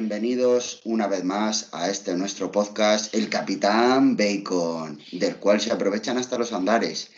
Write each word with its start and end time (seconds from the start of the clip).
bienvenidos 0.00 0.82
una 0.84 1.08
vez 1.08 1.24
más 1.24 1.68
a 1.72 1.90
este 1.90 2.14
nuestro 2.14 2.52
podcast, 2.52 3.12
El 3.12 3.28
Capitán 3.28 4.16
Bacon, 4.16 5.00
del 5.10 5.34
cual 5.38 5.60
se 5.60 5.72
aprovechan 5.72 6.16
hasta 6.16 6.38
los 6.38 6.52
andares. 6.52 7.10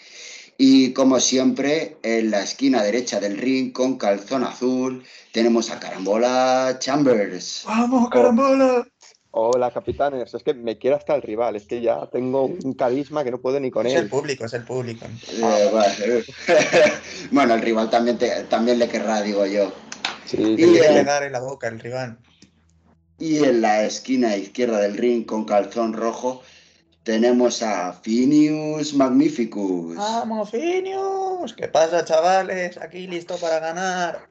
Y 0.56 0.94
como 0.94 1.20
siempre, 1.20 1.98
en 2.02 2.30
la 2.30 2.40
esquina 2.42 2.82
derecha 2.82 3.20
del 3.20 3.36
ring 3.36 3.72
con 3.74 3.98
calzón 3.98 4.42
azul 4.42 5.04
tenemos 5.32 5.70
a 5.70 5.78
Carambola 5.78 6.76
Chambers. 6.78 7.64
¡Vamos, 7.66 8.08
Carambola! 8.08 8.88
Hola, 9.32 9.70
capitanes. 9.70 10.32
Es 10.32 10.42
que 10.42 10.54
me 10.54 10.78
quiero 10.78 10.96
hasta 10.96 11.14
el 11.14 11.20
rival. 11.20 11.56
Es 11.56 11.66
que 11.66 11.82
ya 11.82 12.08
tengo 12.10 12.46
un 12.46 12.72
carisma 12.72 13.22
que 13.22 13.32
no 13.32 13.38
puedo 13.42 13.60
ni 13.60 13.70
con 13.70 13.86
él. 13.86 13.92
Es 13.92 14.00
el 14.00 14.08
público, 14.08 14.46
es 14.46 14.52
el 14.54 14.64
público. 14.64 15.04
Eh, 15.30 15.68
bueno, 15.70 16.24
bueno, 17.32 17.54
el 17.54 17.60
rival 17.60 17.90
también, 17.90 18.16
te- 18.16 18.44
también 18.44 18.78
le 18.78 18.88
querrá, 18.88 19.20
digo 19.20 19.44
yo. 19.44 19.70
Sí, 20.24 20.38
Y 20.38 20.56
Le 20.56 20.72
quiere 20.72 20.88
pegar 21.00 21.22
en 21.24 21.32
la 21.32 21.40
boca 21.40 21.68
el 21.68 21.78
rival. 21.78 22.16
Y 23.22 23.44
en 23.44 23.60
la 23.60 23.84
esquina 23.84 24.36
izquierda 24.36 24.80
del 24.80 24.96
ring 24.96 25.24
con 25.24 25.44
calzón 25.44 25.92
rojo 25.92 26.42
tenemos 27.04 27.62
a 27.62 27.92
Phineas 27.92 28.94
Magnificus. 28.94 29.94
¡Vamos, 29.94 30.50
Finius! 30.50 31.54
¿Qué 31.54 31.68
pasa, 31.68 32.04
chavales? 32.04 32.78
Aquí 32.78 33.06
listo 33.06 33.36
para 33.36 33.60
ganar. 33.60 34.26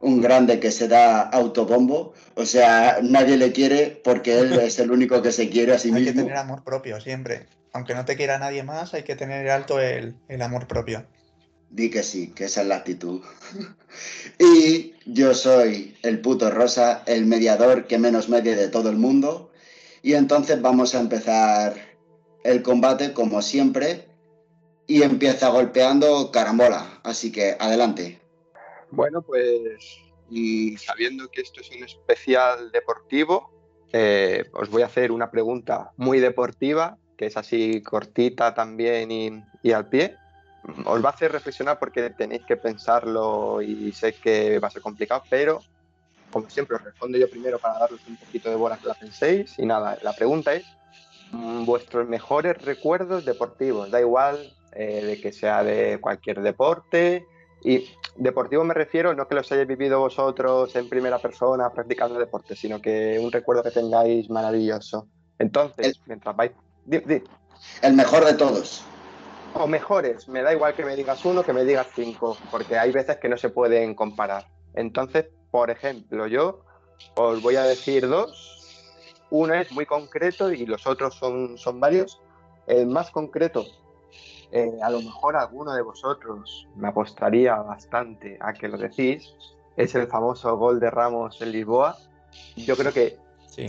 Un 0.00 0.20
grande 0.20 0.60
que 0.60 0.70
se 0.70 0.86
da 0.86 1.22
autobombo. 1.22 2.12
O 2.34 2.44
sea, 2.44 2.98
nadie 3.02 3.38
le 3.38 3.52
quiere 3.52 3.98
porque 4.04 4.38
él 4.38 4.52
es 4.52 4.78
el 4.78 4.90
único 4.90 5.22
que 5.22 5.32
se 5.32 5.48
quiere 5.48 5.72
a 5.72 5.78
sí 5.78 5.88
Hay 5.94 6.04
que 6.04 6.10
mismo. 6.12 6.24
tener 6.24 6.36
amor 6.36 6.62
propio 6.62 7.00
siempre. 7.00 7.46
Aunque 7.72 7.94
no 7.94 8.04
te 8.04 8.16
quiera 8.16 8.38
nadie 8.38 8.62
más, 8.64 8.92
hay 8.92 9.02
que 9.02 9.16
tener 9.16 9.48
alto 9.48 9.80
el, 9.80 10.14
el 10.28 10.42
amor 10.42 10.66
propio. 10.66 11.06
Di 11.70 11.88
que 11.88 12.02
sí, 12.02 12.32
que 12.32 12.44
esa 12.44 12.62
es 12.62 12.66
la 12.66 12.76
actitud. 12.76 13.22
y 14.38 14.94
yo 15.06 15.34
soy 15.34 15.96
el 16.02 16.20
puto 16.20 16.50
rosa, 16.50 17.02
el 17.06 17.26
mediador 17.26 17.86
que 17.86 17.98
menos 17.98 18.28
medie 18.28 18.56
de 18.56 18.68
todo 18.68 18.90
el 18.90 18.96
mundo. 18.96 19.50
Y 20.02 20.14
entonces 20.14 20.60
vamos 20.60 20.94
a 20.94 21.00
empezar 21.00 21.74
el 22.44 22.62
combate 22.62 23.12
como 23.12 23.40
siempre. 23.42 24.08
Y 24.86 25.02
empieza 25.02 25.50
golpeando 25.50 26.32
carambola. 26.32 27.00
Así 27.04 27.30
que 27.30 27.56
adelante. 27.60 28.20
Bueno, 28.90 29.22
pues 29.22 30.00
y 30.30 30.76
sabiendo 30.76 31.28
que 31.28 31.42
esto 31.42 31.60
es 31.60 31.70
un 31.70 31.82
especial 31.82 32.70
deportivo, 32.70 33.50
eh, 33.92 34.44
os 34.52 34.70
voy 34.70 34.82
a 34.82 34.86
hacer 34.86 35.10
una 35.10 35.30
pregunta 35.30 35.90
muy 35.96 36.20
deportiva, 36.20 36.96
que 37.16 37.26
es 37.26 37.36
así 37.36 37.82
cortita 37.82 38.54
también 38.54 39.10
y, 39.10 39.42
y 39.62 39.72
al 39.72 39.88
pie. 39.88 40.16
Os 40.86 41.02
va 41.02 41.08
a 41.08 41.12
hacer 41.12 41.32
reflexionar 41.32 41.78
porque 41.78 42.10
tenéis 42.10 42.44
que 42.46 42.56
pensarlo 42.56 43.62
y 43.62 43.92
sé 43.92 44.14
que 44.14 44.58
va 44.58 44.68
a 44.68 44.70
ser 44.70 44.82
complicado, 44.82 45.24
pero 45.28 45.60
como 46.30 46.48
siempre 46.48 46.76
os 46.76 46.84
respondo 46.84 47.18
yo 47.18 47.28
primero 47.28 47.58
para 47.58 47.78
daros 47.78 48.00
un 48.06 48.16
poquito 48.16 48.50
de 48.50 48.56
bola 48.56 48.78
que 48.78 48.86
la 48.86 48.94
penséis. 48.94 49.58
Y 49.58 49.66
nada, 49.66 49.98
la 50.02 50.12
pregunta 50.12 50.52
es 50.54 50.64
mm, 51.32 51.64
vuestros 51.64 52.06
mejores 52.06 52.56
recuerdos 52.58 53.24
deportivos, 53.24 53.90
da 53.90 54.00
igual 54.00 54.52
eh, 54.72 55.02
de 55.04 55.20
que 55.20 55.32
sea 55.32 55.64
de 55.64 55.98
cualquier 56.00 56.40
deporte. 56.40 57.26
Y 57.62 57.84
deportivo 58.16 58.62
me 58.64 58.74
refiero 58.74 59.14
no 59.14 59.26
que 59.26 59.34
los 59.34 59.50
hayáis 59.50 59.66
vivido 59.68 59.98
vosotros 59.98 60.74
en 60.76 60.88
primera 60.88 61.18
persona 61.18 61.70
practicando 61.72 62.18
deporte, 62.18 62.54
sino 62.54 62.80
que 62.80 63.18
un 63.18 63.32
recuerdo 63.32 63.62
que 63.62 63.70
tengáis 63.70 64.30
maravilloso. 64.30 65.08
Entonces, 65.38 65.86
El- 65.86 65.94
mientras 66.06 66.36
vais... 66.36 66.52
di- 66.84 66.98
di- 67.00 67.22
El 67.82 67.94
mejor 67.94 68.24
de 68.24 68.34
todos. 68.34 68.84
O 69.54 69.66
mejores, 69.66 70.28
me 70.28 70.42
da 70.42 70.52
igual 70.52 70.74
que 70.74 70.84
me 70.84 70.96
digas 70.96 71.24
uno 71.24 71.42
que 71.42 71.52
me 71.52 71.64
digas 71.64 71.88
cinco, 71.94 72.36
porque 72.50 72.78
hay 72.78 72.92
veces 72.92 73.16
que 73.18 73.28
no 73.28 73.36
se 73.36 73.50
pueden 73.50 73.94
comparar. 73.94 74.46
Entonces, 74.74 75.26
por 75.50 75.70
ejemplo, 75.70 76.26
yo 76.26 76.60
os 77.16 77.42
voy 77.42 77.56
a 77.56 77.64
decir 77.64 78.08
dos. 78.08 78.56
Uno 79.30 79.54
es 79.54 79.70
muy 79.72 79.86
concreto 79.86 80.52
y 80.52 80.66
los 80.66 80.86
otros 80.86 81.14
son, 81.14 81.56
son 81.56 81.78
varios. 81.78 82.20
El 82.66 82.86
más 82.86 83.10
concreto, 83.10 83.64
eh, 84.52 84.78
a 84.82 84.90
lo 84.90 85.00
mejor 85.00 85.36
alguno 85.36 85.72
de 85.72 85.82
vosotros 85.82 86.68
me 86.76 86.88
apostaría 86.88 87.54
bastante 87.56 88.38
a 88.40 88.52
que 88.52 88.68
lo 88.68 88.76
decís, 88.76 89.34
es 89.76 89.94
el 89.94 90.06
famoso 90.08 90.56
gol 90.56 90.80
de 90.80 90.90
Ramos 90.90 91.40
en 91.40 91.52
Lisboa. 91.52 91.96
Yo 92.56 92.76
creo 92.76 92.92
que 92.92 93.18
Sí, 93.50 93.66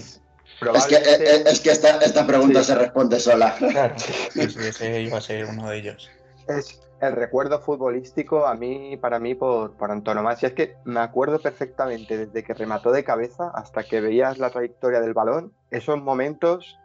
Es 0.54 0.86
que, 0.86 0.96
probablemente... 0.98 1.24
eh, 1.24 1.36
eh, 1.38 1.44
es 1.48 1.60
que 1.60 1.72
esta, 1.72 1.98
esta 1.98 2.26
pregunta 2.28 2.60
Sí. 2.62 2.66
se 2.68 2.76
responde 2.76 3.20
sola. 3.20 3.56
claro. 3.72 3.96
Sí, 3.98 4.50
sí, 4.50 4.60
ese 4.60 5.02
iba 5.02 5.18
a 5.18 5.22
ser 5.22 5.46
uno 5.46 5.70
de 5.70 5.78
ellos. 5.78 6.10
Es 6.48 6.82
el 7.02 7.14
recuerdo 7.14 7.60
futbolístico 7.62 8.46
a 8.46 8.54
mí, 8.54 8.96
para 8.98 9.20
mí, 9.20 9.34
por, 9.34 9.74
por 9.74 9.90
antonomasia. 9.90 10.50
Es 10.50 10.54
que 10.54 10.76
me 10.86 11.00
acuerdo 11.00 11.40
perfectamente 11.40 12.16
desde 12.18 12.44
que 12.44 12.54
remató 12.54 12.92
de 12.92 13.04
cabeza 13.04 13.52
hasta 13.56 13.84
que 13.84 14.02
veías 14.02 14.38
la 14.38 14.52
trayectoria 14.52 15.02
del 15.02 15.14
balón. 15.14 15.52
Esos 15.72 16.00
momentos, 16.02 16.78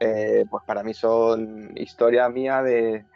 eh, 0.00 0.44
pues 0.50 0.62
para 0.66 0.82
mí 0.82 0.92
son 0.92 1.72
historia 1.76 2.28
mía 2.28 2.62
de, 2.62 3.06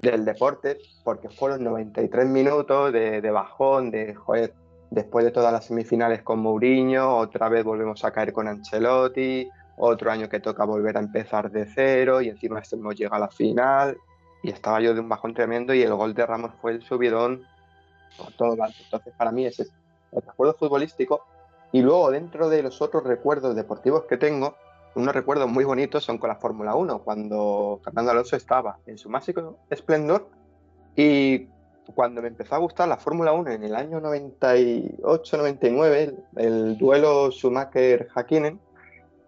del 0.00 0.24
deporte, 0.24 0.78
porque 1.04 1.28
fueron 1.28 1.62
93 1.64 2.26
minutos 2.26 2.90
de, 2.92 3.20
de 3.20 3.30
bajón, 3.30 3.90
de, 3.90 4.14
joder, 4.14 4.54
después 4.90 5.24
de 5.24 5.30
todas 5.30 5.52
las 5.52 5.66
semifinales 5.66 6.22
con 6.22 6.40
Mourinho, 6.40 7.16
otra 7.16 7.48
vez 7.48 7.64
volvemos 7.64 8.04
a 8.04 8.10
caer 8.10 8.32
con 8.32 8.48
Ancelotti, 8.48 9.48
otro 9.76 10.10
año 10.10 10.28
que 10.28 10.40
toca 10.40 10.64
volver 10.64 10.96
a 10.96 11.00
empezar 11.00 11.50
de 11.50 11.66
cero 11.66 12.20
y 12.20 12.28
encima 12.28 12.60
este 12.60 12.76
hemos 12.76 12.96
llegado 12.96 13.16
a 13.16 13.26
la 13.26 13.28
final 13.28 13.96
y 14.42 14.50
estaba 14.50 14.80
yo 14.80 14.94
de 14.94 15.00
un 15.00 15.08
bajón 15.08 15.34
tremendo 15.34 15.74
y 15.74 15.82
el 15.82 15.94
gol 15.94 16.14
de 16.14 16.26
Ramos 16.26 16.52
fue 16.60 16.72
el 16.72 16.82
subidón 16.82 17.44
por 18.16 18.32
todo 18.32 18.56
lo 18.56 18.64
alto. 18.64 18.78
Entonces, 18.82 19.14
para 19.16 19.32
mí 19.32 19.46
ese 19.46 19.64
es 19.64 19.72
el 20.12 20.22
recuerdo 20.22 20.54
futbolístico. 20.54 21.24
Y 21.70 21.82
luego, 21.82 22.10
dentro 22.10 22.48
de 22.48 22.62
los 22.62 22.80
otros 22.80 23.04
recuerdos 23.04 23.54
deportivos 23.54 24.04
que 24.04 24.16
tengo, 24.16 24.56
unos 24.94 25.14
recuerdos 25.14 25.48
muy 25.48 25.64
bonitos 25.64 26.04
son 26.04 26.18
con 26.18 26.28
la 26.28 26.36
Fórmula 26.36 26.74
1, 26.74 27.00
cuando 27.00 27.80
Fernando 27.84 28.10
Alonso 28.10 28.36
estaba 28.36 28.78
en 28.86 28.96
su 28.96 29.10
máximo 29.10 29.58
esplendor 29.68 30.28
y 30.96 31.46
cuando 31.94 32.22
me 32.22 32.28
empezó 32.28 32.54
a 32.54 32.58
gustar 32.58 32.88
la 32.88 32.96
Fórmula 32.96 33.32
1 33.32 33.50
en 33.50 33.64
el 33.64 33.74
año 33.74 34.00
98-99, 34.00 35.94
el, 35.96 36.16
el 36.36 36.78
duelo 36.78 37.30
Schumacher-Hakkinen, 37.30 38.58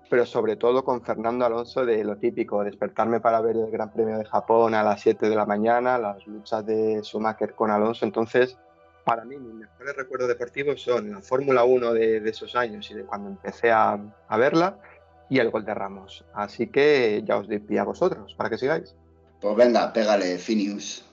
pero 0.09 0.27
sobre 0.27 0.57
todo 0.57 0.85
con 0.85 1.03
Fernando 1.03 1.47
Alonso 1.47 1.87
de 1.87 2.03
lo 2.05 2.17
típico, 2.17 2.65
despertarme 2.65 3.21
para 3.21 3.41
ver 3.41 3.57
el 3.57 3.71
Gran 3.71 3.93
Premio 3.93 4.19
de 4.19 4.25
Japón 4.25 4.75
a 4.75 4.83
las 4.83 5.01
7 5.01 5.29
de 5.29 5.37
la 5.37 5.47
mañana, 5.47 5.99
las 5.99 6.27
luchas 6.27 6.67
de 6.67 7.01
Schumacher 7.03 7.55
con 7.55 7.71
Alonso. 7.71 8.05
Entonces, 8.05 8.59
para 9.05 9.25
mí, 9.25 9.37
mis 9.37 9.55
mejores 9.55 9.97
recuerdos 9.97 10.29
deportivos 10.29 10.83
son 10.83 11.11
la 11.13 11.21
Fórmula 11.21 11.65
1 11.65 11.93
de, 11.95 12.21
de 12.21 12.31
esos 12.31 12.57
años 12.57 12.91
y 12.91 12.95
de 12.95 13.05
cuando 13.05 13.31
empecé 13.31 13.71
a, 13.71 13.99
a 14.29 14.37
verla 14.37 14.79
y 15.29 15.39
el 15.39 15.51
gol 15.51 15.65
de 15.65 15.75
Ramos. 15.75 16.25
Así 16.35 16.67
que 16.67 17.23
ya 17.25 17.39
os 17.39 17.49
doy 17.49 17.61
pie 17.61 17.79
a 17.79 17.85
vosotros 17.85 18.35
para 18.35 18.51
que 18.51 18.59
sigáis. 18.59 18.95
Pues 19.41 19.57
venga, 19.57 19.93
pégale, 19.93 20.37
Phineas. 20.39 21.05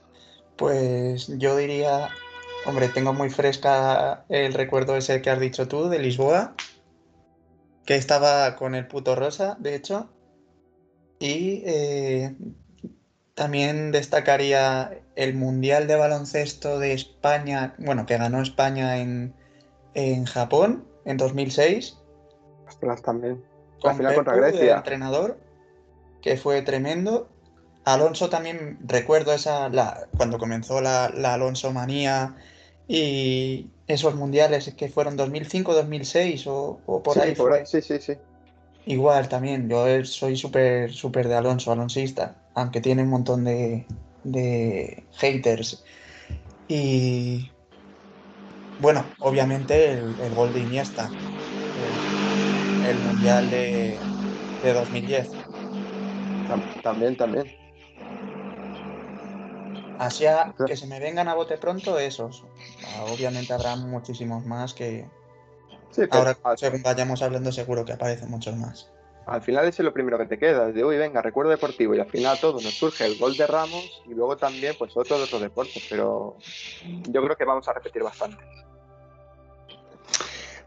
Pues 0.58 1.28
yo 1.38 1.56
diría, 1.56 2.10
hombre, 2.66 2.88
tengo 2.88 3.14
muy 3.14 3.30
fresca 3.30 4.24
el 4.28 4.52
recuerdo 4.52 4.96
ese 4.96 5.22
que 5.22 5.30
has 5.30 5.40
dicho 5.40 5.68
tú 5.68 5.88
de 5.88 6.00
Lisboa, 6.00 6.54
que 7.86 7.94
estaba 7.94 8.56
con 8.56 8.74
el 8.74 8.86
puto 8.88 9.14
rosa, 9.14 9.56
de 9.60 9.76
hecho. 9.76 10.10
Y 11.20 11.62
eh, 11.64 12.36
también 13.34 13.92
destacaría 13.92 15.00
el 15.14 15.34
Mundial 15.34 15.86
de 15.86 15.94
Baloncesto 15.94 16.80
de 16.80 16.92
España, 16.92 17.74
bueno, 17.78 18.04
que 18.04 18.18
ganó 18.18 18.42
España 18.42 18.98
en, 18.98 19.34
en 19.94 20.24
Japón 20.24 20.88
en 21.04 21.16
2006. 21.18 21.96
Ostras, 22.66 23.00
también. 23.00 23.44
La 23.82 23.90
con 23.90 23.96
final 23.96 24.14
contra 24.16 24.34
Pepu 24.34 24.56
Grecia. 24.56 24.76
entrenador, 24.76 25.38
que 26.20 26.36
fue 26.36 26.62
tremendo. 26.62 27.30
Alonso 27.84 28.28
también, 28.30 28.78
recuerdo 28.82 29.32
esa, 29.32 29.68
la, 29.70 30.08
cuando 30.16 30.38
comenzó 30.38 30.80
la, 30.80 31.08
la 31.10 31.34
Alonso 31.34 31.72
manía 31.72 32.36
y 32.86 33.72
esos 33.86 34.14
mundiales 34.14 34.74
que 34.74 34.88
fueron 34.90 35.16
2005, 35.16 35.74
2006 35.74 36.46
o, 36.46 36.82
o 36.86 37.02
por 37.02 37.18
Sí, 37.18 37.20
ahí 37.20 37.34
por 37.34 37.52
ahí, 37.52 37.66
sí, 37.66 37.82
sí, 37.82 37.98
sí. 38.00 38.14
Igual 38.84 39.28
también, 39.28 39.68
yo 39.68 40.04
soy 40.04 40.36
súper 40.36 40.92
súper 40.92 41.28
de 41.28 41.34
Alonso, 41.36 41.70
alonsista, 41.72 42.42
aunque 42.54 42.80
tiene 42.80 43.02
un 43.02 43.10
montón 43.10 43.44
de, 43.44 43.86
de 44.22 45.08
haters. 45.12 45.84
Y 46.68 47.56
bueno, 48.76 49.14
obviamente 49.20 49.92
el, 49.92 50.16
el 50.20 50.34
gol 50.34 50.52
de 50.52 50.60
Iniesta, 50.60 51.20
el, 51.74 52.06
el 52.80 53.00
mundial 53.00 53.50
de, 53.50 54.12
de 54.60 54.72
2010. 54.74 55.42
Tam- 56.46 56.68
También, 56.82 57.16
también. 57.16 57.54
Así 59.98 60.26
a- 60.26 60.54
que 60.66 60.76
se 60.76 60.86
me 60.86 61.00
vengan 61.00 61.28
a 61.28 61.34
bote 61.34 61.58
pronto 61.58 61.98
esos. 61.98 62.44
Ah, 62.84 63.04
Obviamente 63.04 63.52
habrá 63.52 63.76
muchísimos 63.76 64.44
más 64.44 64.74
que 64.74 65.06
Sí, 65.90 66.02
pero 66.06 66.18
ahora 66.18 66.38
al, 66.42 66.58
según 66.58 66.82
vayamos 66.82 67.22
hablando 67.22 67.50
seguro 67.50 67.84
que 67.84 67.92
aparecen 67.92 68.30
muchos 68.30 68.54
más. 68.56 68.90
al 69.26 69.42
final 69.42 69.64
ese 69.66 69.82
es 69.82 69.84
lo 69.84 69.92
primero 69.92 70.18
que 70.18 70.26
te 70.26 70.38
queda, 70.38 70.70
de 70.70 70.84
uy, 70.84 70.96
venga, 70.96 71.22
recuerdo 71.22 71.50
deportivo, 71.50 71.94
y 71.94 72.00
al 72.00 72.10
final 72.10 72.38
todo 72.40 72.60
nos 72.60 72.74
surge 72.74 73.04
el 73.04 73.16
gol 73.16 73.36
de 73.36 73.46
Ramos 73.46 74.02
y 74.06 74.14
luego 74.14 74.36
también 74.36 74.74
pues 74.78 74.96
otro 74.96 75.18
de 75.18 75.24
otros 75.24 75.40
deportes, 75.42 75.82
pero 75.88 76.36
yo 77.10 77.22
creo 77.22 77.36
que 77.36 77.44
vamos 77.44 77.66
a 77.68 77.72
repetir 77.72 78.02
bastante. 78.02 78.42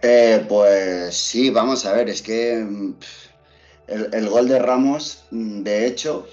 Eh, 0.01 0.45
pues 0.50 1.16
sí, 1.16 1.51
vamos 1.51 1.86
a 1.86 1.94
ver, 1.94 2.10
es 2.10 2.22
que 2.24 2.56
mm, 2.57 2.95
el, 3.88 4.30
gol 4.30 4.48
de 4.48 4.57
Ramos, 4.60 5.25
mm, 5.31 5.62
de 5.62 5.86
hecho, 5.86 6.27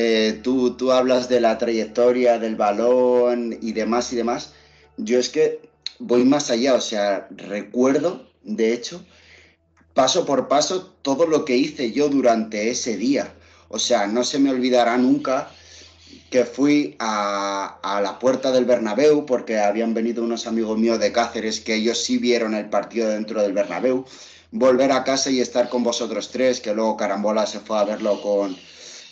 eh, 0.00 0.38
tú, 0.44 0.76
tú 0.76 0.92
hablas 0.92 1.28
de 1.28 1.40
la 1.40 1.58
trayectoria 1.58 2.38
del 2.38 2.54
balón 2.54 3.58
y 3.60 3.72
demás 3.72 4.12
y 4.12 4.16
demás. 4.16 4.52
Yo 4.96 5.18
es 5.18 5.28
que 5.28 5.60
voy 5.98 6.24
más 6.24 6.52
allá, 6.52 6.74
o 6.74 6.80
sea, 6.80 7.26
recuerdo, 7.32 8.30
de 8.44 8.72
hecho, 8.72 9.04
paso 9.94 10.24
por 10.24 10.46
paso 10.46 10.94
todo 11.02 11.26
lo 11.26 11.44
que 11.44 11.56
hice 11.56 11.90
yo 11.90 12.08
durante 12.08 12.70
ese 12.70 12.96
día. 12.96 13.34
O 13.68 13.80
sea, 13.80 14.06
no 14.06 14.22
se 14.22 14.38
me 14.38 14.50
olvidará 14.50 14.96
nunca 14.98 15.50
que 16.30 16.44
fui 16.44 16.94
a, 17.00 18.00
la 18.00 18.20
puerta 18.20 18.52
del 18.52 18.66
Bernabéu 18.66 19.26
porque 19.26 19.58
habían 19.58 19.94
venido 19.94 20.22
unos 20.22 20.46
amigos 20.46 20.78
míos 20.78 21.00
de 21.00 21.10
Cáceres 21.10 21.58
que 21.58 21.74
ellos 21.74 21.98
sí 21.98 22.18
vieron 22.18 22.54
el 22.54 22.70
partido 22.70 23.08
dentro 23.08 23.42
del 23.42 23.52
Bernabéu. 23.52 24.04
Volver 24.52 24.92
a 24.92 25.02
casa 25.02 25.28
y 25.28 25.40
estar 25.40 25.68
con 25.68 25.82
vosotros 25.82 26.30
tres, 26.30 26.60
que 26.60 26.72
luego 26.72 26.96
Carambola 26.96 27.46
se 27.46 27.58
fue 27.58 27.78
a 27.78 27.84
verlo 27.84 28.22
con, 28.22 28.56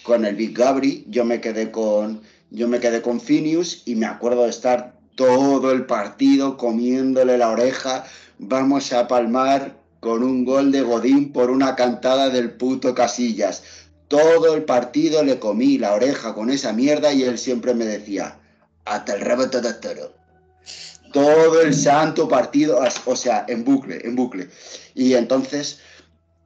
con 0.07 0.25
el 0.25 0.37
Big 0.37 0.57
Gabri. 0.57 1.05
Yo 1.09 1.25
me 1.25 1.41
quedé 1.41 1.71
con, 1.71 2.23
yo 2.51 2.69
me 2.69 2.81
quedé 2.81 3.03
con 3.03 3.21
Finius 3.21 3.83
y 3.85 3.97
me 3.97 4.07
acuerdo 4.07 4.45
de 4.45 4.51
estar 4.51 4.95
todo 5.17 5.73
el 5.73 5.85
partido 5.87 6.57
comiéndole 6.57 7.37
la 7.37 7.51
oreja. 7.51 8.05
Vamos 8.39 8.93
a 8.93 9.09
palmar 9.09 9.77
con 10.01 10.23
un 10.23 10.45
gol 10.45 10.71
de 10.73 10.83
Godín 10.83 11.33
por 11.33 11.51
una 11.51 11.75
cantada 11.75 12.31
del 12.31 12.53
puto 12.53 12.95
Casillas 12.95 13.63
todo 14.09 14.55
el 14.55 14.65
partido 14.65 15.25
le 15.25 15.39
comí 15.39 15.79
la 15.79 15.95
oreja 15.95 16.35
con 16.35 16.51
esa 16.51 16.73
mierda 16.73 17.13
y 17.13 17.25
él 17.25 17.39
siempre 17.39 17.75
me 17.75 17.85
decía, 17.85 18.39
hasta 18.85 19.15
el 19.15 19.21
rebote 19.21 19.61
de 19.61 19.75
toro. 19.75 20.13
Todo 21.13 21.61
el 21.61 21.75
santo 21.75 22.29
partido, 22.29 22.81
o 23.07 23.17
sea, 23.17 23.45
en 23.49 23.65
bucle, 23.65 24.01
en 24.05 24.17
bucle. 24.17 24.49
Y 24.95 25.15
entonces, 25.15 25.81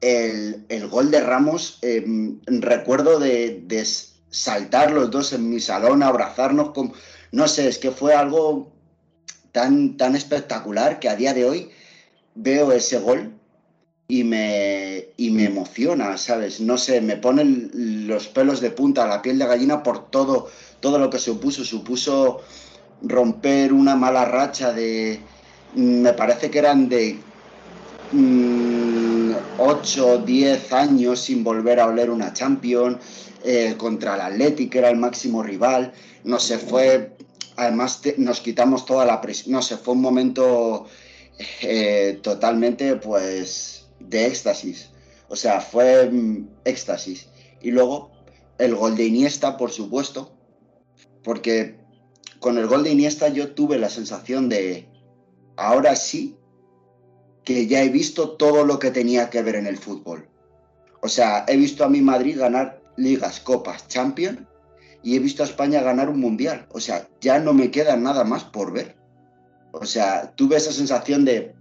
el, 0.01 0.87
gol 0.89 1.11
de 1.11 1.21
Ramos, 1.21 1.77
em, 1.81 2.39
recuerdo 2.45 3.19
de, 3.19 3.85
saltar 4.29 4.91
los 4.91 5.11
dos 5.11 5.33
en 5.33 5.49
mi 5.49 5.59
salón, 5.59 6.03
abrazarnos, 6.03 6.71
como, 6.71 6.93
no 7.31 7.47
sé, 7.47 7.67
es 7.67 7.77
que 7.77 7.91
fue 7.91 8.15
algo 8.15 8.71
tan, 9.51 9.97
tan 9.97 10.15
espectacular 10.15 10.99
que 10.99 11.09
a 11.09 11.15
día 11.15 11.33
de 11.33 11.45
hoy 11.45 11.69
veo 12.35 12.71
ese 12.71 12.99
gol 12.99 13.33
y 14.07 14.23
me, 14.23 15.07
y 15.17 15.31
me 15.31 15.45
emociona, 15.45 16.17
¿sabes? 16.17 16.59
No 16.59 16.77
sé, 16.77 17.01
me 17.01 17.17
ponen 17.17 17.71
los 18.07 18.27
pelos 18.27 18.61
de 18.61 18.71
punta, 18.71 19.07
la 19.07 19.21
piel 19.21 19.37
de 19.37 19.45
gallina 19.45 19.83
por 19.83 20.09
todo, 20.09 20.49
todo 20.79 20.99
lo 20.99 21.09
que 21.09 21.19
supuso. 21.19 21.63
Supuso 21.63 22.41
romper 23.01 23.71
una 23.73 23.95
mala 23.95 24.25
racha 24.25 24.73
de, 24.73 25.19
me 25.75 26.13
parece 26.13 26.49
que 26.51 26.59
eran 26.59 26.89
de 26.89 27.19
8 29.57 30.07
o 30.07 30.17
10 30.19 30.73
años 30.73 31.19
sin 31.19 31.43
volver 31.43 31.79
a 31.79 31.87
oler 31.87 32.09
una 32.09 32.33
Champions, 32.33 32.97
eh, 33.43 33.75
contra 33.77 34.15
el 34.15 34.21
Athletic, 34.21 34.71
que 34.71 34.79
era 34.79 34.89
el 34.89 34.97
máximo 34.97 35.41
rival. 35.41 35.93
No 36.23 36.39
sé, 36.39 36.59
fue, 36.59 37.15
además 37.55 38.01
nos 38.17 38.39
quitamos 38.39 38.85
toda 38.85 39.05
la 39.05 39.19
presión, 39.19 39.53
no 39.53 39.61
sé, 39.61 39.77
fue 39.77 39.95
un 39.95 40.01
momento 40.01 40.85
eh, 41.61 42.19
totalmente, 42.21 42.95
pues 42.97 43.87
de 43.99 44.27
éxtasis. 44.27 44.89
O 45.27 45.35
sea, 45.35 45.61
fue 45.61 46.09
mm, 46.11 46.49
éxtasis. 46.65 47.29
Y 47.61 47.71
luego 47.71 48.11
el 48.57 48.75
gol 48.75 48.95
de 48.95 49.05
Iniesta, 49.05 49.57
por 49.57 49.71
supuesto, 49.71 50.33
porque 51.23 51.79
con 52.39 52.57
el 52.57 52.67
gol 52.67 52.83
de 52.83 52.91
Iniesta 52.91 53.29
yo 53.29 53.53
tuve 53.53 53.79
la 53.79 53.89
sensación 53.89 54.49
de, 54.49 54.87
ahora 55.57 55.95
sí, 55.95 56.35
que 57.43 57.67
ya 57.67 57.83
he 57.83 57.89
visto 57.89 58.31
todo 58.31 58.65
lo 58.65 58.79
que 58.79 58.91
tenía 58.91 59.29
que 59.29 59.41
ver 59.41 59.55
en 59.55 59.67
el 59.67 59.77
fútbol. 59.77 60.27
O 61.01 61.09
sea, 61.09 61.45
he 61.47 61.57
visto 61.57 61.83
a 61.83 61.89
mi 61.89 62.01
Madrid 62.01 62.39
ganar 62.39 62.81
ligas, 62.97 63.39
copas, 63.39 63.87
Champions 63.87 64.39
y 65.03 65.15
he 65.15 65.19
visto 65.19 65.43
a 65.43 65.47
España 65.47 65.81
ganar 65.81 66.09
un 66.09 66.19
mundial. 66.19 66.67
O 66.71 66.79
sea, 66.79 67.07
ya 67.19 67.39
no 67.39 67.53
me 67.53 67.71
queda 67.71 67.95
nada 67.95 68.23
más 68.23 68.43
por 68.43 68.71
ver. 68.71 68.95
O 69.71 69.85
sea, 69.85 70.33
tuve 70.35 70.57
esa 70.57 70.71
sensación 70.71 71.25
de, 71.25 71.55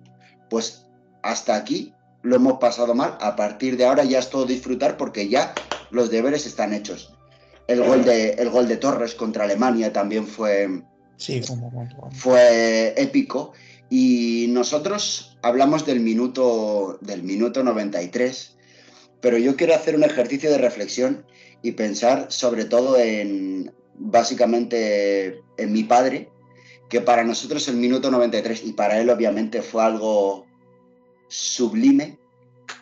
pues 0.50 0.86
hasta 1.22 1.54
aquí 1.54 1.94
lo 2.22 2.36
hemos 2.36 2.58
pasado 2.58 2.94
mal, 2.94 3.16
a 3.20 3.34
partir 3.34 3.76
de 3.76 3.86
ahora 3.86 4.04
ya 4.04 4.18
es 4.18 4.28
todo 4.28 4.44
disfrutar 4.44 4.96
porque 4.96 5.28
ya 5.28 5.54
los 5.90 6.10
deberes 6.10 6.46
están 6.46 6.74
hechos. 6.74 7.14
El 7.66 7.82
gol 7.82 8.04
de, 8.04 8.30
el 8.32 8.50
gol 8.50 8.68
de 8.68 8.76
Torres 8.76 9.14
contra 9.14 9.44
Alemania 9.44 9.92
también 9.92 10.26
fue, 10.26 10.82
sí, 11.16 11.40
fue 12.10 13.00
épico. 13.00 13.52
Y 13.88 14.46
nosotros 14.50 15.29
hablamos 15.42 15.86
del 15.86 16.00
minuto, 16.00 16.98
del 17.00 17.22
minuto 17.22 17.62
93, 17.62 18.56
pero 19.20 19.38
yo 19.38 19.56
quiero 19.56 19.74
hacer 19.74 19.94
un 19.94 20.04
ejercicio 20.04 20.50
de 20.50 20.58
reflexión 20.58 21.24
y 21.62 21.72
pensar 21.72 22.26
sobre 22.30 22.64
todo 22.64 22.98
en, 22.98 23.72
básicamente, 23.94 25.42
en 25.56 25.72
mi 25.72 25.84
padre, 25.84 26.30
que 26.88 27.00
para 27.00 27.24
nosotros 27.24 27.68
el 27.68 27.76
minuto 27.76 28.10
93 28.10 28.64
y 28.64 28.72
para 28.72 29.00
él 29.00 29.10
obviamente 29.10 29.62
fue 29.62 29.82
algo 29.82 30.46
sublime, 31.28 32.18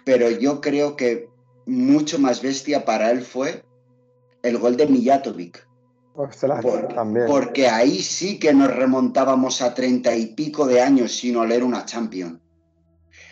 pero 0.05 0.31
yo 0.31 0.61
creo 0.61 0.97
que 0.97 1.29
mucho 1.67 2.19
más 2.19 2.41
bestia 2.41 2.85
para 2.85 3.11
él 3.11 3.21
fue 3.21 3.63
el 4.43 4.59
gol 4.59 4.77
de 4.77 4.87
Mijatovic. 4.87 5.67
porque 7.29 7.69
ahí 7.69 8.03
sí 8.03 8.39
que 8.39 8.53
nos 8.53 8.75
remontábamos 8.75 9.63
a 9.63 9.75
treinta 9.75 10.17
y 10.17 10.35
pico 10.35 10.67
de 10.67 10.81
años 10.81 11.13
sin 11.13 11.37
oler 11.37 11.63
una 11.63 11.85
Champion. 11.85 12.41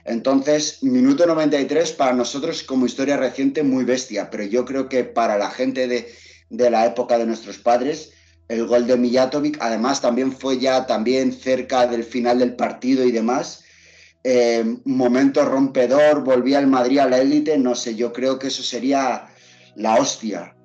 Entonces, 0.06 0.82
minuto 0.82 1.26
93 1.26 1.92
para 1.92 2.12
nosotros 2.12 2.62
como 2.62 2.86
historia 2.86 3.16
reciente 3.16 3.62
muy 3.62 3.84
bestia, 3.84 4.30
pero 4.30 4.44
yo 4.44 4.64
creo 4.64 4.88
que 4.88 5.04
para 5.04 5.36
la 5.36 5.50
gente 5.50 5.88
de, 5.88 6.14
de 6.48 6.70
la 6.70 6.86
época 6.86 7.18
de 7.18 7.26
nuestros 7.26 7.58
padres, 7.58 8.12
el 8.48 8.66
gol 8.66 8.86
de 8.86 8.96
Mijatovic, 8.96 9.58
además 9.60 10.00
también 10.00 10.32
fue 10.32 10.58
ya 10.58 10.86
también 10.86 11.32
cerca 11.32 11.86
del 11.86 12.04
final 12.04 12.38
del 12.38 12.54
partido 12.54 13.04
y 13.04 13.10
demás, 13.10 13.64
eh, 14.22 14.78
momento 14.84 15.44
rompedor, 15.44 16.24
volvía 16.24 16.58
el 16.58 16.66
Madrid 16.66 16.98
a 16.98 17.08
la 17.08 17.18
élite, 17.18 17.58
no 17.58 17.74
sé, 17.74 17.94
yo 17.94 18.12
creo 18.12 18.38
que 18.38 18.48
eso 18.48 18.62
sería 18.62 19.28
la 19.74 19.96
hostia. 19.96 20.56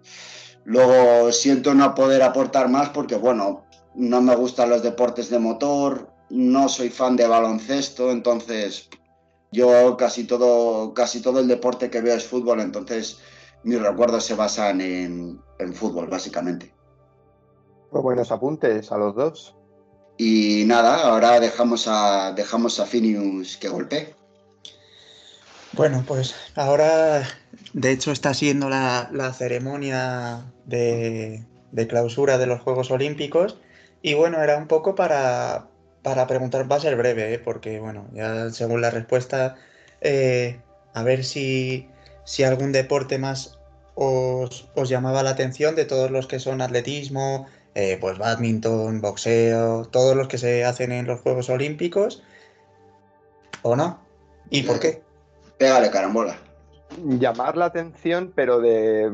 Luego 0.64 1.32
siento 1.32 1.74
no 1.74 1.96
poder 1.96 2.22
aportar 2.22 2.70
más 2.70 2.90
porque, 2.90 3.16
bueno, 3.16 3.66
no 3.96 4.22
me 4.22 4.36
gustan 4.36 4.70
los 4.70 4.84
deportes 4.84 5.30
de 5.30 5.40
motor, 5.40 6.12
no 6.30 6.70
soy 6.70 6.90
fan 6.90 7.16
de 7.16 7.28
baloncesto, 7.28 8.12
entonces 8.12 8.90
yo 9.52 9.98
casi 9.98 10.26
todo, 10.26 10.94
casi 10.94 11.22
todo 11.22 11.40
el 11.40 11.48
deporte 11.48 11.90
que 11.90 12.02
veo 12.02 12.16
es 12.16 12.28
fútbol, 12.28 12.62
entonces 12.62 13.20
mis 13.64 13.82
recuerdos 13.82 14.26
se 14.26 14.36
basan 14.36 14.82
en, 14.82 15.40
en 15.60 15.74
fútbol, 15.74 16.08
básicamente. 16.08 16.74
Pues 17.92 18.04
buenos 18.04 18.32
apuntes 18.32 18.92
a 18.92 18.98
los 18.98 19.16
dos. 19.16 19.56
Y 20.18 20.66
nada, 20.66 21.08
ahora 21.08 21.40
dejamos 21.40 21.88
a, 21.88 22.32
dejamos 22.34 22.80
a 22.80 22.86
Finius 22.86 23.58
que 23.58 23.70
golpee. 23.70 24.16
Bueno, 25.74 26.04
pues 26.06 26.36
ahora, 26.56 27.24
de 27.74 27.92
hecho, 27.92 28.12
está 28.12 28.34
siendo 28.34 28.70
la, 28.70 29.34
ceremonia 29.34 30.54
de, 30.66 31.46
clausura 31.90 32.38
de 32.38 32.46
los 32.46 32.62
Juegos 32.62 32.92
Olímpicos. 32.92 33.58
Y 34.02 34.14
bueno, 34.14 34.42
era 34.42 34.58
un 34.58 34.68
poco 34.68 34.96
para, 34.96 35.71
preguntar, 36.28 36.72
va 36.72 36.76
a 36.76 36.80
ser 36.80 36.96
breve, 36.96 37.34
¿eh? 37.34 37.40
porque 37.40 37.80
bueno, 37.80 38.08
ya 38.14 38.50
según 38.50 38.82
la 38.82 38.90
respuesta, 38.90 39.56
eh, 40.02 40.60
a 40.94 41.04
ver 41.04 41.24
si, 41.24 41.88
si 42.24 42.44
algún 42.44 42.72
deporte 42.72 43.18
más 43.18 43.60
os, 43.96 44.70
os, 44.76 44.90
llamaba 44.90 45.24
la 45.24 45.32
atención 45.32 45.76
de 45.76 45.86
todos 45.86 46.12
los 46.12 46.28
que 46.28 46.40
son 46.40 46.62
atletismo, 46.62 47.48
eh, 47.76 47.98
pues 48.02 48.18
badminton, 48.18 49.02
boxeo, 49.02 49.86
todos 49.86 50.16
los 50.16 50.28
que 50.28 50.38
se 50.38 50.66
hacen 50.66 50.92
en 50.92 51.08
los 51.08 51.22
Juegos 51.22 51.50
Olímpicos, 51.50 52.24
¿o 53.62 53.76
no? 53.76 54.00
¿Y 54.50 54.64
por 54.64 54.80
qué? 54.80 55.02
Pégale 55.58 55.92
carambola. 55.92 56.38
Llamar 57.06 57.56
la 57.56 57.66
atención, 57.66 58.34
pero 58.36 58.60
de, 58.60 59.10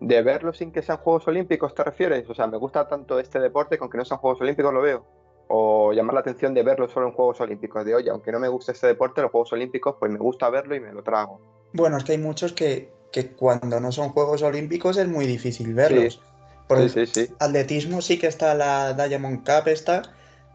de 0.00 0.22
verlo 0.22 0.52
sin 0.52 0.72
que 0.72 0.82
sean 0.82 0.98
Juegos 0.98 1.28
Olímpicos, 1.28 1.74
¿te 1.74 1.84
refieres? 1.84 2.28
O 2.28 2.34
sea, 2.34 2.48
me 2.48 2.56
gusta 2.56 2.88
tanto 2.88 3.20
este 3.20 3.38
deporte 3.38 3.78
con 3.78 3.88
que 3.88 3.98
no 3.98 4.04
sean 4.04 4.18
Juegos 4.18 4.40
Olímpicos, 4.40 4.74
lo 4.74 4.80
veo. 4.80 5.21
O 5.54 5.92
llamar 5.92 6.14
la 6.14 6.20
atención 6.20 6.54
de 6.54 6.62
verlo 6.62 6.88
solo 6.88 7.08
en 7.08 7.12
Juegos 7.12 7.40
Olímpicos, 7.42 7.84
de 7.84 7.94
oye, 7.94 8.08
aunque 8.08 8.32
no 8.32 8.40
me 8.40 8.48
guste 8.48 8.72
este 8.72 8.86
deporte, 8.86 9.20
los 9.20 9.30
Juegos 9.30 9.52
Olímpicos, 9.52 9.96
pues 9.98 10.10
me 10.10 10.18
gusta 10.18 10.48
verlo 10.48 10.74
y 10.74 10.80
me 10.80 10.92
lo 10.92 11.02
trago. 11.02 11.40
Bueno, 11.74 11.98
es 11.98 12.04
que 12.04 12.12
hay 12.12 12.18
muchos 12.18 12.54
que, 12.54 12.90
que 13.12 13.32
cuando 13.32 13.78
no 13.78 13.92
son 13.92 14.08
Juegos 14.10 14.42
Olímpicos 14.42 14.96
es 14.96 15.06
muy 15.06 15.26
difícil 15.26 15.74
verlos. 15.74 16.22
Por 16.68 16.88
sí, 16.88 17.06
sí, 17.06 17.28
atletismo 17.38 18.00
sí 18.00 18.18
que 18.18 18.28
está 18.28 18.54
la 18.54 18.94
Diamond 18.94 19.40
Cup 19.40 19.68
esta, 19.68 20.02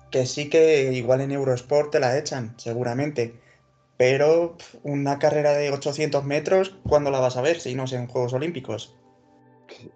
que 0.10 0.26
sí 0.26 0.50
que 0.50 0.92
igual 0.94 1.22
en 1.22 1.32
Eurosport 1.32 1.92
te 1.92 2.00
la 2.00 2.18
echan, 2.18 2.56
seguramente. 2.58 3.36
Pero 3.98 4.58
una 4.84 5.20
carrera 5.20 5.54
de 5.54 5.72
800 5.72 6.24
metros, 6.24 6.76
¿cuándo 6.88 7.12
la 7.12 7.20
vas 7.20 7.38
a 7.38 7.42
ver 7.42 7.60
si 7.60 7.76
no 7.76 7.84
es 7.84 7.94
en 7.94 8.08
Juegos 8.08 8.34
Olímpicos? 8.34 8.96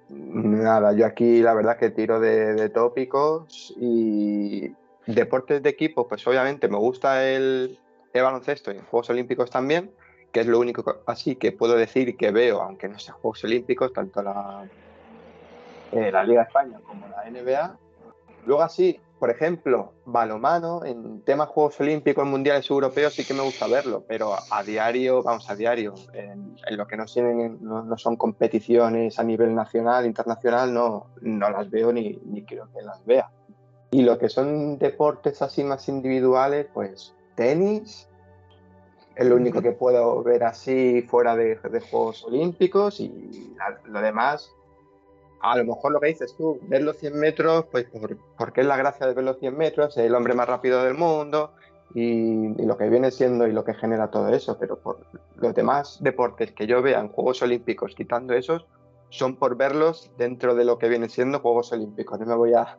Nada, 0.10 0.94
yo 0.94 1.06
aquí 1.06 1.42
la 1.42 1.54
verdad 1.54 1.78
que 1.78 1.92
tiro 1.92 2.20
de, 2.20 2.70
tópicos 2.70 3.74
y 3.80 4.72
deportes 5.06 5.62
de 5.64 5.70
equipo, 5.70 6.08
pues 6.08 6.26
obviamente 6.28 6.68
me 6.68 6.78
gusta 6.78 7.28
el, 7.28 7.80
baloncesto 8.14 8.72
y 8.72 8.78
en 8.78 8.86
Juegos 8.86 9.10
Olímpicos 9.10 9.50
también, 9.50 9.92
que 10.32 10.42
es 10.42 10.48
lo 10.48 10.60
único 10.60 11.02
así 11.06 11.36
que 11.36 11.52
puedo 11.52 11.76
decir 11.76 12.18
que 12.18 12.32
veo, 12.32 12.62
aunque 12.62 12.88
no 12.88 13.00
sean 13.00 13.18
Juegos 13.18 13.44
Olímpicos, 13.44 13.94
tanto 13.94 14.22
la, 14.22 14.68
eh, 15.92 16.12
la 16.12 16.24
Liga 16.24 16.44
España 16.44 16.80
como 16.86 17.08
la 17.08 17.30
NBA. 17.30 17.78
Luego 18.46 18.62
así, 18.64 19.00
por 19.22 19.30
ejemplo, 19.30 19.94
balomano, 20.06 20.84
en 20.84 21.22
temas 21.22 21.50
Juegos 21.50 21.80
Olímpicos, 21.80 22.26
Mundiales 22.26 22.68
Europeos 22.70 23.14
sí 23.14 23.24
que 23.24 23.36
me 23.36 23.44
gusta 23.44 23.68
verlo, 23.68 24.04
pero 24.08 24.34
a 24.50 24.64
diario, 24.64 25.22
vamos, 25.22 25.48
a 25.48 25.56
diario, 25.56 25.94
en, 26.14 26.56
lo 26.72 26.88
que 26.88 26.98
no, 26.98 27.06
tienen, 27.06 27.60
son 27.98 28.16
competiciones 28.16 29.20
a 29.20 29.24
nivel 29.24 29.54
nacional, 29.54 30.08
internacional, 30.08 30.74
no, 30.74 31.12
no 31.22 31.50
las 31.52 31.70
veo 31.70 31.94
ni, 31.94 32.16
quiero 32.48 32.68
que 32.74 32.82
las 32.82 33.06
vea. 33.06 33.30
Y 33.92 34.04
lo 34.04 34.18
que 34.18 34.30
son 34.30 34.78
deportes 34.78 35.42
así 35.42 35.64
más 35.64 35.90
individuales, 35.90 36.68
pues 36.74 37.14
tenis, 37.36 38.08
es 39.16 39.28
lo 39.28 39.36
único 39.36 39.62
que 39.62 39.74
puedo 39.74 40.24
ver 40.24 40.44
así 40.44 41.02
fuera 41.04 41.36
de, 41.36 41.58
Juegos 41.90 42.24
Olímpicos 42.24 43.00
y 43.00 43.54
lo 43.86 44.02
demás, 44.02 44.50
a 45.42 45.58
lo 45.58 45.66
mejor 45.66 45.92
lo 45.92 46.00
que 46.00 46.08
dices 46.08 46.34
tú, 46.38 46.60
ver 46.64 46.84
los 46.84 46.98
100 46.98 47.20
metros, 47.20 47.66
pues 47.72 47.88
porque 48.38 48.62
es 48.62 48.68
la 48.68 48.78
gracia 48.78 49.08
de 49.08 49.14
ver 49.14 49.26
los 49.26 49.40
100 49.40 49.58
metros, 49.58 49.98
es 49.98 50.06
el 50.06 50.16
hombre 50.16 50.34
más 50.34 50.48
rápido 50.48 50.84
del 50.84 50.94
mundo 50.94 51.52
y, 51.94 52.54
lo 52.64 52.78
que 52.78 52.90
viene 52.90 53.12
siendo 53.12 53.48
y 53.48 53.52
lo 53.52 53.66
que 53.66 53.74
genera 53.74 54.10
todo 54.10 54.30
eso, 54.30 54.58
pero 54.58 54.80
por 54.80 55.06
los 55.36 55.54
demás 55.54 56.00
deportes 56.02 56.54
que 56.54 56.66
yo 56.66 56.82
vea 56.82 57.00
en 57.00 57.10
Juegos 57.10 57.42
Olímpicos, 57.42 57.94
quitando 57.96 58.34
esos, 58.34 58.66
son 59.10 59.36
por 59.36 59.58
verlos 59.58 60.10
dentro 60.18 60.56
de 60.56 60.64
lo 60.64 60.78
que 60.78 60.88
viene 60.88 61.10
siendo 61.10 61.42
Juegos 61.42 61.74
Olímpicos. 61.74 62.18
No 62.22 62.26
me 62.28 62.36
voy 62.36 62.54
a 62.54 62.78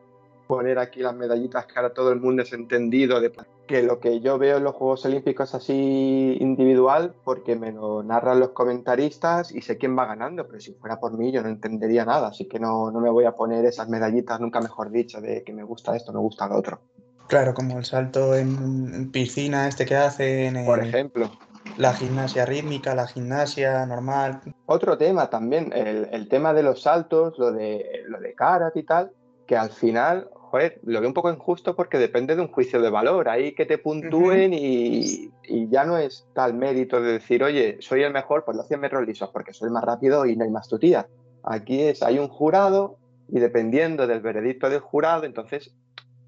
poner 0.52 0.78
aquí 0.78 1.00
las 1.00 1.16
medallitas 1.16 1.64
que 1.64 1.72
ahora 1.76 1.94
todo 1.94 2.12
el 2.12 2.20
mundo 2.20 2.42
es 2.42 2.52
entendido 2.52 3.22
de 3.22 3.32
que 3.66 3.82
lo 3.82 4.00
que 4.00 4.20
yo 4.20 4.36
veo 4.36 4.58
en 4.58 4.64
los 4.64 4.74
Juegos 4.74 5.02
Olímpicos 5.06 5.54
así 5.54 6.36
individual, 6.40 7.14
porque 7.24 7.56
me 7.56 7.72
lo 7.72 8.02
narran 8.02 8.38
los 8.38 8.50
comentaristas 8.50 9.50
y 9.50 9.62
sé 9.62 9.78
quién 9.78 9.96
va 9.96 10.04
ganando, 10.04 10.46
pero 10.46 10.60
si 10.60 10.74
fuera 10.74 11.00
por 11.00 11.16
mí 11.16 11.32
yo 11.32 11.42
no 11.42 11.48
entendería 11.48 12.04
nada, 12.04 12.28
así 12.28 12.44
que 12.48 12.60
no, 12.60 12.90
no 12.90 13.00
me 13.00 13.08
voy 13.08 13.24
a 13.24 13.32
poner 13.32 13.64
esas 13.64 13.88
medallitas, 13.88 14.40
nunca 14.40 14.60
mejor 14.60 14.90
dicho, 14.90 15.22
de 15.22 15.42
que 15.42 15.54
me 15.54 15.62
gusta 15.62 15.96
esto, 15.96 16.12
me 16.12 16.18
gusta 16.18 16.46
lo 16.48 16.56
otro. 16.56 16.82
Claro, 17.28 17.54
como 17.54 17.78
el 17.78 17.86
salto 17.86 18.34
en 18.34 19.10
piscina 19.10 19.68
este 19.68 19.86
que 19.86 19.96
hacen. 19.96 20.66
Por 20.66 20.84
ejemplo. 20.84 21.30
La 21.78 21.94
gimnasia 21.94 22.44
rítmica, 22.44 22.94
la 22.94 23.06
gimnasia 23.06 23.86
normal. 23.86 24.42
Otro 24.66 24.98
tema 24.98 25.30
también, 25.30 25.72
el, 25.72 26.10
el 26.12 26.28
tema 26.28 26.52
de 26.52 26.62
los 26.62 26.82
saltos, 26.82 27.38
lo 27.38 27.52
de, 27.52 28.02
lo 28.06 28.20
de 28.20 28.34
karate 28.34 28.80
y 28.80 28.82
tal, 28.82 29.12
que 29.46 29.56
al 29.56 29.70
final 29.70 30.28
joder, 30.52 30.78
lo 30.84 31.00
veo 31.00 31.08
un 31.08 31.14
poco 31.14 31.32
injusto 31.32 31.74
porque 31.74 31.96
depende 31.96 32.36
de 32.36 32.42
un 32.42 32.48
juicio 32.48 32.82
de 32.82 32.90
valor. 32.90 33.30
Ahí 33.30 33.54
que 33.54 33.64
te 33.64 33.78
puntúen 33.78 34.52
y, 34.52 35.30
ya 35.70 35.86
no 35.86 35.96
es 35.96 36.28
tal 36.34 36.52
mérito 36.52 37.00
de 37.00 37.12
decir, 37.14 37.42
oye, 37.42 37.78
soy 37.80 38.02
el 38.02 38.12
mejor 38.12 38.44
por 38.44 38.54
los 38.54 38.68
100 38.68 38.78
metros 38.78 39.06
lisos 39.06 39.30
porque 39.30 39.54
soy 39.54 39.70
más 39.70 39.82
rápido 39.82 40.26
y 40.26 40.36
no 40.36 40.44
hay 40.44 40.50
más 40.50 40.68
tutía. 40.68 41.08
Aquí 41.42 41.80
es, 41.80 42.02
hay 42.02 42.18
un 42.18 42.28
jurado 42.28 42.98
y 43.28 43.40
dependiendo 43.40 44.06
del 44.06 44.20
veredicto 44.20 44.68
del 44.68 44.80
jurado, 44.80 45.24
entonces 45.24 45.74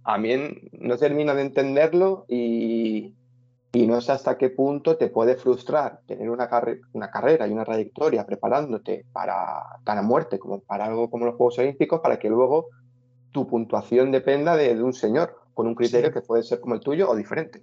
a 0.04 0.16
mí 0.16 0.32
no 0.72 0.96
termino 0.96 1.34
de 1.34 1.42
entenderlo 1.42 2.24
y, 2.26 3.14
no 3.74 4.00
sé 4.00 4.12
hasta 4.12 4.38
qué 4.38 4.48
punto 4.48 4.96
te 4.96 5.08
puede 5.08 5.36
frustrar 5.36 6.00
tener 6.06 6.30
una, 6.30 6.48
una 6.94 7.10
carrera 7.10 7.46
y 7.46 7.52
una 7.52 7.64
trayectoria 7.66 8.24
preparándote 8.24 9.04
para 9.12 9.64
tan 9.84 9.98
a 9.98 10.02
muerte 10.02 10.38
como 10.38 10.60
para 10.60 10.86
algo 10.86 11.10
como 11.10 11.26
los 11.26 11.34
Juegos 11.34 11.58
Olímpicos 11.58 12.00
para 12.00 12.18
que 12.18 12.30
luego 12.30 12.68
tu 13.34 13.48
puntuación 13.48 14.12
dependa 14.12 14.56
de, 14.56 14.80
un 14.80 14.92
señor, 14.92 15.36
con 15.54 15.66
un 15.66 15.74
criterio 15.74 16.12
que 16.12 16.20
puede 16.20 16.44
ser 16.44 16.60
como 16.60 16.76
el 16.76 16.80
tuyo 16.80 17.10
o 17.10 17.16
diferente. 17.16 17.60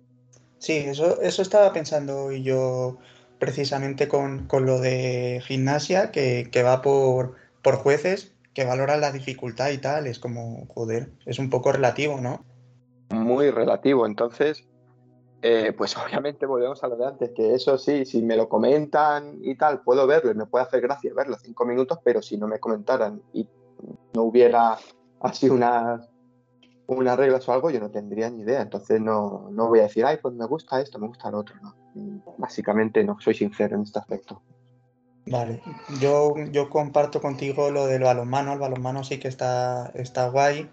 Sí, 0.57 0.73
eso, 0.73 1.21
eso 1.21 1.41
estaba 1.41 1.71
pensando 1.71 2.33
yo 2.33 2.97
precisamente 3.39 4.09
con, 4.09 4.49
lo 4.51 4.79
de 4.81 5.41
gimnasia, 5.45 6.11
que, 6.11 6.49
va 6.61 6.81
por, 6.81 7.35
por 7.63 7.77
jueces 7.77 8.33
que 8.53 8.65
valoran 8.65 8.99
la 8.99 9.13
dificultad 9.13 9.69
y 9.69 9.77
tal. 9.77 10.07
Es 10.07 10.19
como, 10.19 10.67
joder, 10.67 11.09
es 11.25 11.39
un 11.39 11.49
poco 11.49 11.71
relativo, 11.71 12.19
¿no? 12.19 12.43
Muy 13.09 13.49
relativo. 13.49 14.05
Entonces, 14.05 14.67
eh, 15.41 15.73
pues 15.75 15.95
obviamente 16.05 16.45
volvemos 16.45 16.83
a 16.83 16.89
lo 16.89 16.97
de 16.97 17.05
antes, 17.05 17.31
que 17.31 17.55
eso 17.55 17.77
sí, 17.77 18.03
si 18.03 18.21
me 18.21 18.35
lo 18.35 18.49
comentan 18.49 19.39
y 19.41 19.55
tal, 19.55 19.83
puedo 19.83 20.05
verlo 20.05 20.31
y 20.31 20.35
me 20.35 20.47
puede 20.47 20.65
hacer 20.65 20.81
gracia 20.81 21.13
verlo 21.15 21.37
cinco 21.41 21.65
minutos, 21.65 21.99
pero 22.03 22.21
si 22.21 22.35
no 22.35 22.45
me 22.45 22.59
comentaran 22.59 23.21
y 23.31 23.47
no 24.13 24.23
hubiera 24.23 24.77
así 25.21 25.49
unas, 25.49 26.09
unas 26.87 27.17
reglas 27.17 27.47
o 27.47 27.53
algo, 27.53 27.69
yo 27.69 27.79
no 27.79 27.89
tendría 27.89 28.29
ni 28.29 28.41
idea. 28.41 28.61
Entonces 28.61 28.99
no, 28.99 29.49
no 29.51 29.67
voy 29.67 29.79
a 29.79 29.83
decir, 29.83 30.05
ay, 30.05 30.17
pues 30.21 30.33
me 30.35 30.45
gusta 30.45 30.81
esto, 30.81 30.99
me 30.99 31.07
gusta 31.07 31.31
lo 31.31 31.39
otro. 31.39 31.55
Básicamente 32.37 33.03
no, 33.03 33.17
soy 33.19 33.33
sincero 33.33 33.75
en 33.75 33.83
este 33.83 33.99
aspecto. 33.99 34.41
Vale, 35.27 35.61
yo, 35.99 36.33
yo 36.51 36.69
comparto 36.69 37.21
contigo 37.21 37.69
lo 37.69 37.85
del 37.85 38.01
balonmano, 38.03 38.53
el 38.53 38.59
balonmano 38.59 39.03
sí 39.03 39.19
que 39.19 39.27
está, 39.27 39.91
está 39.93 40.29
guay. 40.29 40.69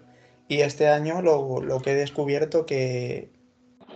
Y 0.47 0.61
este 0.61 0.89
año 0.89 1.21
lo, 1.21 1.61
lo 1.61 1.79
que 1.79 1.91
he 1.91 1.95
descubierto 1.95 2.65
que, 2.65 3.31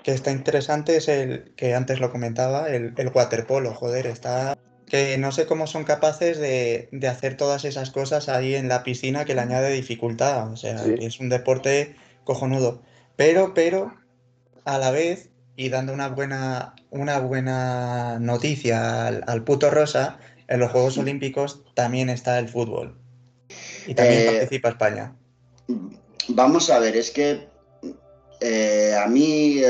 que, 0.04 0.12
está 0.12 0.32
interesante 0.32 0.96
es 0.96 1.08
el 1.08 1.56
que 1.56 1.74
antes 1.74 2.00
lo 2.00 2.12
comentaba, 2.12 2.70
el, 2.70 2.94
el 2.96 3.12
waterpolo, 3.14 3.74
joder, 3.74 4.06
está 4.06 4.56
que 4.88 5.18
no 5.18 5.32
sé 5.32 5.46
cómo 5.46 5.68
son 5.68 5.84
capaces 5.84 6.38
de, 6.38 6.90
hacer 7.10 7.38
todas 7.38 7.66
esas 7.66 7.92
cosas 7.92 8.30
ahí 8.30 8.56
en 8.56 8.68
la 8.68 8.84
piscina 8.84 9.26
que 9.26 9.36
le 9.36 9.42
añade 9.42 9.72
dificultad. 9.72 10.52
O 10.52 10.58
sea, 10.58 10.84
es 10.86 11.20
un 11.20 11.30
deporte 11.30 11.96
cojonudo. 12.24 12.82
Pero, 13.16 13.54
pero, 13.54 13.94
a 14.66 14.78
la 14.78 14.92
vez, 14.92 15.30
y 15.56 15.70
dando 15.70 15.94
una 15.94 16.10
buena, 16.10 16.76
una 16.90 17.20
buena 17.20 18.20
noticia 18.20 19.08
al, 19.08 19.44
puto 19.44 19.70
Rosa, 19.70 20.20
en 20.48 20.60
los 20.60 20.72
Juegos 20.72 20.98
Olímpicos 21.00 21.64
también 21.74 22.10
está 22.10 22.40
el 22.40 22.50
fútbol. 22.50 22.98
Y 23.86 23.94
también 23.94 24.22
eh, 24.22 24.26
participa 24.26 24.70
España. 24.70 25.16
Vamos 26.30 26.70
a 26.70 26.80
ver, 26.80 26.96
es 26.96 27.12
que 27.12 27.53
eh, 28.46 28.94
a 28.94 29.08
mí, 29.08 29.62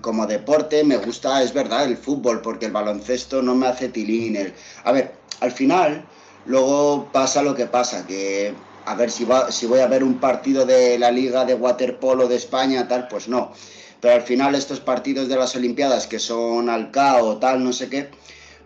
como 0.00 0.26
deporte, 0.26 0.82
me 0.82 0.96
gusta, 0.96 1.42
es 1.42 1.52
verdad, 1.52 1.84
el 1.84 1.98
fútbol, 1.98 2.40
porque 2.40 2.64
el 2.64 2.72
baloncesto 2.72 3.42
no 3.42 3.54
me 3.54 3.66
hace 3.66 3.90
tilín. 3.90 4.54
A 4.82 4.92
ver, 4.92 5.12
al 5.40 5.52
final, 5.52 6.06
luego 6.46 7.10
pasa 7.12 7.42
lo 7.42 7.54
que 7.54 7.66
pasa, 7.66 8.06
que 8.06 8.54
a 8.86 8.94
ver 8.94 9.10
si, 9.10 9.26
va, 9.26 9.52
si 9.52 9.66
voy 9.66 9.80
a 9.80 9.88
ver 9.88 10.02
un 10.02 10.20
partido 10.20 10.64
de 10.64 10.98
la 10.98 11.10
Liga 11.10 11.44
de 11.44 11.54
Waterpolo 11.54 12.26
de 12.26 12.36
España, 12.36 12.88
tal, 12.88 13.08
pues 13.08 13.28
no. 13.28 13.52
Pero 14.00 14.14
al 14.14 14.22
final, 14.22 14.54
estos 14.54 14.80
partidos 14.80 15.28
de 15.28 15.36
las 15.36 15.54
Olimpiadas 15.54 16.06
que 16.06 16.18
son 16.18 16.70
al 16.70 16.90
cao, 16.90 17.36
tal, 17.36 17.62
no 17.62 17.74
sé 17.74 17.90
qué, 17.90 18.08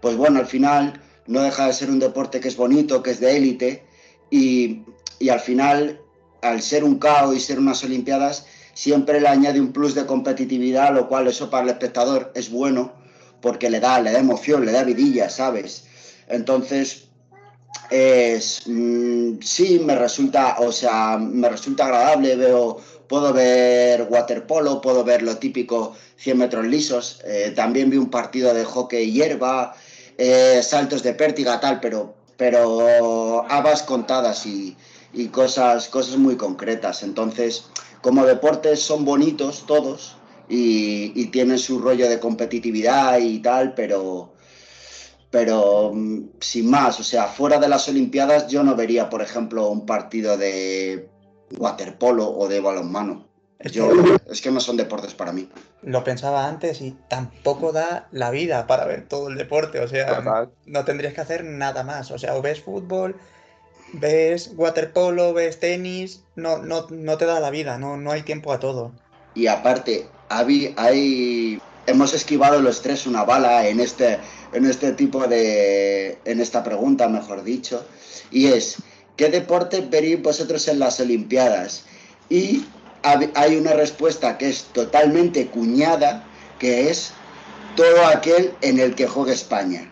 pues 0.00 0.16
bueno, 0.16 0.38
al 0.38 0.46
final 0.46 1.00
no 1.26 1.42
deja 1.42 1.66
de 1.66 1.72
ser 1.72 1.90
un 1.90 1.98
deporte 1.98 2.38
que 2.38 2.46
es 2.46 2.56
bonito, 2.56 3.02
que 3.02 3.10
es 3.10 3.18
de 3.18 3.36
élite, 3.36 3.84
y, 4.30 4.82
y 5.18 5.30
al 5.30 5.40
final, 5.40 6.00
al 6.42 6.62
ser 6.62 6.84
un 6.84 7.00
cao 7.00 7.34
y 7.34 7.40
ser 7.40 7.58
unas 7.58 7.82
Olimpiadas, 7.82 8.46
siempre 8.78 9.20
le 9.20 9.26
añade 9.26 9.60
un 9.60 9.72
plus 9.72 9.96
de 9.96 10.06
competitividad, 10.06 10.94
lo 10.94 11.08
cual 11.08 11.26
eso 11.26 11.50
para 11.50 11.64
el 11.64 11.70
espectador 11.70 12.30
es 12.36 12.48
bueno, 12.48 12.92
porque 13.40 13.68
le 13.68 13.80
da, 13.80 14.00
le 14.00 14.12
da 14.12 14.20
emoción, 14.20 14.64
le 14.64 14.70
da 14.70 14.84
vidilla, 14.84 15.28
¿sabes? 15.28 15.82
Entonces, 16.28 17.08
es, 17.90 18.62
mm, 18.66 19.40
sí 19.40 19.80
me 19.84 19.96
resulta, 19.96 20.58
o 20.60 20.70
sea, 20.70 21.18
me 21.18 21.48
resulta 21.48 21.86
agradable, 21.86 22.36
veo, 22.36 22.80
puedo 23.08 23.32
ver 23.32 24.06
waterpolo, 24.08 24.80
puedo 24.80 25.02
ver 25.02 25.22
lo 25.22 25.38
típico 25.38 25.96
100 26.16 26.38
metros 26.38 26.64
lisos, 26.64 27.20
eh, 27.24 27.52
también 27.56 27.90
vi 27.90 27.96
un 27.96 28.10
partido 28.10 28.54
de 28.54 28.64
hockey 28.64 29.10
hierba, 29.10 29.74
eh, 30.16 30.60
saltos 30.62 31.02
de 31.02 31.14
pértiga, 31.14 31.58
tal, 31.58 31.80
pero, 31.80 32.14
pero 32.36 33.44
habas 33.50 33.82
contadas 33.82 34.46
y, 34.46 34.76
y 35.12 35.26
cosas, 35.28 35.88
cosas 35.88 36.16
muy 36.16 36.36
concretas. 36.36 37.02
Entonces, 37.02 37.64
como 38.02 38.26
deportes 38.26 38.80
son 38.80 39.04
bonitos 39.04 39.64
todos 39.66 40.16
y, 40.48 41.26
tienen 41.26 41.58
su 41.58 41.78
rollo 41.78 42.08
de 42.08 42.18
competitividad 42.18 43.18
y 43.18 43.40
tal, 43.40 43.74
pero, 43.74 44.32
pero 45.30 45.92
mm, 45.94 46.30
sin 46.40 46.70
más, 46.70 46.98
o 47.00 47.02
sea, 47.02 47.26
fuera 47.26 47.58
de 47.58 47.68
las 47.68 47.88
Olimpiadas 47.88 48.48
yo 48.48 48.62
no 48.62 48.74
vería, 48.74 49.10
por 49.10 49.22
ejemplo, 49.22 49.68
un 49.68 49.84
partido 49.84 50.36
de 50.36 51.08
waterpolo 51.58 52.28
o 52.28 52.48
de 52.48 52.60
balonmano. 52.60 53.26
es 53.58 54.40
que 54.40 54.50
no 54.50 54.60
son 54.60 54.76
deportes 54.76 55.14
para 55.14 55.32
mí. 55.32 55.48
Lo 55.82 56.04
pensaba 56.04 56.46
antes 56.46 56.80
y 56.80 56.96
tampoco 57.08 57.72
da 57.72 58.08
la 58.12 58.30
vida 58.30 58.66
para 58.66 58.84
ver 58.84 59.06
todo 59.06 59.28
el 59.28 59.36
deporte, 59.36 59.80
o 59.80 59.88
sea, 59.88 60.48
no 60.66 60.84
tendrías 60.84 61.14
que 61.14 61.20
hacer 61.20 61.44
nada 61.44 61.82
más, 61.82 62.10
o 62.10 62.18
sea, 62.18 62.36
o 62.36 62.42
ves 62.42 62.60
fútbol, 62.60 63.16
ves 63.92 64.52
waterpolo, 64.56 65.32
ves 65.32 65.60
tenis, 65.60 66.22
no, 66.36 66.58
no, 66.58 66.86
no 66.90 67.18
te 67.18 67.26
da 67.26 67.40
la 67.40 67.50
vida, 67.50 67.78
no, 67.78 67.96
no 67.96 68.10
hay 68.10 68.22
tiempo 68.22 68.52
a 68.52 68.60
todo. 68.60 68.92
Y 69.34 69.46
aparte, 69.46 70.08
hay, 70.28 71.60
hemos 71.86 72.14
esquivado 72.14 72.60
los 72.60 72.82
tres 72.82 73.06
una 73.06 73.24
bala 73.24 73.66
en 73.68 73.80
este, 73.80 74.18
en 74.52 74.64
este 74.64 74.92
tipo 74.92 75.26
de, 75.26 76.18
en 76.24 76.40
esta 76.40 76.62
pregunta, 76.62 77.08
mejor 77.08 77.42
dicho, 77.44 77.84
y 78.30 78.46
es, 78.46 78.76
¿qué 79.16 79.28
deporte 79.28 79.80
veréis 79.80 80.22
vosotros 80.22 80.68
en 80.68 80.78
las 80.78 81.00
Olimpiadas? 81.00 81.84
Y 82.28 82.66
hay 83.02 83.56
una 83.56 83.72
respuesta 83.72 84.36
que 84.38 84.48
es 84.48 84.64
totalmente 84.72 85.46
cuñada, 85.46 86.24
que 86.58 86.90
es 86.90 87.12
todo 87.76 88.06
aquel 88.06 88.52
en 88.60 88.78
el 88.80 88.94
que 88.94 89.06
juegue 89.06 89.32
España. 89.32 89.90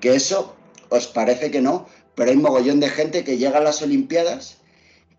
Que 0.00 0.14
eso 0.14 0.56
os 0.88 1.06
parece 1.06 1.50
que 1.50 1.60
no, 1.60 1.86
pero 2.20 2.32
hay 2.32 2.36
un 2.36 2.42
mogollón 2.42 2.80
de 2.80 2.90
gente 2.90 3.24
que 3.24 3.38
llega 3.38 3.56
a 3.56 3.62
las 3.62 3.80
Olimpiadas 3.80 4.58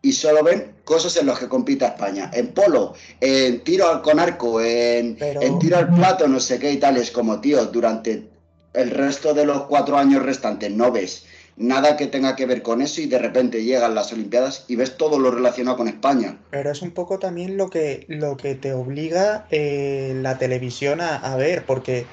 y 0.03 0.11
solo 0.11 0.43
ven 0.43 0.73
cosas 0.83 1.17
en 1.17 1.25
las 1.25 1.39
que 1.39 1.47
compita 1.47 1.87
España. 1.87 2.29
En 2.31 2.49
polo, 2.49 2.93
en 3.19 3.63
tiro 3.63 4.03
con 4.03 4.19
arco, 4.19 4.61
en, 4.61 5.17
en 5.19 5.57
tiro 5.57 5.77
al 5.77 5.91
plato, 5.95 6.27
no 6.27 6.39
sé 6.39 6.59
qué 6.59 6.71
y 6.71 6.77
tal. 6.77 6.97
Es 6.97 7.09
como, 7.09 7.41
tío, 7.41 7.65
durante 7.65 8.29
el 8.75 8.91
resto 8.91 9.33
de 9.33 9.45
los 9.45 9.63
cuatro 9.63 9.97
años 9.97 10.21
restantes 10.21 10.69
no 10.69 10.91
ves 10.91 11.25
nada 11.57 11.97
que 11.97 12.05
tenga 12.05 12.35
que 12.35 12.45
ver 12.45 12.61
con 12.61 12.83
eso 12.83 13.01
y 13.01 13.07
de 13.07 13.17
repente 13.17 13.63
llegan 13.63 13.95
las 13.95 14.13
Olimpiadas 14.13 14.65
y 14.67 14.75
ves 14.75 14.95
todo 14.95 15.17
lo 15.17 15.31
relacionado 15.31 15.77
con 15.77 15.87
España. 15.87 16.37
Pero 16.51 16.69
es 16.69 16.83
un 16.83 16.91
poco 16.91 17.17
también 17.17 17.57
lo 17.57 17.71
que, 17.71 18.05
lo 18.09 18.37
que 18.37 18.53
te 18.53 18.73
obliga 18.73 19.47
eh, 19.49 20.13
la 20.21 20.37
televisión 20.37 21.01
a, 21.01 21.35
ver, 21.35 21.65
porque 21.65 22.05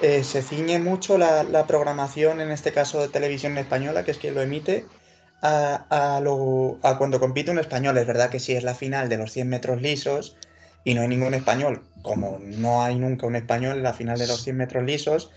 eh, 0.00 0.24
se 0.24 0.42
ciñe 0.42 0.78
mucho 0.78 1.18
la, 1.18 1.66
programación, 1.66 2.40
en 2.40 2.50
este 2.50 2.72
caso 2.72 3.00
de 3.00 3.08
televisión 3.08 3.56
española, 3.58 4.04
que 4.04 4.10
es 4.10 4.18
quien 4.18 4.34
lo 4.34 4.42
emite, 4.42 4.86
a, 5.42 6.20
lo, 6.22 6.78
a 6.82 6.96
cuando 6.96 7.20
compite 7.20 7.50
un 7.50 7.58
español. 7.58 7.98
Es 7.98 8.06
verdad 8.06 8.30
que 8.30 8.40
si 8.40 8.54
es 8.54 8.64
la 8.64 8.74
final 8.74 9.08
de 9.08 9.18
los 9.18 9.30
100 9.32 9.48
metros 9.48 9.82
lisos 9.82 10.36
y 10.84 10.94
no 10.94 11.02
hay 11.02 11.08
ningún 11.08 11.34
español, 11.34 11.82
como 12.02 12.38
no 12.40 12.82
hay 12.82 12.96
nunca 12.96 13.26
un 13.26 13.36
español 13.36 13.76
en 13.76 13.82
la 13.82 13.92
final 13.92 14.18
de 14.18 14.26
los 14.26 14.42
100 14.42 14.56
metros 14.56 14.84
lisos, 14.84 15.30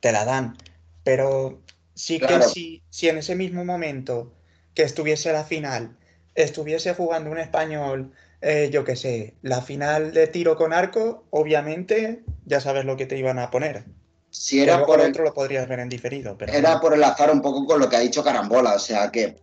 te 0.00 0.12
la 0.12 0.24
dan. 0.24 0.56
Pero 1.04 1.60
Sí 2.00 2.18
que 2.18 2.40
si, 2.42 2.82
si 2.88 3.10
en 3.10 3.18
ese 3.18 3.36
mismo 3.36 3.62
momento 3.62 4.32
que 4.72 4.84
estuviese 4.84 5.34
la 5.34 5.44
final, 5.44 5.98
estuviese 6.34 6.94
jugando 6.94 7.30
un 7.30 7.38
español, 7.38 8.12
eh, 8.40 8.70
yo 8.72 8.84
qué 8.84 8.96
sé, 8.96 9.34
la 9.42 9.60
final 9.60 10.14
de 10.14 10.26
tiro 10.26 10.56
con 10.56 10.72
arco, 10.72 11.26
obviamente 11.28 12.22
ya 12.46 12.58
sabes 12.58 12.86
lo 12.86 12.96
que 12.96 13.04
te 13.04 13.18
iban 13.18 13.38
a 13.38 13.50
poner. 13.50 13.84
Si 14.30 14.60
era 14.60 14.86
por 14.86 15.00
el, 15.00 15.10
otro 15.10 15.24
lo 15.24 15.34
podrías 15.34 15.68
ver 15.68 15.80
en 15.80 15.88
diferido. 15.88 16.36
Pero 16.38 16.52
era 16.52 16.80
por 16.80 16.94
el 16.94 17.02
azar 17.02 17.30
un 17.30 17.42
poco 17.42 17.66
con 17.66 17.80
lo 17.80 17.88
que 17.88 17.96
ha 17.96 18.00
dicho 18.00 18.22
Carambola, 18.22 18.74
o 18.74 18.78
sea 18.78 19.10
que 19.10 19.36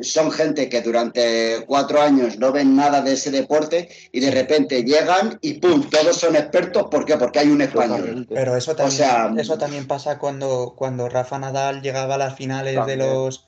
son 0.00 0.30
gente 0.30 0.68
que 0.68 0.80
durante 0.80 1.64
cuatro 1.66 2.00
años 2.00 2.38
no 2.38 2.52
ven 2.52 2.74
nada 2.74 3.02
de 3.02 3.12
ese 3.12 3.30
deporte 3.30 3.88
y 4.12 4.20
de 4.20 4.30
repente 4.30 4.82
llegan 4.82 5.38
y 5.42 5.54
¡pum! 5.54 5.88
Todos 5.90 6.16
son 6.16 6.36
expertos. 6.36 6.86
¿Por 6.90 7.04
qué? 7.04 7.16
Porque 7.16 7.40
hay 7.40 7.48
un 7.48 7.60
español. 7.60 8.26
Pero 8.28 8.56
eso 8.56 8.74
también, 8.74 9.38
eso 9.38 9.58
también 9.58 9.86
pasa 9.86 10.18
cuando, 10.18 10.74
cuando 10.76 11.08
Rafa 11.08 11.38
Nadal 11.38 11.82
llegaba 11.82 12.14
a 12.14 12.18
las 12.18 12.34
finales 12.34 12.86
de 12.86 12.96
los, 12.96 13.46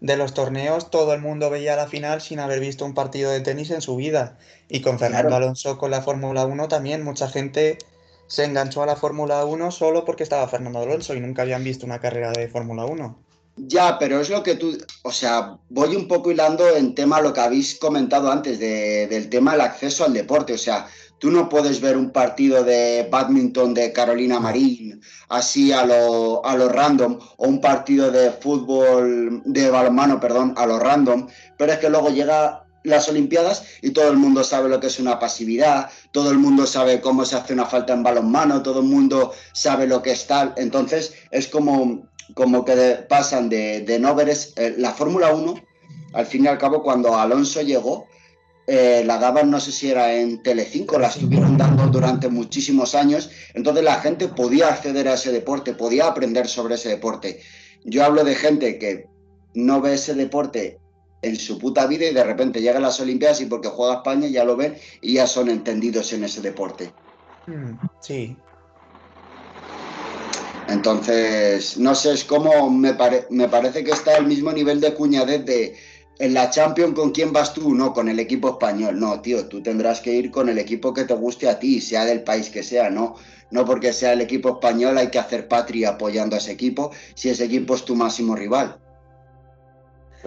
de 0.00 0.16
los 0.16 0.34
torneos. 0.34 0.90
Todo 0.90 1.14
el 1.14 1.20
mundo 1.20 1.48
veía 1.48 1.74
la 1.74 1.86
final 1.86 2.20
sin 2.20 2.38
haber 2.38 2.60
visto 2.60 2.84
un 2.84 2.94
partido 2.94 3.30
de 3.30 3.40
tenis 3.40 3.70
en 3.70 3.80
su 3.80 3.96
vida. 3.96 4.36
Y 4.68 4.82
con 4.82 4.98
Fernando 4.98 5.34
Alonso 5.36 5.78
con 5.78 5.90
la 5.90 6.02
Fórmula 6.02 6.44
1 6.44 6.68
también 6.68 7.02
mucha 7.02 7.28
gente 7.28 7.78
se 8.28 8.44
enganchó 8.44 8.82
a 8.82 8.86
la 8.86 8.96
Fórmula 8.96 9.44
1 9.44 9.70
solo 9.72 10.04
porque 10.04 10.22
estaba 10.22 10.46
Fernando 10.46 10.78
Alonso 10.78 11.14
y 11.14 11.20
nunca 11.20 11.42
habían 11.42 11.64
visto 11.64 11.86
una 11.86 11.98
carrera 11.98 12.30
de 12.30 12.46
Fórmula 12.46 12.84
1. 12.84 13.18
Ya, 13.56 13.98
pero 13.98 14.20
es 14.20 14.30
lo 14.30 14.42
que 14.44 14.54
tú, 14.54 14.78
o 15.02 15.10
sea, 15.10 15.58
voy 15.68 15.96
un 15.96 16.06
poco 16.06 16.30
hilando 16.30 16.68
en 16.76 16.94
tema 16.94 17.20
lo 17.20 17.32
que 17.32 17.40
habéis 17.40 17.76
comentado 17.76 18.30
antes 18.30 18.60
del 18.60 19.28
tema 19.28 19.52
del 19.52 19.62
acceso 19.62 20.04
al 20.04 20.12
deporte, 20.12 20.52
o 20.52 20.58
sea, 20.58 20.86
tú 21.18 21.32
no 21.32 21.48
puedes 21.48 21.80
ver 21.80 21.96
un 21.96 22.12
partido 22.12 22.62
de 22.62 23.08
badminton 23.10 23.74
de 23.74 23.92
Carolina 23.92 24.38
Marín 24.38 25.00
así 25.28 25.72
a 25.72 25.84
lo, 25.84 26.44
a 26.46 26.56
lo 26.56 26.68
random 26.68 27.18
o 27.36 27.48
un 27.48 27.60
partido 27.60 28.12
de 28.12 28.30
fútbol, 28.30 29.42
de 29.44 29.70
balonmano, 29.70 30.20
perdón, 30.20 30.54
a 30.56 30.64
lo 30.64 30.78
random, 30.78 31.26
pero 31.56 31.72
es 31.72 31.78
que 31.78 31.90
luego 31.90 32.10
llega 32.10 32.67
las 32.84 33.08
Olimpiadas 33.08 33.64
y 33.82 33.90
todo 33.90 34.10
el 34.10 34.16
mundo 34.16 34.44
sabe 34.44 34.68
lo 34.68 34.80
que 34.80 34.86
es 34.86 34.98
una 34.98 35.18
pasividad, 35.18 35.90
todo 36.12 36.30
el 36.30 36.38
mundo 36.38 36.66
sabe 36.66 37.00
cómo 37.00 37.24
se 37.24 37.36
hace 37.36 37.52
una 37.52 37.66
falta 37.66 37.92
en 37.92 38.02
balonmano, 38.02 38.62
todo 38.62 38.80
el 38.80 38.86
mundo 38.86 39.32
sabe 39.52 39.86
lo 39.86 40.02
que 40.02 40.12
es 40.12 40.26
tal, 40.26 40.54
entonces 40.56 41.14
es 41.30 41.48
como 41.48 42.08
como 42.34 42.64
que 42.64 43.04
pasan 43.08 43.48
de, 43.48 43.98
no 44.00 44.14
ver 44.14 44.28
eh, 44.28 44.74
la 44.76 44.92
Fórmula 44.92 45.32
1, 45.32 45.54
al 46.12 46.26
fin 46.26 46.44
y 46.44 46.48
al 46.48 46.58
cabo, 46.58 46.82
cuando 46.82 47.16
Alonso 47.16 47.62
llegó, 47.62 48.06
eh, 48.66 49.02
la 49.04 49.18
daban, 49.18 49.50
no 49.50 49.60
sé 49.60 49.72
si 49.72 49.90
era 49.90 50.12
en 50.14 50.42
Telecinco, 50.42 50.98
la 50.98 51.08
estuvieron 51.08 51.56
dando 51.56 51.86
durante 51.86 52.28
muchísimos 52.28 52.94
años, 52.94 53.30
entonces 53.54 53.82
la 53.82 54.00
gente 54.00 54.28
podía 54.28 54.68
acceder 54.68 55.08
a 55.08 55.14
ese 55.14 55.32
deporte, 55.32 55.72
podía 55.72 56.06
aprender 56.06 56.48
sobre 56.48 56.74
ese 56.74 56.90
deporte. 56.90 57.40
Yo 57.84 58.04
hablo 58.04 58.24
de 58.24 58.34
gente 58.34 58.78
que 58.78 59.06
no 59.54 59.80
ve 59.80 59.94
ese 59.94 60.14
deporte 60.14 60.78
en 61.22 61.36
su 61.36 61.58
puta 61.58 61.86
vida 61.86 62.06
y 62.06 62.14
de 62.14 62.24
repente 62.24 62.60
llegan 62.60 62.82
las 62.82 63.00
Olimpiadas 63.00 63.40
y 63.40 63.46
porque 63.46 63.68
juega 63.68 63.94
España 63.96 64.28
ya 64.28 64.44
lo 64.44 64.56
ven 64.56 64.76
y 65.00 65.14
ya 65.14 65.26
son 65.26 65.48
entendidos 65.48 66.12
en 66.12 66.24
ese 66.24 66.40
deporte. 66.40 66.92
Mm, 67.46 67.74
sí, 68.00 68.36
entonces, 70.68 71.78
no 71.78 71.94
sé, 71.94 72.12
es 72.12 72.24
como 72.24 72.70
me, 72.70 72.94
me 73.30 73.48
parece 73.48 73.82
que 73.82 73.90
está 73.90 74.16
al 74.16 74.26
mismo 74.26 74.52
nivel 74.52 74.80
de 74.80 74.92
cuñadez 74.92 75.44
de 75.46 75.76
en 76.18 76.34
la 76.34 76.50
Champions 76.50 76.94
con 76.94 77.12
quién 77.12 77.32
vas 77.32 77.54
tú, 77.54 77.74
no 77.74 77.94
con 77.94 78.08
el 78.08 78.18
equipo 78.18 78.50
español. 78.50 78.98
No, 78.98 79.20
tío, 79.20 79.46
tú 79.46 79.62
tendrás 79.62 80.00
que 80.00 80.12
ir 80.12 80.30
con 80.30 80.48
el 80.48 80.58
equipo 80.58 80.92
que 80.92 81.04
te 81.04 81.14
guste 81.14 81.48
a 81.48 81.58
ti, 81.58 81.80
sea 81.80 82.04
del 82.04 82.22
país 82.22 82.50
que 82.50 82.62
sea, 82.62 82.90
no. 82.90 83.16
No 83.50 83.64
porque 83.64 83.94
sea 83.94 84.12
el 84.12 84.20
equipo 84.20 84.50
español 84.50 84.98
hay 84.98 85.08
que 85.08 85.18
hacer 85.18 85.48
patria 85.48 85.90
apoyando 85.90 86.36
a 86.36 86.38
ese 86.38 86.52
equipo 86.52 86.90
si 87.14 87.30
ese 87.30 87.44
equipo 87.44 87.74
es 87.74 87.84
tu 87.84 87.94
máximo 87.94 88.36
rival. 88.36 88.78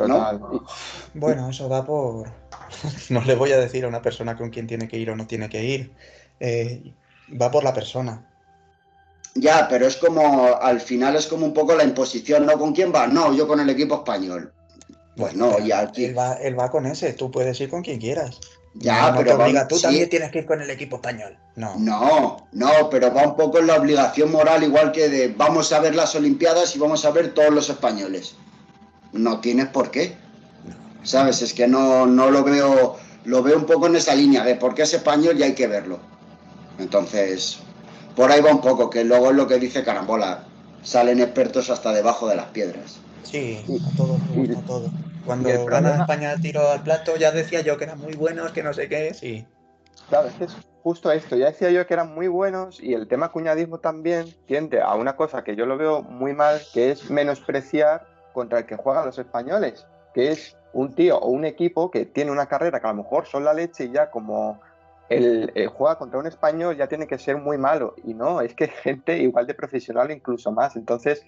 ¿No? 0.08 0.66
Bueno, 1.14 1.50
eso 1.50 1.70
va 1.70 1.86
por. 1.86 2.30
no 3.10 3.22
le 3.22 3.36
voy 3.36 3.52
a 3.52 3.58
decir 3.58 3.86
a 3.86 3.88
una 3.88 4.02
persona 4.02 4.38
con 4.38 4.50
quién 4.50 4.68
tiene 4.68 4.88
que 4.88 4.98
ir 4.98 5.10
o 5.10 5.16
no 5.16 5.28
tiene 5.28 5.50
que 5.50 5.64
ir. 5.64 5.92
Eh, 6.40 6.94
va 7.40 7.52
por 7.52 7.64
la 7.64 7.74
persona. 7.74 8.28
Ya, 9.36 9.68
pero 9.70 9.88
es 9.88 9.96
como, 9.96 10.56
al 10.62 10.82
final 10.82 11.16
es 11.16 11.28
como 11.28 11.46
un 11.46 11.54
poco 11.54 11.74
la 11.74 11.84
imposición, 11.84 12.46
¿no? 12.46 12.60
¿Con 12.60 12.74
quién 12.74 12.92
va? 12.94 13.08
No, 13.08 13.34
yo 13.34 13.48
con 13.48 13.60
el 13.60 13.70
equipo 13.70 13.96
español. 13.96 14.54
Pues 15.16 15.36
no, 15.36 15.60
ya 15.60 15.80
aquí... 15.80 16.06
Él 16.06 16.18
va, 16.18 16.34
él 16.34 16.60
va 16.60 16.70
con 16.70 16.86
ese, 16.86 17.14
tú 17.14 17.32
puedes 17.32 17.60
ir 17.62 17.70
con 17.70 17.82
quien 17.82 18.00
quieras. 18.00 18.40
Ya, 18.74 19.14
pero 19.16 19.38
tú 19.68 19.80
también 19.80 20.10
tienes 20.10 20.32
que 20.32 20.40
ir 20.40 20.46
con 20.46 20.62
el 20.62 20.70
equipo 20.70 20.96
español. 20.98 21.38
No. 21.56 21.76
No, 21.78 22.48
no, 22.54 22.90
pero 22.90 23.14
va 23.14 23.28
un 23.28 23.36
poco 23.36 23.60
en 23.60 23.68
la 23.68 23.76
obligación 23.76 24.32
moral, 24.32 24.64
igual 24.64 24.92
que 24.92 25.10
de 25.10 25.28
vamos 25.30 25.74
a 25.74 25.80
ver 25.80 25.94
las 25.94 26.16
Olimpiadas 26.16 26.76
y 26.76 26.80
vamos 26.80 27.04
a 27.04 27.12
ver 27.12 27.34
todos 27.34 27.52
los 27.52 27.70
españoles. 27.70 28.36
No 29.13 29.39
tienes 29.39 29.67
por 29.67 29.91
qué. 29.91 30.15
¿Sabes? 31.04 31.41
Es 31.41 31.54
que 31.54 31.67
no, 31.67 32.06
no 32.06 32.30
lo 32.30 32.43
veo, 32.43 32.97
lo 33.26 33.43
veo 33.43 33.58
un 33.58 33.65
poco 33.65 33.88
en 33.88 33.95
esa 33.95 34.15
línea 34.15 34.43
de 34.43 34.56
por 34.56 34.76
qué 34.76 34.84
es 34.84 34.93
español 34.93 35.39
y 35.39 35.43
hay 35.43 35.54
que 35.54 35.67
verlo. 35.67 36.00
Entonces, 36.78 37.60
por 38.15 38.32
ahí 38.32 38.41
va 38.41 38.52
un 38.52 38.62
poco, 38.62 38.89
que 38.89 39.04
luego 39.04 39.32
es 39.32 39.36
lo 39.36 39.47
que 39.47 39.58
dice 39.58 39.84
Carambola, 39.84 40.43
salen 40.84 41.19
expertos 41.19 41.69
hasta 41.69 41.91
debajo 41.91 42.28
de 42.28 42.36
las 42.36 42.47
piedras. 42.47 43.00
Sí, 43.24 43.63
a 43.67 43.97
todos 43.97 44.19
a 44.21 44.62
todo. 44.65 44.89
Cuando 45.26 45.65
gana 45.65 45.97
España 45.97 46.36
tiro 46.41 46.69
al 46.69 46.84
plato, 46.84 47.15
ya 47.15 47.32
decía 47.32 47.62
yo 47.62 47.78
que 47.78 47.84
eran 47.86 48.00
muy 48.00 48.13
buenos, 48.13 48.52
que 48.52 48.63
no 48.63 48.74
sé 48.74 48.89
qué, 48.89 49.13
sí. 49.13 49.45
Claro, 50.10 50.28
es 50.28 50.34
que 50.34 50.43
es 50.45 50.56
justo 50.84 51.12
esto, 51.12 51.36
ya 51.36 51.45
decía 51.47 51.69
yo 51.69 51.86
que 51.86 51.93
eran 51.93 52.13
muy 52.13 52.28
buenos 52.28 52.82
y 52.82 52.93
el 52.93 53.08
tema 53.08 53.32
cuñadismo 53.32 53.80
también 53.80 54.34
tiende 54.47 54.82
a 54.82 54.95
una 54.95 55.15
cosa 55.15 55.43
que 55.43 55.56
yo 55.56 55.65
lo 55.65 55.78
veo 55.78 56.02
muy 56.02 56.34
mal, 56.34 56.62
que 56.74 56.91
es 56.91 57.10
menospreciar 57.10 58.08
contra 58.34 58.60
el 58.60 58.65
que 58.65 58.76
juegan 58.76 59.06
los 59.06 59.17
españoles, 59.17 59.88
que 60.13 60.32
es 60.32 60.58
un 60.74 60.94
tío 60.94 61.17
o 61.17 61.30
un 61.30 61.46
equipo 61.46 61.91
que 61.91 62.06
tiene 62.06 62.32
una 62.32 62.48
carrera 62.48 62.80
que 62.80 62.88
a 62.88 62.91
lo 62.91 63.04
mejor 63.04 63.26
son 63.26 63.44
la 63.44 63.54
leche 63.54 63.86
y 63.86 63.91
ya 63.91 64.10
como 64.10 64.60
el, 65.10 65.52
juega 65.76 65.98
contra 65.98 66.20
un 66.20 66.28
español 66.28 66.78
ya 66.78 66.88
tiene 66.88 67.08
que 67.08 67.17
ser 67.17 67.38
muy 67.38 67.58
malo. 67.58 67.96
Y 68.04 68.13
no, 68.13 68.41
es 68.41 68.54
que 68.54 68.67
gente 68.84 69.17
igual 69.17 69.48
de 69.48 69.54
profesional 69.54 70.12
incluso 70.12 70.52
más. 70.52 70.76
Entonces, 70.76 71.26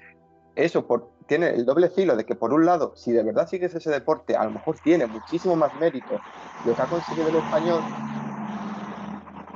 eso 0.56 0.86
tiene 1.28 1.50
el 1.50 1.66
doble 1.66 1.90
filo 1.90 2.16
de 2.16 2.26
que 2.26 2.36
por 2.36 2.54
un 2.54 2.66
lado, 2.66 2.94
si 2.96 3.12
de 3.12 3.24
verdad 3.24 3.48
sigues 3.48 3.74
ese 3.76 3.90
deporte, 3.90 4.36
a 4.36 4.46
lo 4.46 4.52
mejor 4.52 4.78
tiene 4.80 5.06
muchísimo 5.08 5.56
más 5.56 5.74
mérito 5.76 6.20
lo 6.64 6.76
que 6.76 6.82
ha 6.82 6.88
conseguido 6.88 7.28
el 7.28 7.36
español. 7.36 7.84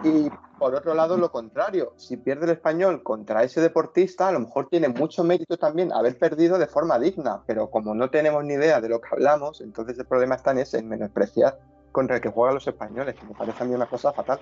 Y 0.04 0.30
por 0.60 0.76
otro 0.76 0.94
lado, 0.94 1.18
lo 1.18 1.32
contrario, 1.32 1.94
si 1.98 2.18
pierde 2.18 2.46
el 2.46 2.52
español 2.52 3.04
contra 3.04 3.44
ese 3.44 3.62
deportista, 3.62 4.28
a 4.28 4.32
lo 4.32 4.40
mejor 4.40 4.68
tiene 4.70 4.90
mucho 4.90 5.24
mérito 5.24 5.58
también 5.58 5.94
haber 5.94 6.18
perdido 6.18 6.58
de 6.58 6.68
forma 6.68 6.98
digna, 7.00 7.44
pero 7.46 7.70
como 7.70 7.94
no 7.94 8.10
tenemos 8.10 8.44
ni 8.44 8.56
idea 8.56 8.82
de 8.82 8.90
lo 8.90 9.00
que 9.00 9.10
hablamos, 9.12 9.62
entonces 9.62 9.98
el 10.00 10.06
problema 10.06 10.36
está 10.36 10.52
en 10.52 10.60
ese, 10.60 10.80
en 10.80 10.90
menospreciar 10.90 11.60
contra 11.92 12.18
el 12.18 12.22
que 12.22 12.30
juegan 12.30 12.56
los 12.56 12.68
españoles, 12.68 13.16
que 13.16 13.26
me 13.26 13.34
parece 13.34 13.64
a 13.64 13.66
mí 13.66 13.74
una 13.74 13.88
cosa 13.88 14.12
fatal. 14.14 14.40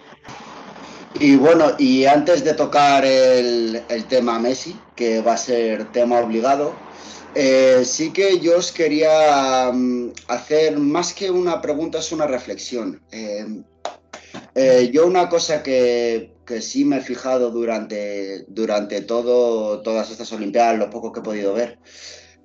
Y 1.20 1.38
bueno, 1.38 1.72
y 1.78 2.06
antes 2.06 2.44
de 2.44 2.54
tocar 2.54 3.06
el, 3.06 3.82
tema 4.10 4.38
Messi, 4.40 4.78
que 4.96 5.22
va 5.22 5.34
a 5.34 5.38
ser 5.38 5.92
tema 5.92 6.20
obligado, 6.20 6.74
eh, 7.34 7.84
sí 7.86 8.12
que 8.12 8.40
yo 8.40 8.58
os 8.58 8.72
quería 8.72 9.72
mm, 9.74 10.12
hacer 10.28 10.78
más 10.78 11.14
que 11.14 11.32
una 11.32 11.62
pregunta, 11.62 12.00
es 12.00 12.12
una 12.12 12.28
reflexión. 12.28 13.02
Eh, 13.12 13.64
eh, 14.56 14.90
yo 14.94 15.06
una 15.06 15.30
cosa 15.30 15.62
que, 15.62 16.34
que, 16.46 16.62
sí 16.62 16.86
me 16.86 16.98
he 16.98 17.02
fijado 17.02 17.52
durante, 17.52 18.46
durante 18.48 19.02
todo, 19.02 19.82
todas 19.82 20.10
estas 20.10 20.32
Olimpiadas, 20.32 20.80
lo 20.80 20.90
poco 20.90 21.12
que 21.12 21.20
he 21.20 21.24
podido 21.24 21.54
ver, 21.54 21.78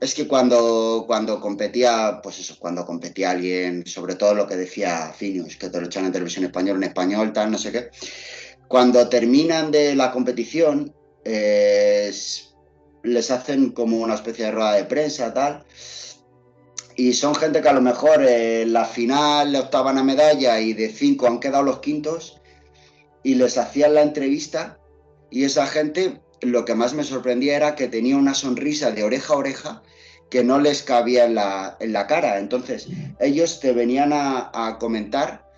es 0.01 0.15
que 0.15 0.27
cuando, 0.27 1.05
cuando 1.07 1.41
competía, 1.41 2.21
pues 2.23 2.41
eso, 2.41 2.57
cuando 2.59 2.85
competía 2.85 3.31
alguien, 3.31 3.87
sobre 3.87 4.17
todo 4.17 4.35
lo 4.35 4.47
que 4.47 4.57
decía 4.57 5.13
Finius, 5.17 5.57
que 5.57 5.69
te 5.69 5.81
lo 5.81 5.87
echan 5.87 6.07
en 6.07 6.13
televisión 6.13 6.45
española, 6.45 6.79
en 6.79 6.85
español, 6.85 7.33
tal, 7.33 7.51
no 7.51 7.59
sé 7.59 7.71
qué, 7.71 7.91
cuando 8.67 9.09
terminan 9.09 9.71
de 9.71 9.95
la 9.95 10.11
competición, 10.11 10.95
eh, 11.25 12.13
les 13.03 13.31
hacen 13.31 13.71
como 13.71 13.99
una 13.99 14.15
especie 14.15 14.47
de 14.47 14.53
rueda 14.53 14.73
de 14.75 14.85
prensa, 14.85 15.35
tal. 15.35 15.65
Y 17.01 17.15
son 17.15 17.35
gente 17.35 17.63
que 17.63 17.69
a 17.71 17.73
lo 17.73 17.81
mejor 17.81 18.23
en 18.23 18.75
la 18.75 18.85
final 18.85 19.53
le 19.53 19.61
optaban 19.61 19.97
a 19.97 20.05
medalla 20.05 20.61
y 20.61 20.75
de 20.75 20.91
cinco 20.91 21.27
han 21.27 21.41
quedado 21.41 21.63
los 21.63 21.79
quintos 21.79 22.39
y 23.23 23.37
les 23.37 23.57
hacían 23.57 23.95
la 23.95 24.03
entrevista 24.03 24.79
y 25.31 25.45
esa 25.45 25.67
gente 25.67 26.21
lo 26.43 26.67
que 26.67 26.75
más 26.75 26.93
me 26.93 27.03
sorprendía 27.03 27.57
era 27.57 27.75
que 27.75 27.89
tenía 27.89 28.19
una 28.19 28.35
sonrisa 28.35 28.91
de 28.91 29.03
oreja 29.03 29.33
a 29.33 29.39
oreja 29.39 29.83
que 30.29 30.45
no 30.45 30.61
les 30.61 30.83
cabía 30.83 31.25
en 31.25 31.37
la, 31.37 31.79
en 31.81 31.95
la 31.95 32.07
cara. 32.07 32.39
Entonces 32.39 32.89
ellos 33.19 33.61
te 33.61 33.73
venían 33.73 34.13
a, 34.13 34.51
a 34.53 34.79
comentar 34.79 35.51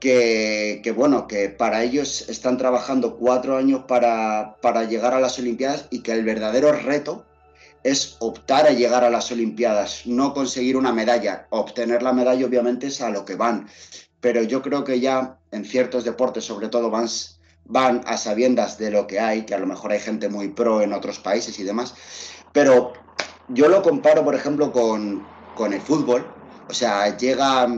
que, 0.00 0.80
que, 0.82 0.90
bueno, 0.90 1.28
que 1.28 1.48
para 1.48 1.84
ellos 1.84 2.28
están 2.28 2.58
trabajando 2.58 3.18
cuatro 3.18 3.56
años 3.56 3.84
para, 3.86 4.56
para 4.60 4.82
llegar 4.82 5.14
a 5.14 5.20
las 5.20 5.38
Olimpiadas 5.38 5.86
y 5.90 6.00
que 6.00 6.10
el 6.10 6.24
verdadero 6.24 6.72
reto 6.72 7.24
es 7.86 8.16
optar 8.18 8.66
a 8.66 8.72
llegar 8.72 9.04
a 9.04 9.10
las 9.10 9.30
Olimpiadas, 9.30 10.06
no 10.06 10.34
conseguir 10.34 10.76
una 10.76 10.92
medalla. 10.92 11.46
Obtener 11.50 12.02
la 12.02 12.12
medalla 12.12 12.44
obviamente 12.44 12.88
es 12.88 13.00
a 13.00 13.10
lo 13.10 13.24
que 13.24 13.36
van, 13.36 13.68
pero 14.20 14.42
yo 14.42 14.60
creo 14.60 14.82
que 14.82 14.98
ya 14.98 15.38
en 15.52 15.64
ciertos 15.64 16.02
deportes 16.02 16.44
sobre 16.44 16.68
todo 16.68 16.90
van, 16.90 17.06
van 17.64 18.00
a 18.06 18.16
sabiendas 18.16 18.76
de 18.76 18.90
lo 18.90 19.06
que 19.06 19.20
hay, 19.20 19.46
que 19.46 19.54
a 19.54 19.58
lo 19.58 19.68
mejor 19.68 19.92
hay 19.92 20.00
gente 20.00 20.28
muy 20.28 20.48
pro 20.48 20.82
en 20.82 20.92
otros 20.92 21.20
países 21.20 21.60
y 21.60 21.62
demás, 21.62 21.94
pero 22.52 22.92
yo 23.50 23.68
lo 23.68 23.82
comparo 23.82 24.24
por 24.24 24.34
ejemplo 24.34 24.72
con, 24.72 25.24
con 25.54 25.72
el 25.72 25.80
fútbol, 25.80 26.26
o 26.68 26.74
sea, 26.74 27.16
llega, 27.16 27.68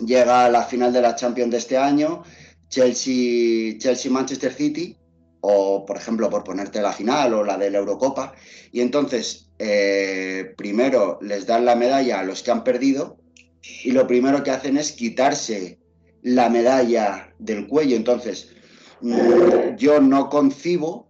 llega 0.00 0.44
a 0.44 0.50
la 0.50 0.64
final 0.64 0.92
de 0.92 1.00
la 1.00 1.16
Champions 1.16 1.50
de 1.50 1.56
este 1.56 1.78
año, 1.78 2.24
Chelsea, 2.68 3.78
Chelsea 3.78 4.12
Manchester 4.12 4.52
City, 4.52 4.98
o 5.46 5.84
por 5.84 5.96
ejemplo 5.98 6.30
por 6.30 6.42
ponerte 6.42 6.80
la 6.80 6.92
final 6.92 7.34
o 7.34 7.44
la 7.44 7.58
de 7.58 7.70
la 7.70 7.78
Eurocopa, 7.78 8.32
y 8.72 8.80
entonces 8.80 9.50
eh, 9.58 10.54
primero 10.56 11.18
les 11.20 11.46
dan 11.46 11.66
la 11.66 11.76
medalla 11.76 12.20
a 12.20 12.24
los 12.24 12.42
que 12.42 12.50
han 12.50 12.64
perdido 12.64 13.18
y 13.84 13.92
lo 13.92 14.06
primero 14.06 14.42
que 14.42 14.50
hacen 14.50 14.78
es 14.78 14.92
quitarse 14.92 15.78
la 16.22 16.48
medalla 16.48 17.34
del 17.38 17.66
cuello. 17.68 17.96
Entonces, 17.96 18.48
mm, 19.02 19.76
yo 19.76 20.00
no 20.00 20.30
concibo 20.30 21.08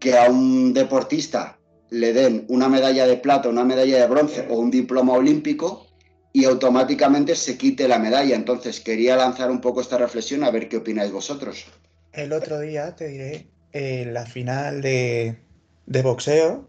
que 0.00 0.18
a 0.18 0.28
un 0.28 0.74
deportista 0.74 1.58
le 1.90 2.12
den 2.12 2.44
una 2.48 2.68
medalla 2.68 3.06
de 3.06 3.16
plata, 3.16 3.48
una 3.48 3.64
medalla 3.64 4.00
de 4.00 4.06
bronce 4.08 4.46
o 4.50 4.58
un 4.58 4.70
diploma 4.70 5.12
olímpico 5.12 5.86
y 6.32 6.44
automáticamente 6.44 7.36
se 7.36 7.56
quite 7.56 7.86
la 7.86 8.00
medalla. 8.00 8.34
Entonces, 8.34 8.80
quería 8.80 9.16
lanzar 9.16 9.50
un 9.50 9.60
poco 9.60 9.80
esta 9.80 9.98
reflexión 9.98 10.42
a 10.42 10.50
ver 10.50 10.68
qué 10.68 10.78
opináis 10.78 11.12
vosotros. 11.12 11.66
El 12.14 12.32
otro 12.32 12.60
día, 12.60 12.94
te 12.94 13.08
diré, 13.08 13.46
en 13.72 14.14
la 14.14 14.24
final 14.26 14.80
de, 14.82 15.36
de 15.86 16.02
boxeo, 16.02 16.68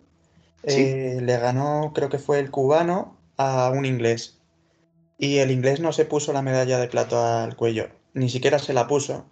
Sí. 0.68 0.82
eh, 0.82 1.20
le 1.22 1.38
ganó, 1.38 1.92
creo 1.94 2.10
que 2.10 2.18
fue 2.18 2.40
el 2.40 2.50
cubano, 2.50 3.20
a 3.38 3.70
un 3.70 3.86
inglés. 3.86 4.40
Y 5.20 5.38
el 5.38 5.52
inglés 5.52 5.80
no 5.80 5.94
se 5.94 6.06
puso 6.06 6.34
la 6.34 6.42
medalla 6.42 6.80
de 6.80 6.88
plata 6.88 7.44
al 7.44 7.56
cuello, 7.56 7.90
ni 8.14 8.30
siquiera 8.30 8.58
se 8.60 8.74
la 8.74 8.88
puso. 8.88 9.26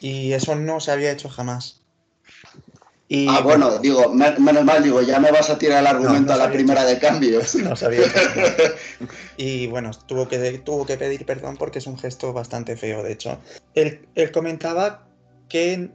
Y 0.00 0.32
eso 0.32 0.54
no 0.54 0.78
se 0.78 0.92
había 0.92 1.10
hecho 1.10 1.28
jamás. 1.28 1.82
Y 3.08 3.28
Ah, 3.28 3.40
bueno, 3.40 3.78
digo, 3.78 4.12
me- 4.12 4.36
menos 4.38 4.64
mal, 4.64 4.82
digo, 4.82 5.00
ya 5.02 5.18
me 5.20 5.30
vas 5.30 5.48
a 5.50 5.58
tirar 5.58 5.80
el 5.80 5.86
argumento 5.86 6.28
no 6.28 6.32
a 6.34 6.36
la 6.36 6.44
sabía 6.44 6.56
primera 6.56 6.84
de 6.84 6.98
cambios. 6.98 7.54
no 7.56 7.74
jamás. 7.76 8.04
Y 9.38 9.66
bueno, 9.66 9.90
tuvo 10.06 10.28
que, 10.28 10.58
tuvo 10.58 10.86
que 10.86 10.96
pedir 10.96 11.26
perdón 11.26 11.56
porque 11.58 11.78
es 11.80 11.86
un 11.86 11.98
gesto 11.98 12.32
bastante 12.32 12.76
feo, 12.76 13.02
de 13.02 13.12
hecho. 13.12 13.38
Él, 13.74 14.08
él 14.14 14.32
comentaba 14.32 15.05
que 15.48 15.90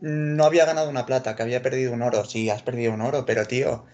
no 0.00 0.44
había 0.44 0.66
ganado 0.66 0.90
una 0.90 1.06
plata, 1.06 1.36
que 1.36 1.42
había 1.42 1.62
perdido 1.62 1.92
un 1.92 2.02
oro. 2.02 2.24
Sí, 2.24 2.50
has 2.50 2.62
perdido 2.62 2.92
un 2.92 3.00
oro, 3.00 3.24
pero 3.26 3.46
tío, 3.46 3.84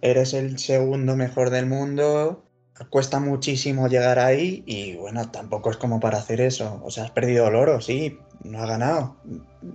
eres 0.00 0.34
el 0.34 0.58
segundo 0.58 1.16
mejor 1.16 1.50
del 1.50 1.66
mundo, 1.66 2.44
cuesta 2.90 3.20
muchísimo 3.20 3.88
llegar 3.88 4.18
ahí 4.18 4.62
y 4.66 4.96
bueno, 4.96 5.30
tampoco 5.30 5.70
es 5.70 5.76
como 5.76 6.00
para 6.00 6.18
hacer 6.18 6.40
eso. 6.40 6.80
O 6.84 6.90
sea, 6.90 7.04
has 7.04 7.10
perdido 7.10 7.48
el 7.48 7.54
oro, 7.54 7.80
sí, 7.80 8.18
no 8.42 8.62
has 8.62 8.68
ganado. 8.68 9.16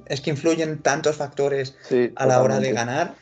Es 0.06 0.22
que 0.22 0.30
influyen 0.30 0.82
tantos 0.82 1.18
factores 1.18 1.76
Sí, 1.88 2.12
a 2.16 2.26
la 2.26 2.42
hora 2.42 2.60
de 2.60 2.72
ganar. 2.72 3.16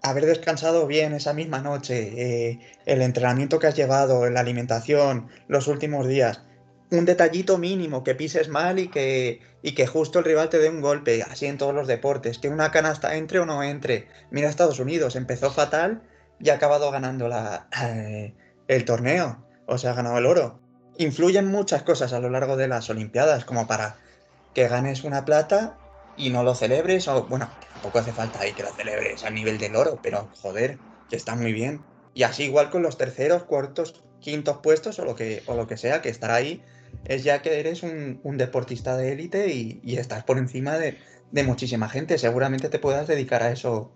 Haber 0.00 0.26
descansado 0.26 0.86
bien 0.86 1.12
esa 1.12 1.32
misma 1.32 1.60
noche, 1.60 2.12
eh, 2.50 2.60
el 2.86 3.02
entrenamiento 3.02 3.58
que 3.58 3.66
has 3.66 3.74
llevado, 3.74 4.30
la 4.30 4.40
alimentación, 4.40 5.28
los 5.48 5.66
últimos 5.66 6.06
días, 6.06 6.42
un 6.90 7.04
detallito 7.04 7.58
mínimo, 7.58 8.02
que 8.02 8.14
pises 8.14 8.48
mal 8.48 8.78
y 8.78 8.88
que, 8.88 9.40
y 9.62 9.72
que 9.72 9.86
justo 9.86 10.18
el 10.18 10.24
rival 10.24 10.48
te 10.48 10.58
dé 10.58 10.70
un 10.70 10.80
golpe, 10.80 11.22
así 11.22 11.46
en 11.46 11.58
todos 11.58 11.74
los 11.74 11.86
deportes, 11.86 12.38
que 12.38 12.48
una 12.48 12.70
canasta 12.70 13.16
entre 13.16 13.40
o 13.40 13.46
no 13.46 13.62
entre. 13.62 14.08
Mira 14.30 14.48
Estados 14.48 14.78
Unidos, 14.78 15.16
empezó 15.16 15.50
fatal 15.50 16.02
y 16.40 16.50
ha 16.50 16.54
acabado 16.54 16.90
ganando 16.90 17.28
la, 17.28 17.68
eh, 17.82 18.34
el 18.68 18.84
torneo, 18.84 19.44
o 19.66 19.76
sea, 19.76 19.90
ha 19.92 19.94
ganado 19.94 20.18
el 20.18 20.26
oro. 20.26 20.60
Influyen 20.96 21.46
muchas 21.46 21.82
cosas 21.82 22.12
a 22.12 22.20
lo 22.20 22.30
largo 22.30 22.56
de 22.56 22.68
las 22.68 22.88
Olimpiadas, 22.90 23.44
como 23.44 23.66
para 23.66 23.98
que 24.54 24.66
ganes 24.68 25.04
una 25.04 25.24
plata 25.24 25.78
y 26.16 26.30
no 26.30 26.42
lo 26.42 26.54
celebres, 26.54 27.06
o 27.08 27.24
bueno, 27.24 27.48
tampoco 27.74 27.98
hace 27.98 28.12
falta 28.12 28.40
ahí 28.40 28.52
que 28.52 28.62
lo 28.62 28.72
celebres 28.72 29.24
a 29.24 29.30
nivel 29.30 29.58
del 29.58 29.76
oro, 29.76 30.00
pero 30.02 30.28
joder, 30.40 30.78
que 31.08 31.16
está 31.16 31.36
muy 31.36 31.52
bien. 31.52 31.82
Y 32.14 32.22
así 32.24 32.44
igual 32.44 32.70
con 32.70 32.82
los 32.82 32.96
terceros, 32.96 33.44
cuartos, 33.44 34.02
quintos 34.20 34.58
puestos 34.58 34.98
o 34.98 35.04
lo 35.04 35.14
que, 35.14 35.42
o 35.46 35.54
lo 35.54 35.68
que 35.68 35.76
sea, 35.76 36.02
que 36.02 36.08
estar 36.08 36.30
ahí 36.30 36.64
es 37.04 37.24
ya 37.24 37.42
que 37.42 37.60
eres 37.60 37.82
un, 37.82 38.20
un 38.22 38.36
deportista 38.36 38.96
de 38.96 39.12
élite 39.12 39.52
y, 39.52 39.80
y 39.82 39.96
estás 39.96 40.24
por 40.24 40.38
encima 40.38 40.78
de, 40.78 40.98
de 41.32 41.42
muchísima 41.44 41.88
gente. 41.88 42.18
Seguramente 42.18 42.68
te 42.68 42.78
puedas 42.78 43.06
dedicar 43.06 43.42
a 43.42 43.50
eso 43.50 43.92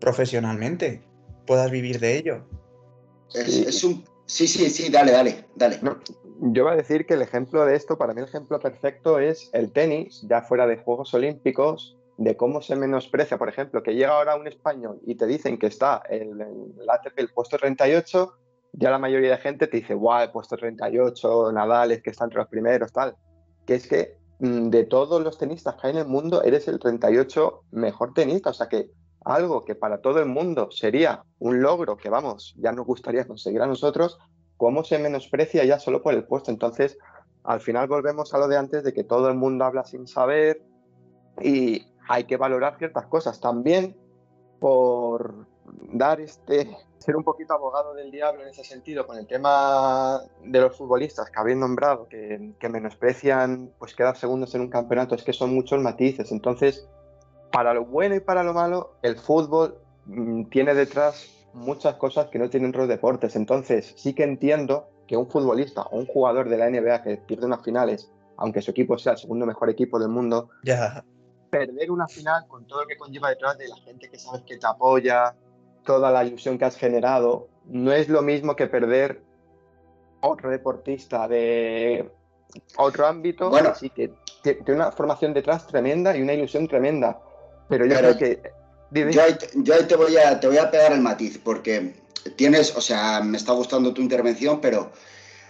profesionalmente, 0.00 1.02
puedas 1.46 1.70
vivir 1.70 2.00
de 2.00 2.16
ello. 2.18 2.46
Es, 3.34 3.44
Sí. 3.52 3.64
es 3.66 3.84
un... 3.84 4.04
Sí, 4.26 4.46
sí, 4.46 4.70
sí, 4.70 4.90
dale, 4.90 5.12
dale, 5.12 5.44
dale. 5.54 5.78
No, 5.82 5.98
yo 6.40 6.64
voy 6.64 6.72
a 6.72 6.76
decir 6.76 7.04
que 7.04 7.14
el 7.14 7.22
ejemplo 7.22 7.64
de 7.66 7.76
esto, 7.76 7.98
para 7.98 8.14
mí 8.14 8.20
el 8.20 8.26
ejemplo 8.26 8.58
perfecto 8.58 9.18
es 9.18 9.50
el 9.52 9.70
tenis, 9.70 10.24
ya 10.28 10.40
fuera 10.42 10.66
de 10.66 10.78
Juegos 10.78 11.12
Olímpicos, 11.12 11.98
de 12.16 12.36
cómo 12.36 12.62
se 12.62 12.76
menosprecia, 12.76 13.36
por 13.36 13.48
ejemplo, 13.48 13.82
que 13.82 13.92
llega 13.94 14.16
ahora 14.16 14.36
un 14.36 14.46
español 14.46 15.00
y 15.04 15.16
te 15.16 15.26
dicen 15.26 15.58
que 15.58 15.66
está 15.66 16.02
en 16.08 16.40
el 16.40 16.88
ATP 16.88 17.18
el 17.18 17.28
puesto 17.30 17.58
38, 17.58 18.32
ya 18.76 18.90
la 18.90 18.98
mayoría 18.98 19.30
de 19.30 19.38
gente 19.38 19.66
te 19.66 19.78
dice, 19.78 19.94
guau, 19.94 20.22
el 20.22 20.30
puesto 20.30 20.56
38, 20.56 21.52
Nadal 21.52 21.92
es 21.92 22.02
que 22.02 22.10
está 22.10 22.24
entre 22.24 22.40
los 22.40 22.48
primeros, 22.48 22.92
tal. 22.92 23.16
Que 23.66 23.76
es 23.76 23.86
que 23.86 24.16
mm, 24.40 24.68
de 24.68 24.84
todos 24.84 25.22
los 25.22 25.38
tenistas 25.38 25.76
que 25.76 25.86
hay 25.86 25.92
en 25.92 25.98
el 26.00 26.06
mundo, 26.06 26.42
eres 26.42 26.66
el 26.68 26.78
38 26.78 27.62
mejor 27.70 28.12
tenista, 28.14 28.50
o 28.50 28.54
sea 28.54 28.68
que 28.68 28.90
algo 29.24 29.64
que 29.64 29.74
para 29.74 30.00
todo 30.00 30.18
el 30.18 30.26
mundo 30.26 30.70
sería 30.70 31.24
un 31.38 31.62
logro 31.62 31.96
que, 31.96 32.10
vamos, 32.10 32.54
ya 32.58 32.72
nos 32.72 32.84
gustaría 32.84 33.26
conseguir 33.26 33.62
a 33.62 33.66
nosotros, 33.66 34.18
cómo 34.56 34.84
se 34.84 34.98
menosprecia 34.98 35.64
ya 35.64 35.78
solo 35.78 36.02
por 36.02 36.14
el 36.14 36.24
puesto. 36.24 36.50
Entonces, 36.50 36.98
al 37.44 37.60
final 37.60 37.86
volvemos 37.88 38.34
a 38.34 38.38
lo 38.38 38.48
de 38.48 38.56
antes 38.56 38.82
de 38.82 38.92
que 38.92 39.04
todo 39.04 39.28
el 39.28 39.36
mundo 39.36 39.64
habla 39.64 39.84
sin 39.84 40.06
saber 40.06 40.62
y 41.40 41.86
hay 42.08 42.24
que 42.24 42.36
valorar 42.36 42.76
ciertas 42.78 43.06
cosas. 43.06 43.40
También 43.40 43.96
por 44.60 45.46
dar 45.92 46.20
este, 46.20 46.76
ser 47.04 47.16
un 47.16 47.22
poquito 47.22 47.52
abogado 47.52 47.92
del 47.92 48.10
diablo 48.10 48.42
en 48.42 48.48
ese 48.48 48.64
sentido 48.64 49.06
con 49.06 49.18
el 49.18 49.26
tema 49.26 50.22
de 50.42 50.60
los 50.60 50.74
futbolistas 50.74 51.30
que 51.30 51.38
habéis 51.38 51.58
nombrado, 51.58 52.08
que, 52.08 52.54
que 52.58 52.68
menosprecian 52.70 53.70
pues 53.78 53.94
quedar 53.94 54.16
segundos 54.16 54.54
en 54.54 54.62
un 54.62 54.70
campeonato, 54.70 55.14
es 55.14 55.22
que 55.22 55.34
son 55.34 55.54
muchos 55.54 55.82
matices. 55.82 56.32
Entonces, 56.32 56.88
para 57.52 57.74
lo 57.74 57.84
bueno 57.84 58.14
y 58.14 58.20
para 58.20 58.42
lo 58.42 58.54
malo, 58.54 58.96
el 59.02 59.18
fútbol 59.18 59.76
mm, 60.06 60.44
tiene 60.44 60.72
detrás 60.72 61.46
muchas 61.52 61.96
cosas 61.96 62.28
que 62.30 62.38
no 62.38 62.48
tienen 62.48 62.70
otros 62.70 62.88
deportes. 62.88 63.36
Entonces, 63.36 63.92
sí 63.98 64.14
que 64.14 64.24
entiendo 64.24 64.88
que 65.06 65.18
un 65.18 65.28
futbolista 65.28 65.82
o 65.82 65.98
un 65.98 66.06
jugador 66.06 66.48
de 66.48 66.56
la 66.56 66.70
NBA 66.70 67.02
que 67.02 67.18
pierde 67.18 67.44
unas 67.44 67.62
finales, 67.62 68.10
aunque 68.38 68.62
su 68.62 68.70
equipo 68.70 68.96
sea 68.96 69.12
el 69.12 69.18
segundo 69.18 69.44
mejor 69.44 69.68
equipo 69.68 69.98
del 69.98 70.08
mundo, 70.08 70.48
Ya, 70.62 71.04
perder 71.50 71.90
una 71.92 72.08
final 72.08 72.48
con 72.48 72.66
todo 72.66 72.80
lo 72.80 72.88
que 72.88 72.96
conlleva 72.96 73.28
detrás 73.28 73.56
de 73.56 73.68
la 73.68 73.76
gente 73.76 74.10
que 74.10 74.18
sabes 74.18 74.42
que 74.42 74.56
te 74.56 74.66
apoya, 74.66 75.36
toda 75.84 76.10
la 76.10 76.24
ilusión 76.24 76.58
que 76.58 76.64
has 76.64 76.76
generado, 76.76 77.48
no 77.66 77.92
es 77.92 78.08
lo 78.08 78.22
mismo 78.22 78.56
que 78.56 78.66
perder 78.66 79.22
otro 80.20 80.50
deportista 80.50 81.28
de 81.28 82.10
otro 82.76 83.06
ámbito, 83.06 83.50
Bueno. 83.50 83.70
así 83.70 83.90
que 83.90 84.12
tiene 84.42 84.74
una 84.74 84.92
formación 84.92 85.32
detrás 85.34 85.66
tremenda 85.66 86.16
y 86.16 86.22
una 86.22 86.34
ilusión 86.34 86.68
tremenda. 86.68 87.20
Pero 87.68 87.86
yo 87.86 87.94
Pero 87.96 88.14
creo 88.14 88.18
que... 88.18 88.52
Dime. 88.90 89.12
Yo 89.12 89.22
ahí, 89.22 89.36
yo 89.54 89.74
ahí 89.74 89.84
te, 89.84 89.96
voy 89.96 90.16
a, 90.16 90.38
te 90.38 90.46
voy 90.46 90.58
a 90.58 90.70
pegar 90.70 90.92
el 90.92 91.00
matiz, 91.00 91.38
porque 91.42 91.94
tienes, 92.36 92.76
o 92.76 92.80
sea, 92.80 93.20
me 93.22 93.36
está 93.36 93.52
gustando 93.52 93.92
tu 93.92 94.02
intervención, 94.02 94.60
pero 94.60 94.92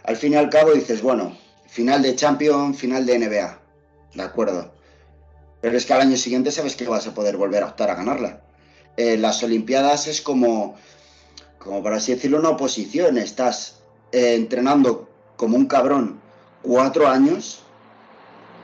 al 0.04 0.16
fin 0.16 0.32
y 0.32 0.36
al 0.36 0.48
cabo 0.48 0.72
dices, 0.72 1.02
bueno, 1.02 1.36
final 1.66 2.00
de 2.02 2.14
Champions, 2.14 2.78
final 2.78 3.04
de 3.04 3.18
NBA, 3.18 3.58
de 4.14 4.22
acuerdo. 4.22 4.72
Pero 5.60 5.76
es 5.76 5.84
que 5.84 5.92
al 5.92 6.02
año 6.02 6.16
siguiente 6.16 6.52
sabes 6.52 6.76
que 6.76 6.86
vas 6.86 7.06
a 7.06 7.14
poder 7.14 7.36
volver 7.36 7.62
a 7.62 7.66
optar 7.66 7.90
a 7.90 7.96
ganarla. 7.96 8.40
Eh, 8.96 9.16
las 9.16 9.42
Olimpiadas 9.42 10.06
es 10.06 10.20
como, 10.20 10.76
como 11.58 11.82
por 11.82 11.92
así 11.94 12.14
decirlo, 12.14 12.38
una 12.38 12.50
oposición. 12.50 13.18
Estás 13.18 13.76
eh, 14.12 14.34
entrenando 14.34 15.08
como 15.36 15.56
un 15.56 15.66
cabrón 15.66 16.20
cuatro 16.62 17.08
años 17.08 17.60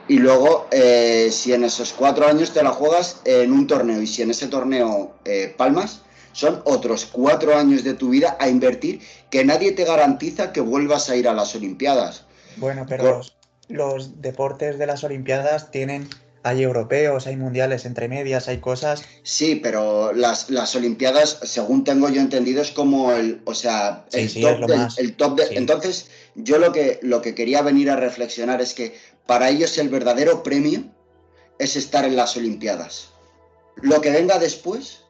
Y 0.07 0.17
luego, 0.17 0.67
eh, 0.71 1.29
si 1.31 1.53
en 1.53 1.63
esos 1.63 1.93
cuatro 1.93 2.27
años 2.27 2.51
te 2.51 2.63
la 2.63 2.71
juegas 2.71 3.21
en 3.23 3.53
un 3.53 3.67
torneo 3.67 4.01
y 4.01 4.07
si 4.07 4.21
en 4.23 4.31
ese 4.31 4.47
torneo 4.47 5.13
palmas, 5.57 6.01
son 6.33 6.61
otros 6.65 7.05
cuatro 7.05 7.55
años 7.55 7.83
de 7.83 7.93
tu 7.93 8.09
vida 8.09 8.35
a 8.39 8.49
invertir 8.49 9.01
que 9.29 9.45
nadie 9.45 9.71
te 9.73 9.85
garantiza 9.85 10.51
que 10.51 10.59
vuelvas 10.59 11.09
a 11.09 11.15
ir 11.15 11.27
a 11.27 11.33
las 11.33 11.55
Olimpiadas. 11.55 12.25
Bueno, 12.57 12.85
pero 12.89 13.17
los, 13.17 13.37
los 13.69 14.21
deportes 14.21 14.77
de 14.79 14.85
las 14.87 15.03
Olimpiadas 15.03 15.71
tienen 15.71 16.09
hay 16.43 16.63
europeos, 16.63 17.27
hay 17.27 17.35
mundiales 17.37 17.85
entre 17.85 18.07
medias, 18.07 18.47
hay 18.47 18.59
cosas. 18.59 19.03
Sí, 19.23 19.55
pero 19.55 20.13
las, 20.13 20.49
las 20.49 20.75
Olimpiadas, 20.75 21.39
según 21.43 21.83
tengo 21.83 22.09
yo 22.09 22.21
entendido, 22.21 22.61
es 22.61 22.71
como 22.71 23.11
el, 23.11 23.41
o 23.45 23.53
sea, 23.53 24.05
el 24.11 25.15
top, 25.15 25.35
de, 25.35 25.57
Entonces, 25.57 26.07
yo 26.35 26.57
lo 26.57 26.71
que, 26.71 26.99
lo 27.01 27.21
que 27.21 27.35
quería 27.35 27.61
venir 27.61 27.89
a 27.89 27.95
reflexionar 27.95 28.61
es 28.61 28.73
que 28.73 28.97
para 29.25 29.49
ellos 29.49 29.77
el 29.77 29.89
verdadero 29.89 30.43
premio 30.43 30.83
es 31.59 31.75
estar 31.75 32.05
en 32.05 32.15
las 32.15 32.35
Olimpiadas. 32.35 33.09
Lo 33.75 34.01
que 34.01 34.11
venga 34.11 34.39
después 34.39 35.01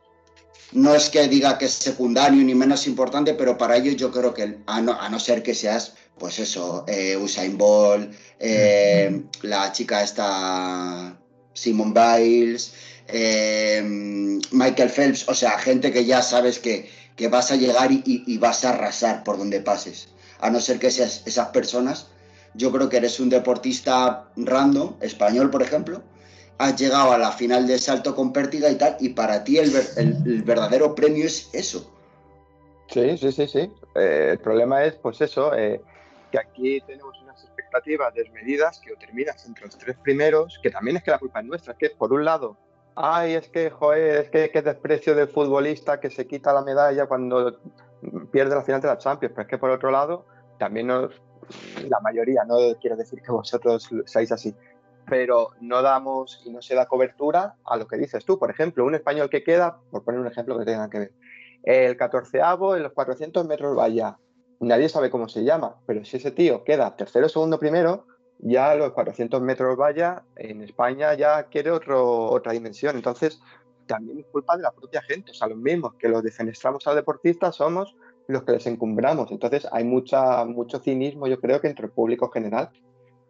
no 0.73 0.95
es 0.95 1.09
que 1.09 1.27
diga 1.27 1.57
que 1.57 1.65
es 1.65 1.73
secundario 1.73 2.43
ni 2.43 2.55
menos 2.55 2.87
importante, 2.87 3.33
pero 3.33 3.57
para 3.57 3.77
ellos 3.77 3.95
yo 3.95 4.11
creo 4.11 4.33
que, 4.33 4.57
a 4.65 4.81
no, 4.81 4.99
a 4.99 5.09
no 5.09 5.19
ser 5.19 5.43
que 5.43 5.53
seas, 5.53 5.93
pues 6.17 6.39
eso, 6.39 6.85
eh, 6.87 7.17
Usain 7.17 7.57
Bolt, 7.57 8.13
eh, 8.39 9.23
la 9.41 9.71
chica 9.71 10.03
esta 10.03 11.17
Simon 11.53 11.93
Biles, 11.93 12.73
eh, 13.07 13.81
Michael 14.51 14.89
Phelps, 14.89 15.27
o 15.27 15.33
sea, 15.33 15.57
gente 15.59 15.91
que 15.91 16.05
ya 16.05 16.21
sabes 16.21 16.59
que, 16.59 16.89
vas 17.29 17.51
a 17.51 17.55
llegar 17.55 17.91
y, 17.91 18.37
vas 18.39 18.65
a 18.65 18.69
arrasar 18.71 19.23
por 19.23 19.37
donde 19.37 19.61
pases. 19.61 20.09
A 20.39 20.49
no 20.49 20.59
ser 20.59 20.79
que 20.79 20.89
seas 20.89 21.21
esas 21.27 21.49
personas, 21.49 22.07
yo 22.55 22.71
creo 22.71 22.89
que 22.89 22.97
eres 22.97 23.19
un 23.19 23.29
deportista 23.29 24.25
random, 24.35 24.95
español 25.01 25.51
por 25.51 25.61
ejemplo, 25.61 26.01
has 26.57 26.75
llegado 26.79 27.11
a 27.11 27.17
la 27.17 27.31
final 27.31 27.67
de 27.67 27.77
salto 27.77 28.15
con 28.15 28.33
pértiga 28.33 28.69
y 28.69 28.75
tal, 28.75 28.97
y 28.99 29.09
para 29.09 29.43
ti 29.43 29.57
el, 29.57 29.71
verdadero 30.43 30.95
premio 30.95 31.25
es 31.25 31.49
eso. 31.53 31.91
Sí, 32.87 33.17
sí, 33.17 33.31
sí, 33.31 33.47
sí. 33.47 33.71
Eh, 33.95 34.29
el 34.31 34.39
problema 34.39 34.83
es, 34.83 34.95
pues 34.95 35.21
eso, 35.21 35.55
eh, 35.55 35.79
que 36.31 36.39
aquí 36.39 36.81
tenemos 36.81 37.10
expectativas 37.71 38.13
desmedidas 38.13 38.79
que 38.79 38.93
o 38.93 38.97
terminas 38.97 39.45
entre 39.45 39.65
los 39.65 39.77
tres 39.77 39.97
primeros, 39.97 40.59
que 40.61 40.69
también 40.69 40.97
es 40.97 41.03
que 41.03 41.11
la 41.11 41.19
culpa 41.19 41.39
es 41.39 41.45
nuestra, 41.45 41.73
es 41.73 41.79
que 41.79 41.89
por 41.91 42.11
un 42.11 42.25
lado, 42.25 42.57
ay, 42.95 43.33
es 43.33 43.47
que, 43.47 43.69
joder, 43.69 44.29
es 44.33 44.51
que 44.51 44.61
desprecio 44.61 45.15
del 45.15 45.29
futbolista 45.29 45.99
que 45.99 46.09
se 46.09 46.27
quita 46.27 46.53
la 46.53 46.61
medalla 46.61 47.05
cuando 47.05 47.59
pierde 48.31 48.55
la 48.55 48.63
final 48.63 48.81
de 48.81 48.87
la 48.87 48.97
Champions, 48.97 49.33
pero 49.33 49.43
es 49.43 49.49
que 49.49 49.57
por 49.57 49.69
otro 49.69 49.89
lado, 49.89 50.25
también 50.59 50.87
nos, 50.87 51.13
la 51.87 51.99
mayoría, 52.01 52.43
no 52.43 52.57
quiero 52.79 52.97
decir 52.97 53.21
que 53.21 53.31
vosotros 53.31 53.89
seáis 54.05 54.31
así, 54.31 54.53
pero 55.07 55.49
no 55.61 55.81
damos 55.81 56.41
y 56.45 56.51
no 56.51 56.61
se 56.61 56.75
da 56.75 56.87
cobertura 56.87 57.55
a 57.65 57.77
lo 57.77 57.87
que 57.87 57.97
dices 57.97 58.23
tú. 58.25 58.37
Por 58.37 58.51
ejemplo, 58.51 58.85
un 58.85 58.95
español 58.95 59.29
que 59.29 59.43
queda, 59.43 59.77
por 59.89 60.03
poner 60.03 60.19
un 60.19 60.27
ejemplo 60.27 60.57
que 60.59 60.65
tenga 60.65 60.89
que 60.89 60.99
ver, 60.99 61.11
el 61.63 61.95
catorceavo 61.95 62.75
en 62.75 62.83
los 62.83 62.93
400 62.93 63.45
metros 63.45 63.75
valla, 63.75 64.17
nadie 64.61 64.89
sabe 64.89 65.09
cómo 65.09 65.27
se 65.27 65.43
llama, 65.43 65.75
pero 65.85 66.05
si 66.05 66.17
ese 66.17 66.31
tío 66.31 66.63
queda 66.63 66.95
tercero, 66.95 67.27
segundo, 67.27 67.59
primero, 67.59 68.05
ya 68.39 68.75
los 68.75 68.91
400 68.91 69.41
metros 69.41 69.75
vaya, 69.77 70.23
en 70.35 70.61
España 70.61 71.13
ya 71.13 71.43
quiere 71.43 71.71
otro, 71.71 72.29
otra 72.29 72.53
dimensión. 72.53 72.95
Entonces, 72.95 73.39
también 73.87 74.19
es 74.19 74.25
culpa 74.27 74.55
de 74.55 74.63
la 74.63 74.71
propia 74.71 75.01
gente, 75.01 75.31
o 75.31 75.33
sea, 75.33 75.47
los 75.47 75.57
mismos 75.57 75.95
que 75.95 76.07
los 76.07 76.23
defenestramos 76.23 76.87
a 76.87 76.95
deportistas 76.95 77.55
somos 77.55 77.95
los 78.27 78.43
que 78.43 78.53
les 78.53 78.65
encumbramos. 78.67 79.31
Entonces, 79.31 79.67
hay 79.71 79.83
mucha, 79.83 80.45
mucho 80.45 80.79
cinismo, 80.79 81.27
yo 81.27 81.39
creo 81.39 81.59
que 81.59 81.67
entre 81.67 81.87
el 81.87 81.91
público 81.91 82.29
general. 82.29 82.69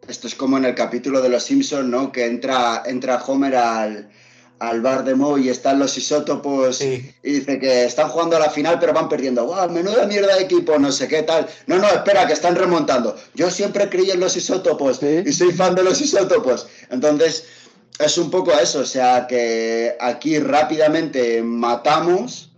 Esto 0.06 0.26
es 0.26 0.34
como 0.34 0.58
en 0.58 0.64
el 0.64 0.74
capítulo 0.74 1.20
de 1.20 1.28
Los 1.28 1.44
Simpsons, 1.44 1.88
¿no? 1.88 2.12
Que 2.12 2.26
entra, 2.26 2.82
entra 2.86 3.22
Homer 3.26 3.56
al, 3.56 4.10
al 4.58 4.80
bar 4.80 5.04
de 5.04 5.14
Mo 5.14 5.38
y 5.38 5.48
están 5.48 5.78
los 5.78 5.96
isótopos 5.98 6.80
y 6.80 7.12
dice 7.22 7.58
que 7.58 7.84
están 7.84 8.08
jugando 8.08 8.36
a 8.36 8.40
la 8.40 8.50
final 8.50 8.78
pero 8.78 8.92
van 8.92 9.08
perdiendo. 9.08 9.44
¡Wow! 9.44 9.70
Menuda 9.70 10.06
mierda 10.06 10.36
de 10.36 10.42
equipo, 10.42 10.78
no 10.78 10.92
sé 10.92 11.08
qué 11.08 11.22
tal. 11.22 11.48
No, 11.66 11.78
no, 11.78 11.88
espera, 11.88 12.26
que 12.26 12.32
están 12.32 12.54
remontando. 12.54 13.16
Yo 13.34 13.50
siempre 13.50 13.88
creí 13.88 14.10
en 14.10 14.20
los 14.20 14.36
isótopos 14.36 15.02
y 15.02 15.32
soy 15.32 15.52
fan 15.52 15.74
de 15.74 15.82
los 15.82 16.00
isótopos. 16.00 16.68
Entonces, 16.90 17.44
es 17.98 18.18
un 18.18 18.30
poco 18.30 18.52
eso, 18.52 18.80
o 18.80 18.86
sea, 18.86 19.26
que 19.26 19.96
aquí 20.00 20.38
rápidamente 20.38 21.42
matamos 21.42 22.50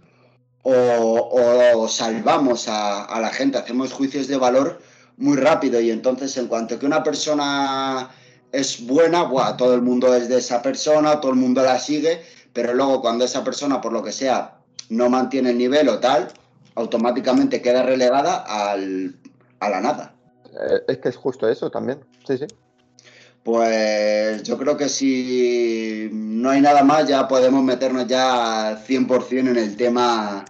o, 0.62 1.88
salvamos 1.88 2.68
a, 2.68 3.04
a 3.04 3.20
la 3.20 3.30
gente, 3.30 3.58
hacemos 3.58 3.92
juicios 3.92 4.28
de 4.28 4.36
valor 4.36 4.80
muy 5.16 5.36
rápido 5.36 5.80
y 5.80 5.90
entonces 5.90 6.36
en 6.36 6.48
cuanto 6.48 6.78
que 6.78 6.86
una 6.86 7.02
persona 7.02 8.10
es 8.54 8.86
buena, 8.86 9.28
todo 9.56 9.74
el 9.74 9.82
mundo 9.82 10.14
es 10.14 10.28
de 10.28 10.38
esa 10.38 10.62
persona, 10.62 11.20
todo 11.20 11.32
el 11.32 11.38
mundo 11.38 11.62
la 11.62 11.78
sigue, 11.78 12.22
pero 12.52 12.72
luego 12.72 13.00
cuando 13.00 13.24
esa 13.24 13.42
persona, 13.42 13.80
por 13.80 13.92
lo 13.92 14.02
que 14.02 14.12
sea, 14.12 14.58
no 14.88 15.10
mantiene 15.10 15.50
el 15.50 15.58
nivel 15.58 15.88
o 15.88 15.98
tal, 15.98 16.28
automáticamente 16.74 17.60
queda 17.60 17.82
relegada 17.82 18.44
al, 18.46 19.16
a 19.60 19.68
la 19.68 19.80
nada. 19.80 20.14
Eh, 20.46 20.82
es 20.88 20.98
que 20.98 21.08
es 21.08 21.16
justo 21.16 21.48
eso 21.48 21.70
también, 21.70 22.00
sí, 22.26 22.38
sí. 22.38 22.46
Pues 23.42 24.42
yo 24.44 24.56
creo 24.56 24.76
que 24.76 24.88
si 24.88 26.08
no 26.12 26.50
hay 26.50 26.62
nada 26.62 26.82
más, 26.82 27.06
ya 27.06 27.28
podemos 27.28 27.62
meternos 27.62 28.06
ya 28.06 28.82
100% 28.86 29.38
en 29.38 29.56
el 29.56 29.76
tema 29.76 30.44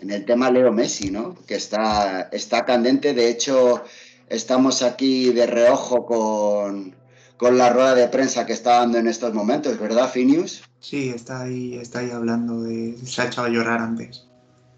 en 0.00 0.10
el 0.10 0.24
tema 0.24 0.50
Leo 0.50 0.72
Messi, 0.72 1.10
¿no? 1.10 1.36
Que 1.46 1.56
está, 1.56 2.28
está 2.32 2.64
candente. 2.64 3.14
De 3.14 3.28
hecho, 3.28 3.82
estamos 4.28 4.82
aquí 4.82 5.32
de 5.32 5.46
reojo 5.46 6.06
con, 6.06 6.94
con 7.38 7.56
la 7.56 7.70
rueda 7.70 7.94
de 7.94 8.08
prensa 8.08 8.44
que 8.44 8.52
está 8.52 8.80
dando 8.80 8.98
en 8.98 9.06
estos 9.06 9.32
momentos, 9.32 9.78
¿verdad, 9.78 10.10
Finius? 10.10 10.62
Sí, 10.80 11.10
está 11.10 11.42
ahí, 11.42 11.76
está 11.76 12.00
ahí 12.00 12.10
hablando 12.10 12.62
de. 12.62 12.98
Se 13.04 13.22
ha 13.22 13.26
echado 13.26 13.46
a 13.46 13.50
llorar 13.50 13.80
antes. 13.80 14.26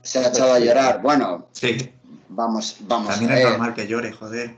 Se 0.03 0.19
ha 0.19 0.29
echado 0.29 0.53
a 0.53 0.59
llorar. 0.59 1.01
Bueno, 1.01 1.49
sí. 1.53 1.91
Vamos, 2.29 2.77
vamos. 2.81 3.09
También 3.09 3.33
es 3.33 3.45
normal 3.45 3.75
que 3.75 3.87
llore, 3.87 4.13
joder. 4.13 4.55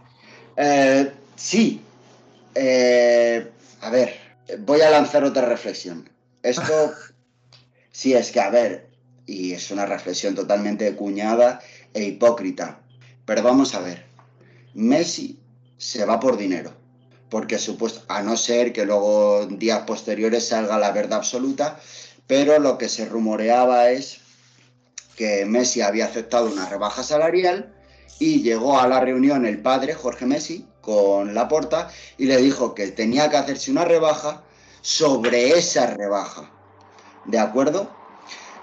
Eh, 0.56 1.12
sí. 1.36 1.80
Eh, 2.54 3.50
a 3.80 3.90
ver, 3.90 4.14
voy 4.58 4.80
a 4.80 4.90
lanzar 4.90 5.22
otra 5.24 5.46
reflexión. 5.46 6.10
Esto, 6.42 6.92
sí, 7.92 8.14
es 8.14 8.32
que, 8.32 8.40
a 8.40 8.50
ver, 8.50 8.90
y 9.26 9.52
es 9.52 9.70
una 9.70 9.86
reflexión 9.86 10.34
totalmente 10.34 10.94
cuñada 10.96 11.60
e 11.94 12.02
hipócrita. 12.02 12.80
Pero 13.24 13.44
vamos 13.44 13.76
a 13.76 13.80
ver. 13.80 14.06
Messi 14.74 15.38
se 15.78 16.04
va 16.04 16.18
por 16.18 16.36
dinero 16.36 16.81
porque 17.32 17.58
supuesto, 17.58 18.02
a 18.08 18.20
no 18.20 18.36
ser 18.36 18.74
que 18.74 18.84
luego 18.84 19.46
días 19.46 19.84
posteriores 19.86 20.48
salga 20.48 20.78
la 20.78 20.90
verdad 20.90 21.20
absoluta, 21.20 21.80
pero 22.26 22.58
lo 22.58 22.76
que 22.76 22.90
se 22.90 23.06
rumoreaba 23.06 23.88
es 23.88 24.18
que 25.16 25.46
Messi 25.46 25.80
había 25.80 26.04
aceptado 26.04 26.52
una 26.52 26.68
rebaja 26.68 27.02
salarial 27.02 27.72
y 28.18 28.42
llegó 28.42 28.78
a 28.78 28.86
la 28.86 29.00
reunión 29.00 29.46
el 29.46 29.62
padre, 29.62 29.94
Jorge 29.94 30.26
Messi, 30.26 30.66
con 30.82 31.32
Laporta 31.32 31.88
y 32.18 32.26
le 32.26 32.36
dijo 32.36 32.74
que 32.74 32.88
tenía 32.88 33.30
que 33.30 33.38
hacerse 33.38 33.70
una 33.70 33.86
rebaja 33.86 34.42
sobre 34.82 35.56
esa 35.58 35.86
rebaja. 35.86 36.50
¿De 37.24 37.38
acuerdo? 37.38 37.90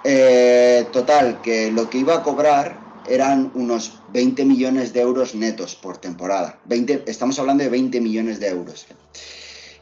Eh, 0.03 0.85
total, 0.91 1.41
que 1.41 1.71
lo 1.71 1.89
que 1.89 1.97
iba 1.97 2.17
a 2.17 2.21
cobrar 2.21 2.88
eran 3.09 3.51
unos 3.55 3.99
20 4.13 4.45
millones 4.45 4.93
de 4.93 5.01
euros 5.01 5.35
netos 5.35 5.75
por 5.75 5.97
temporada. 5.97 6.59
20, 6.65 7.03
estamos 7.07 7.37
hablando 7.39 7.63
de 7.63 7.69
20 7.69 7.99
millones 8.01 8.39
de 8.39 8.49
euros. 8.49 8.85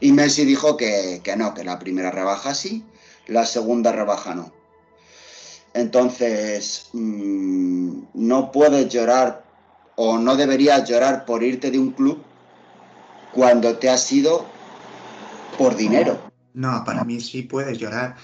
Y 0.00 0.12
Messi 0.12 0.44
dijo 0.44 0.76
que, 0.76 1.20
no, 1.36 1.54
que 1.54 1.64
la 1.64 1.78
primera 1.78 2.10
rebaja 2.10 2.54
sí, 2.54 2.84
la 3.26 3.44
segunda 3.44 3.92
rebaja 3.92 4.34
no. 4.34 4.52
Entonces, 5.74 6.88
mm, 6.92 8.00
no 8.14 8.50
puedes 8.50 8.88
llorar 8.88 9.44
o 9.96 10.18
no 10.18 10.36
deberías 10.36 10.88
llorar 10.88 11.24
por 11.24 11.42
irte 11.42 11.70
de 11.70 11.78
un 11.78 11.90
club 11.90 12.22
cuando 13.32 13.76
te 13.76 13.90
has 13.90 14.10
ido 14.10 14.46
por 15.58 15.76
dinero. 15.76 16.18
No, 16.54 16.82
para 16.84 17.04
mí 17.04 17.20
sí 17.20 17.42
puedes 17.42 17.78
llorar 17.78 18.16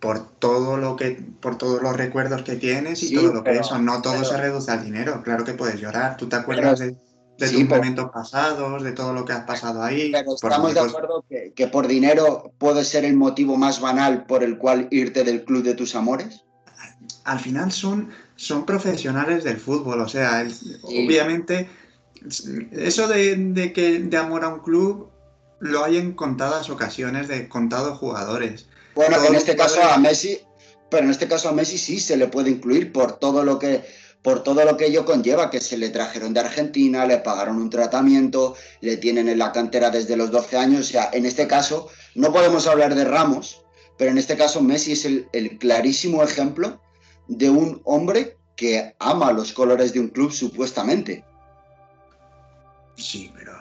por 0.00 0.28
todo 0.38 0.76
lo 0.76 0.96
que, 0.96 1.22
por 1.40 1.56
todos 1.56 1.82
los 1.82 1.96
recuerdos 1.96 2.42
que 2.42 2.56
tienes 2.56 3.02
y 3.02 3.14
todo 3.14 3.32
lo 3.32 3.44
que 3.44 3.52
eso. 3.52 3.78
No 3.78 4.02
todo 4.02 4.24
se 4.24 4.36
reduce 4.36 4.70
al 4.70 4.84
dinero. 4.84 5.22
Claro 5.22 5.44
que 5.44 5.54
puedes 5.54 5.80
llorar. 5.80 6.16
Tú 6.16 6.28
te 6.28 6.36
acuerdas 6.36 6.78
de, 6.80 6.96
tus 7.38 7.64
momentos 7.64 8.10
pasados, 8.12 8.82
de 8.82 8.92
todo 8.92 9.12
lo 9.12 9.24
que 9.24 9.32
has 9.32 9.44
pasado 9.44 9.82
ahí. 9.82 10.12
Pero 10.12 10.34
estamos 10.34 10.74
de 10.74 10.80
acuerdo 10.80 11.24
que, 11.28 11.66
por 11.68 11.88
dinero 11.88 12.52
puede 12.58 12.84
ser 12.84 13.04
el 13.04 13.16
motivo 13.16 13.56
más 13.56 13.80
banal 13.80 14.26
por 14.26 14.42
el 14.42 14.58
cual 14.58 14.88
irte 14.90 15.24
del 15.24 15.44
club 15.44 15.62
de 15.62 15.74
tus 15.74 15.94
amores. 15.94 16.42
Al 17.24 17.40
final 17.40 17.72
son, 17.72 18.10
son 18.36 18.66
profesionales 18.66 19.44
del 19.44 19.56
fútbol. 19.56 20.00
O 20.00 20.08
sea, 20.08 20.46
obviamente, 20.82 21.68
eso 22.70 23.08
de, 23.08 23.34
de, 23.36 23.72
que 23.72 24.00
de 24.00 24.16
amor 24.16 24.44
a 24.44 24.48
un 24.48 24.60
club 24.60 25.08
lo 25.58 25.84
hay 25.84 25.96
en 25.96 26.12
contadas 26.12 26.68
ocasiones 26.68 27.28
de 27.28 27.48
contados 27.48 27.98
jugadores. 27.98 28.66
Bueno, 28.96 29.22
en 29.22 29.34
este 29.34 29.54
caso 29.54 29.82
a 29.82 29.98
Messi, 29.98 30.40
pero 30.90 31.04
en 31.04 31.10
este 31.10 31.28
caso 31.28 31.50
a 31.50 31.52
Messi 31.52 31.76
sí 31.76 32.00
se 32.00 32.16
le 32.16 32.28
puede 32.28 32.50
incluir 32.50 32.92
por 32.92 33.18
todo 33.18 33.44
lo 33.44 33.58
que 33.58 33.84
por 34.22 34.42
todo 34.42 34.64
lo 34.64 34.76
que 34.76 34.86
ello 34.86 35.04
conlleva, 35.04 35.50
que 35.50 35.60
se 35.60 35.76
le 35.76 35.90
trajeron 35.90 36.34
de 36.34 36.40
Argentina, 36.40 37.06
le 37.06 37.18
pagaron 37.18 37.58
un 37.58 37.70
tratamiento, 37.70 38.56
le 38.80 38.96
tienen 38.96 39.28
en 39.28 39.38
la 39.38 39.52
cantera 39.52 39.90
desde 39.90 40.16
los 40.16 40.32
12 40.32 40.56
años. 40.56 40.80
O 40.80 40.90
sea, 40.90 41.10
en 41.12 41.26
este 41.26 41.46
caso, 41.46 41.88
no 42.16 42.32
podemos 42.32 42.66
hablar 42.66 42.96
de 42.96 43.04
Ramos, 43.04 43.62
pero 43.96 44.10
en 44.10 44.18
este 44.18 44.36
caso 44.36 44.60
Messi 44.62 44.92
es 44.92 45.04
el, 45.04 45.28
el 45.32 45.58
clarísimo 45.58 46.24
ejemplo 46.24 46.80
de 47.28 47.50
un 47.50 47.80
hombre 47.84 48.36
que 48.56 48.96
ama 48.98 49.30
los 49.30 49.52
colores 49.52 49.92
de 49.92 50.00
un 50.00 50.08
club 50.08 50.32
supuestamente. 50.32 51.22
Sí, 52.96 53.30
pero 53.36 53.52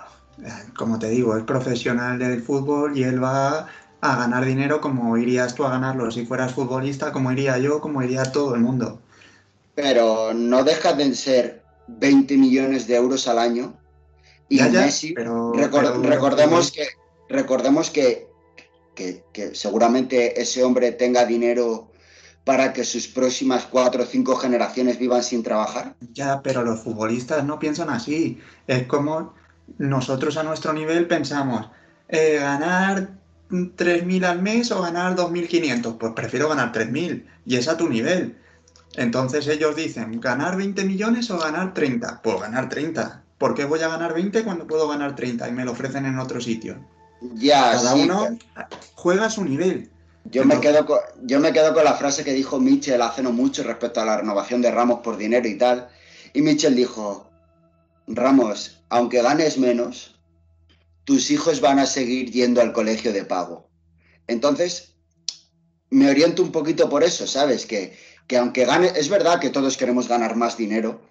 eh, 0.43 0.63
como 0.75 0.97
te 0.97 1.09
digo, 1.09 1.37
es 1.37 1.43
profesional 1.43 2.17
del 2.17 2.41
fútbol 2.41 2.97
y 2.97 3.03
él 3.03 3.23
va 3.23 3.67
a 4.13 4.17
ganar 4.17 4.45
dinero 4.45 4.81
como 4.81 5.17
irías 5.17 5.55
tú 5.55 5.65
a 5.65 5.69
ganarlo 5.69 6.11
si 6.11 6.25
fueras 6.25 6.53
futbolista, 6.53 7.11
como 7.11 7.31
iría 7.31 7.57
yo, 7.57 7.81
como 7.81 8.01
iría 8.03 8.23
todo 8.31 8.55
el 8.55 8.61
mundo 8.61 9.01
pero 9.75 10.33
no 10.33 10.63
deja 10.63 10.93
de 10.93 11.13
ser 11.13 11.61
20 11.87 12.37
millones 12.37 12.87
de 12.87 12.95
euros 12.95 13.27
al 13.27 13.37
año. 13.37 13.77
Y 14.47 14.61
Messi, 14.61 15.13
recordemos, 15.15 16.71
que, 16.71 16.87
recordemos 17.29 17.89
que, 17.89 18.27
que, 18.95 19.23
seguramente 19.53 20.39
ese 20.41 20.63
hombre 20.63 20.91
tenga 20.93 21.25
dinero 21.25 21.91
para 22.45 22.73
que 22.73 22.83
sus 22.83 23.07
próximas 23.07 23.65
cuatro 23.65 24.03
o 24.03 24.05
cinco 24.05 24.35
generaciones 24.35 24.99
vivan 24.99 25.23
sin 25.23 25.43
trabajar. 25.43 25.95
Ya, 26.13 26.41
pero 26.41 26.63
los 26.63 26.81
futbolistas 26.81 27.43
no 27.43 27.59
piensan 27.59 27.89
así. 27.89 28.39
Es 28.67 28.83
como 28.83 29.33
nosotros 29.79 30.37
a 30.37 30.43
nuestro 30.43 30.71
nivel 30.71 31.07
pensamos, 31.07 31.69
eh, 32.07 32.37
ganar 32.39 33.17
3.000 33.49 34.25
al 34.25 34.41
mes 34.41 34.71
o 34.71 34.81
ganar 34.81 35.15
2.500. 35.15 35.97
Pues 35.97 36.13
prefiero 36.13 36.49
ganar 36.49 36.71
3.000 36.71 37.25
y 37.45 37.55
es 37.55 37.67
a 37.67 37.77
tu 37.77 37.89
nivel. 37.89 38.37
Entonces 38.95 39.47
ellos 39.47 39.75
dicen, 39.75 40.19
¿ganar 40.21 40.57
20 40.57 40.83
millones 40.85 41.29
o 41.29 41.37
ganar 41.37 41.73
30? 41.73 42.21
Pues 42.21 42.39
ganar 42.39 42.69
30. 42.69 43.23
¿Por 43.37 43.53
qué 43.53 43.65
voy 43.65 43.81
a 43.81 43.89
ganar 43.89 44.13
20 44.13 44.43
cuando 44.43 44.65
puedo 44.65 44.87
ganar 44.87 45.15
30 45.15 45.47
y 45.49 45.51
me 45.51 45.65
lo 45.65 45.73
ofrecen 45.73 46.05
en 46.05 46.17
otro 46.19 46.39
sitio? 46.39 46.77
Ya, 47.33 47.71
Cada 47.71 47.95
uno 47.95 48.37
juega 48.93 49.25
a 49.25 49.29
su 49.29 49.43
nivel. 49.43 49.89
Yo, 50.25 50.43
me 50.43 50.59
quedo 50.59 50.85
con, 50.85 50.99
yo 51.23 51.39
me 51.39 51.53
quedo 51.53 51.73
con 51.73 51.83
la 51.83 51.93
frase 51.93 52.23
que 52.23 52.33
dijo 52.33 52.59
Mitchell 52.59 53.01
hace 53.01 53.21
no 53.21 53.31
mucho 53.31 53.63
respecto 53.63 54.01
a 54.01 54.05
la 54.05 54.17
renovación 54.17 54.61
de 54.61 54.71
Ramos 54.71 55.01
por 55.01 55.17
dinero 55.17 55.47
y 55.47 55.57
tal. 55.57 55.89
Y 56.33 56.41
Mitchell 56.41 56.75
dijo, 56.75 57.29
Ramos, 58.07 58.81
aunque 58.89 59.21
ganes 59.21 59.57
menos, 59.57 60.14
tus 61.05 61.31
hijos 61.31 61.61
van 61.61 61.79
a 61.79 61.85
seguir 61.85 62.31
yendo 62.31 62.61
al 62.61 62.73
colegio 62.73 63.13
de 63.13 63.23
pago. 63.23 63.69
Entonces, 64.27 64.95
me 65.89 66.09
oriento 66.09 66.43
un 66.43 66.51
poquito 66.51 66.89
por 66.89 67.03
eso, 67.03 67.25
¿sabes? 67.25 67.65
Que 67.65 67.95
que 68.27 68.37
aunque 68.37 68.65
gane, 68.65 68.91
es 68.95 69.09
verdad 69.09 69.39
que 69.39 69.49
todos 69.49 69.77
queremos 69.77 70.07
ganar 70.07 70.35
más 70.35 70.57
dinero, 70.57 71.01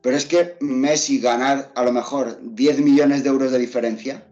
pero 0.00 0.16
es 0.16 0.24
que 0.24 0.56
Messi 0.60 1.20
ganar 1.20 1.72
a 1.74 1.82
lo 1.84 1.92
mejor 1.92 2.38
10 2.42 2.80
millones 2.80 3.22
de 3.22 3.28
euros 3.28 3.52
de 3.52 3.58
diferencia 3.58 4.24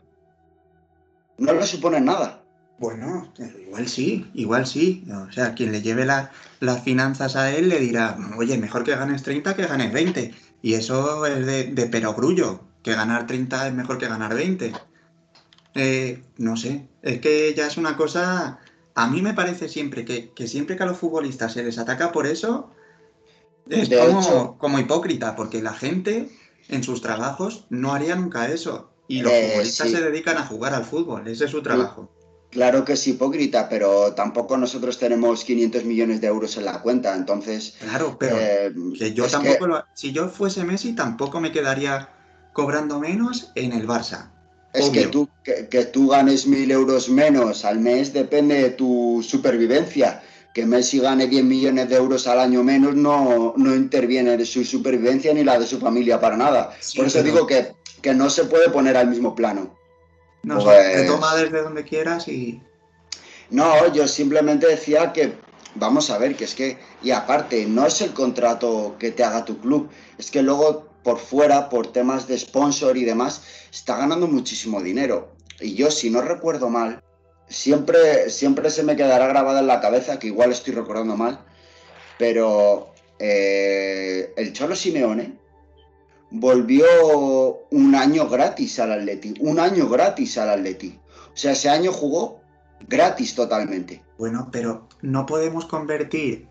no 1.39 1.53
le 1.53 1.67
supone 1.67 2.01
nada. 2.01 2.43
Bueno, 2.79 3.31
igual 3.67 3.89
sí, 3.89 4.31
igual 4.35 4.67
sí. 4.67 5.05
O 5.11 5.31
sea, 5.31 5.55
quien 5.55 5.71
le 5.71 5.83
lleve 5.83 6.07
las 6.07 6.83
finanzas 6.83 7.37
a 7.37 7.55
él 7.55 7.69
le 7.69 7.79
dirá, 7.79 8.17
oye, 8.39 8.57
mejor 8.57 8.85
que 8.85 8.97
ganes 8.97 9.23
30 9.23 9.55
que 9.55 9.67
ganes 9.67 9.93
20. 9.93 10.35
Y 10.63 10.75
eso 10.75 11.27
es 11.27 11.45
de, 11.47 11.65
de 11.65 11.87
perogrullo, 11.87 12.61
que 12.83 12.95
ganar 12.95 13.27
30 13.27 13.69
es 13.69 13.75
mejor 13.75 13.99
que 13.99 14.09
ganar 14.09 14.35
20. 14.35 14.73
Eh, 15.75 16.23
no 16.39 16.57
sé, 16.57 16.89
es 17.03 17.21
que 17.21 17.55
ya 17.55 17.67
es 17.67 17.77
una 17.77 17.97
cosa 17.97 18.59
a 18.95 19.07
mí 19.09 19.23
me 19.23 19.35
parece 19.35 19.69
siempre 19.69 20.05
que, 20.05 20.33
siempre 20.47 20.77
que 20.77 20.83
a 20.83 20.87
los 20.87 20.99
futbolistas 20.99 21.53
se 21.53 21.63
les 21.63 21.79
ataca 21.79 22.13
por 22.13 22.27
eso, 22.27 22.71
es 23.69 23.89
como, 24.59 24.79
hipócrita, 24.79 25.37
porque 25.37 25.63
la 25.63 25.73
gente 25.73 26.29
en 26.69 26.83
sus 26.83 27.01
trabajos 27.01 27.67
no 27.71 27.95
haría 27.95 28.15
nunca 28.17 28.49
eso. 28.49 28.91
Y 29.07 29.23
los 29.23 29.33
eh, 29.33 29.49
futbolistas 29.51 29.91
se 29.91 30.01
dedican 30.01 30.37
a 30.37 30.47
jugar 30.47 30.75
al 30.75 30.85
fútbol, 30.85 31.27
ese 31.29 31.45
es 31.45 31.51
su 31.51 31.63
trabajo. 31.63 32.11
Claro 32.51 32.85
que 32.85 32.95
es 32.95 33.07
hipócrita, 33.07 33.69
pero 33.69 34.13
tampoco 34.15 34.57
nosotros 34.57 34.99
tenemos 34.99 35.45
500 35.45 35.85
millones 35.85 36.21
de 36.21 36.27
euros 36.27 36.57
en 36.57 36.65
la 36.65 36.83
cuenta, 36.83 37.15
entonces... 37.15 37.77
Claro, 37.79 38.17
pero 38.19 38.37
eh, 38.39 38.73
yo 39.15 39.29
tampoco 39.29 39.85
si 39.95 40.13
yo 40.13 40.29
fuese 40.29 40.65
Messi 40.65 40.95
tampoco 40.95 41.41
me 41.41 41.53
quedaría 41.53 42.09
cobrando 42.53 42.99
menos 42.99 43.53
en 43.55 43.73
el 43.73 43.87
Barça. 43.87 44.31
Es 44.73 44.89
que 44.91 45.09
tú, 45.09 45.29
que, 45.43 45.85
tú 45.87 46.09
ganes 46.09 46.47
mil 46.47 46.71
euros 46.71 47.09
menos 47.09 47.65
al 47.65 47.81
mes 47.81 48.13
depende 48.13 48.63
de 48.63 48.71
tu 48.71 49.25
supervivencia. 49.27 50.23
Que 50.55 50.67
Messi 50.67 50.99
gane 50.99 51.27
10 51.27 51.45
millones 51.45 51.89
de 51.89 51.97
euros 51.97 52.27
al 52.27 52.41
año 52.41 52.63
menos 52.63 52.95
no, 52.95 53.55
no 53.57 53.75
interviene 53.75 54.35
en 54.35 54.47
su 54.47 54.65
supervivencia 54.65 55.33
ni 55.33 55.45
la 55.45 55.59
de 55.59 55.67
su 55.67 55.79
familia 55.79 56.21
para 56.21 56.37
nada. 56.37 56.73
Por 56.97 57.07
eso 57.07 57.23
digo 57.23 57.47
que, 57.47 57.73
que, 58.03 58.15
no 58.15 58.31
se 58.31 58.45
puede 58.45 58.69
poner 58.71 58.97
al 58.97 59.09
mismo 59.09 59.35
plano. 59.35 59.77
No, 60.43 60.59
te 60.59 60.65
pues 60.65 61.07
toma 61.07 61.37
desde 61.37 61.63
donde 61.63 61.85
quieras 61.85 62.27
y... 62.29 62.61
No, 63.51 63.93
yo 63.93 64.07
simplemente 64.07 64.67
decía 64.67 65.13
que, 65.13 65.35
vamos 65.75 66.11
a 66.11 66.19
ver, 66.19 66.37
que 66.37 66.45
es 66.45 66.55
que, 66.55 66.79
y 67.03 67.11
aparte, 67.11 67.67
no 67.67 67.87
es 67.87 68.01
el 68.01 68.13
contrato 68.13 68.97
que 68.99 69.11
te 69.11 69.25
haga 69.25 69.45
tu 69.45 69.59
club, 69.59 69.89
es 70.19 70.31
que 70.31 70.43
luego 70.43 70.90
por 71.03 71.19
fuera, 71.19 71.69
por 71.69 71.93
temas 71.93 72.27
de 72.27 72.39
sponsor 72.39 72.97
y 72.97 73.05
demás, 73.05 73.43
está 73.71 73.97
ganando 73.97 74.27
muchísimo 74.27 74.83
dinero. 74.83 75.33
Y 75.61 75.75
yo, 75.75 75.91
si 75.91 76.11
no 76.11 76.21
recuerdo 76.23 76.69
mal, 76.69 77.03
siempre, 77.49 78.31
siempre 78.31 78.71
se 78.71 78.83
me 78.83 78.97
quedará 78.97 79.27
grabada 79.27 79.61
en 79.61 79.67
la 79.67 79.81
cabeza, 79.81 80.19
que 80.19 80.29
igual 80.29 80.53
estoy 80.53 80.75
recordando 80.75 81.17
mal, 81.17 81.45
pero 82.19 82.93
eh, 83.19 84.33
el 84.37 84.53
Cholo 84.53 84.77
Simeone 84.77 85.39
volvió 86.31 86.87
un 87.71 87.95
año 87.95 88.29
gratis 88.29 88.79
al 88.79 88.93
Atleti, 88.93 89.35
un 89.41 89.59
año 89.59 89.89
gratis 89.89 90.39
al 90.39 90.51
Atleti. 90.51 90.99
O 91.33 91.37
sea, 91.37 91.53
ese 91.53 91.69
año 91.69 91.93
jugó 91.93 92.41
gratis 92.89 93.35
totalmente. 93.35 94.03
Bueno, 94.19 94.49
pero 94.53 94.89
no 95.03 95.27
podemos 95.27 95.67
convertir 95.67 96.47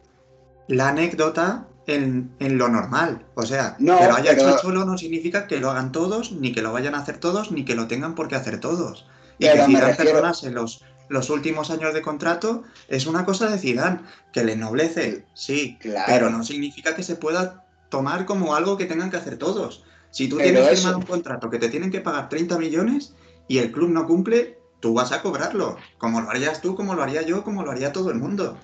la 0.67 0.89
anécdota 0.89 1.68
en, 1.95 2.57
lo 2.57 2.69
normal. 2.69 3.25
O 3.35 3.45
sea, 3.45 3.75
que 3.77 3.83
lo 3.83 4.15
haya 4.15 4.33
hecho 4.33 4.57
Cholo 4.61 4.85
no 4.85 4.97
significa 4.97 5.47
que 5.47 5.59
lo 5.59 5.69
hagan 5.71 5.91
todos, 5.91 6.31
ni 6.31 6.51
que 6.51 6.61
lo 6.61 6.71
vayan 6.71 6.95
a 6.95 6.99
hacer 6.99 7.17
todos, 7.17 7.51
ni 7.51 7.65
que 7.65 7.75
lo 7.75 7.87
tengan 7.87 8.15
por 8.15 8.27
qué 8.27 8.35
hacer 8.35 8.59
todos. 8.59 9.05
Y 9.37 9.45
que 9.45 9.65
Zidane 9.65 9.95
perdonase 9.95 10.51
los, 10.51 10.83
los 11.07 11.29
últimos 11.29 11.71
años 11.71 11.93
de 11.93 12.01
contrato 12.01 12.63
es 12.87 13.07
una 13.07 13.25
cosa 13.25 13.49
de 13.49 13.57
Zidane, 13.57 14.01
que 14.31 14.43
le 14.43 14.53
ennoblece, 14.53 15.25
sí, 15.33 15.77
pero 16.07 16.29
no 16.29 16.43
significa 16.43 16.95
que 16.95 17.03
se 17.03 17.15
pueda 17.15 17.65
tomar 17.89 18.25
como 18.25 18.55
algo 18.55 18.77
que 18.77 18.85
tengan 18.85 19.09
que 19.09 19.17
hacer 19.17 19.37
todos. 19.37 19.83
Si 20.11 20.27
tú 20.27 20.37
tienes 20.37 20.67
firmado 20.69 20.97
un 20.97 21.05
contrato 21.05 21.49
que 21.49 21.59
te 21.59 21.69
tienen 21.69 21.91
que 21.91 22.01
pagar 22.01 22.29
30 22.29 22.57
millones 22.57 23.13
y 23.47 23.59
el 23.59 23.71
club 23.71 23.89
no 23.89 24.07
cumple, 24.07 24.59
tú 24.79 24.93
vas 24.93 25.11
a 25.11 25.21
cobrarlo, 25.21 25.77
como 25.97 26.21
lo 26.21 26.29
harías 26.29 26.61
tú, 26.61 26.75
como 26.75 26.95
lo 26.95 27.03
haría 27.03 27.21
yo, 27.21 27.43
como 27.43 27.63
lo 27.63 27.71
haría 27.71 27.91
todo 27.91 28.11
el 28.11 28.17
mundo. 28.17 28.57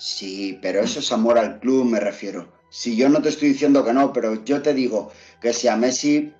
Sí, 0.00 0.58
pero 0.62 0.80
eso 0.80 1.00
es 1.00 1.12
amor 1.12 1.36
al 1.36 1.60
club, 1.60 1.84
me 1.84 2.00
refiero. 2.00 2.50
Si 2.70 2.96
yo 2.96 3.10
no 3.10 3.20
te 3.20 3.28
estoy 3.28 3.50
diciendo 3.50 3.84
que 3.84 3.92
no, 3.92 4.14
pero 4.14 4.42
yo 4.44 4.62
te 4.62 4.72
digo 4.72 5.12
que 5.42 5.52
si 5.52 5.68
a 5.68 5.76
Messi 5.76 6.32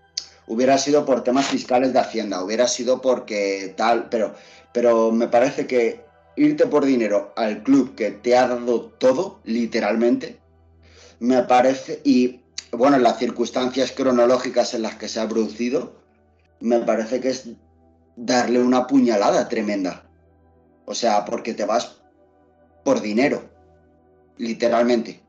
hubiera 0.47 0.79
sido 0.79 1.05
por 1.05 1.23
temas 1.25 1.49
fiscales 1.49 1.93
de 1.93 1.99
Hacienda, 1.99 2.43
hubiera 2.43 2.67
sido 2.67 3.03
porque 3.03 3.75
tal, 3.77 4.09
pero, 4.09 4.35
pero 4.73 5.13
me 5.13 5.29
parece 5.29 5.67
que 5.67 6.03
irte 6.37 6.65
por 6.69 6.87
dinero 6.87 7.35
al 7.37 7.63
club 7.63 7.95
que 7.95 8.13
te 8.13 8.35
ha 8.35 8.49
dado 8.49 8.81
todo, 8.93 9.43
literalmente, 9.45 10.41
me 11.19 11.43
parece, 11.43 12.01
y 12.03 12.41
bueno, 12.73 12.97
en 12.97 13.03
las 13.03 13.19
circunstancias 13.19 13.93
cronológicas 13.93 14.73
en 14.73 14.81
las 14.81 14.95
que 14.95 15.07
se 15.07 15.21
ha 15.21 15.29
producido, 15.29 16.01
me 16.61 16.79
parece 16.79 17.21
que 17.21 17.29
es 17.29 17.51
darle 18.17 18.63
una 18.63 18.87
puñalada 18.87 19.51
tremenda. 19.51 20.07
O 20.87 20.95
sea, 20.95 21.27
porque 21.27 21.53
te 21.53 21.67
vas 21.67 22.01
por 22.85 23.03
dinero, 23.03 23.50
literalmente. 24.41 25.21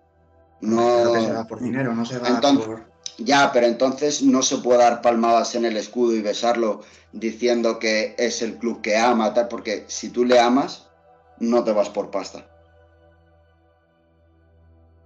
No, 0.62 1.14
se 1.22 1.34
va 1.34 1.46
por 1.46 1.62
dinero, 1.62 1.94
no 1.94 2.06
se 2.06 2.18
va 2.20 2.40
por... 2.40 2.86
Ya, 3.18 3.52
pero 3.52 3.68
entonces 3.68 4.24
no 4.24 4.42
se 4.42 4.58
puede 4.58 4.80
dar 4.80 5.02
palmadas 5.02 5.54
en 5.56 5.66
el 5.66 5.78
escudo 5.78 6.16
y 6.16 6.22
besarlo 6.22 6.82
diciendo 7.12 7.78
que 7.78 8.16
es 8.18 8.42
el 8.42 8.58
club 8.58 8.82
que 8.82 8.98
ama, 8.98 9.34
tal, 9.34 9.48
porque 9.48 9.84
si 9.88 10.10
tú 10.10 10.24
le 10.24 10.40
amas, 10.40 10.88
no 11.40 11.64
te 11.64 11.74
vas 11.74 11.90
por 11.90 12.10
pasta. 12.10 12.48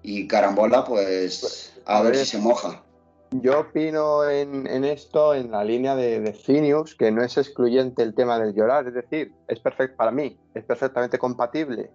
Y 0.02 0.28
carambola, 0.28 0.86
pues, 0.86 1.40
pues 1.42 1.74
a, 1.86 2.02
ver, 2.04 2.16
si 2.16 2.26
se 2.26 2.38
moja. 2.38 2.84
Yo 3.32 3.62
opino 3.62 4.30
en, 4.30 4.86
esto 4.86 5.34
en 5.34 5.52
la 5.52 5.64
línea 5.64 5.96
de, 5.96 6.20
de 6.20 6.34
Finius, 6.34 6.96
que 6.96 7.12
no 7.12 7.24
es 7.24 7.38
excluyente 7.38 8.04
el 8.04 8.14
tema 8.14 8.40
del 8.40 8.54
llorar, 8.54 8.88
es 8.88 8.94
decir, 8.94 9.34
es 9.48 9.60
perfecto 9.60 9.98
para 9.98 10.12
mí, 10.12 10.40
es 10.54 10.64
perfectamente 10.64 11.18
compatible 11.18 11.92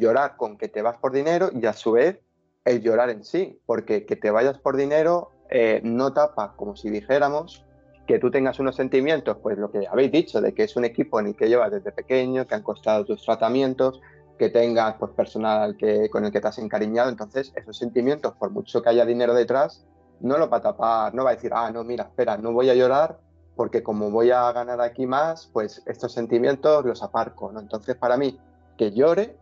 llorar 0.00 0.36
con 0.36 0.58
que 0.58 0.68
te 0.68 0.82
vas 0.82 0.96
por 0.96 1.12
dinero 1.12 1.50
y 1.52 1.64
a 1.66 1.72
su 1.72 1.92
vez 1.92 2.18
el 2.64 2.82
llorar 2.82 3.10
en 3.10 3.24
sí, 3.24 3.60
porque 3.66 4.04
que 4.04 4.16
te 4.16 4.30
vayas 4.30 4.58
por 4.58 4.76
dinero 4.76 5.30
eh, 5.48 5.80
no 5.84 6.12
tapa, 6.12 6.54
como 6.56 6.76
si 6.76 6.90
dijéramos, 6.90 7.64
que 8.06 8.18
tú 8.18 8.30
tengas 8.30 8.58
unos 8.58 8.76
sentimientos, 8.76 9.36
pues 9.42 9.56
lo 9.58 9.70
que 9.70 9.86
habéis 9.86 10.10
dicho, 10.10 10.40
de 10.40 10.52
que 10.52 10.64
es 10.64 10.76
un 10.76 10.84
equipo 10.84 11.20
en 11.20 11.28
el 11.28 11.36
que 11.36 11.48
llevas 11.48 11.70
desde 11.70 11.92
pequeño, 11.92 12.46
que 12.46 12.56
han 12.56 12.62
costado 12.62 13.04
tus 13.04 13.22
tratamientos, 13.24 14.00
que 14.38 14.48
tengas 14.48 14.96
pues, 14.98 15.12
personal 15.12 15.76
que, 15.76 16.08
con 16.10 16.24
el 16.24 16.32
que 16.32 16.40
te 16.40 16.48
has 16.48 16.58
encariñado. 16.58 17.08
Entonces, 17.08 17.52
esos 17.54 17.76
sentimientos, 17.76 18.34
por 18.34 18.50
mucho 18.50 18.82
que 18.82 18.88
haya 18.88 19.04
dinero 19.04 19.34
detrás, 19.34 19.86
no 20.20 20.38
lo 20.38 20.48
va 20.48 20.56
a 20.56 20.62
tapar, 20.62 21.14
no 21.14 21.24
va 21.24 21.30
a 21.30 21.34
decir, 21.34 21.52
ah, 21.54 21.70
no, 21.70 21.84
mira, 21.84 22.04
espera, 22.04 22.36
no 22.36 22.52
voy 22.52 22.70
a 22.70 22.74
llorar 22.74 23.18
porque 23.60 23.82
como 23.82 24.10
voy 24.10 24.30
a 24.30 24.50
ganar 24.52 24.80
aquí 24.80 25.06
más, 25.06 25.50
pues 25.52 25.82
estos 25.84 26.12
sentimientos 26.12 26.84
los 26.86 27.02
aparco. 27.02 27.52
¿no? 27.52 27.60
Entonces, 27.60 27.94
para 27.94 28.16
mí, 28.16 28.38
que 28.78 28.92
llore, 28.92 29.36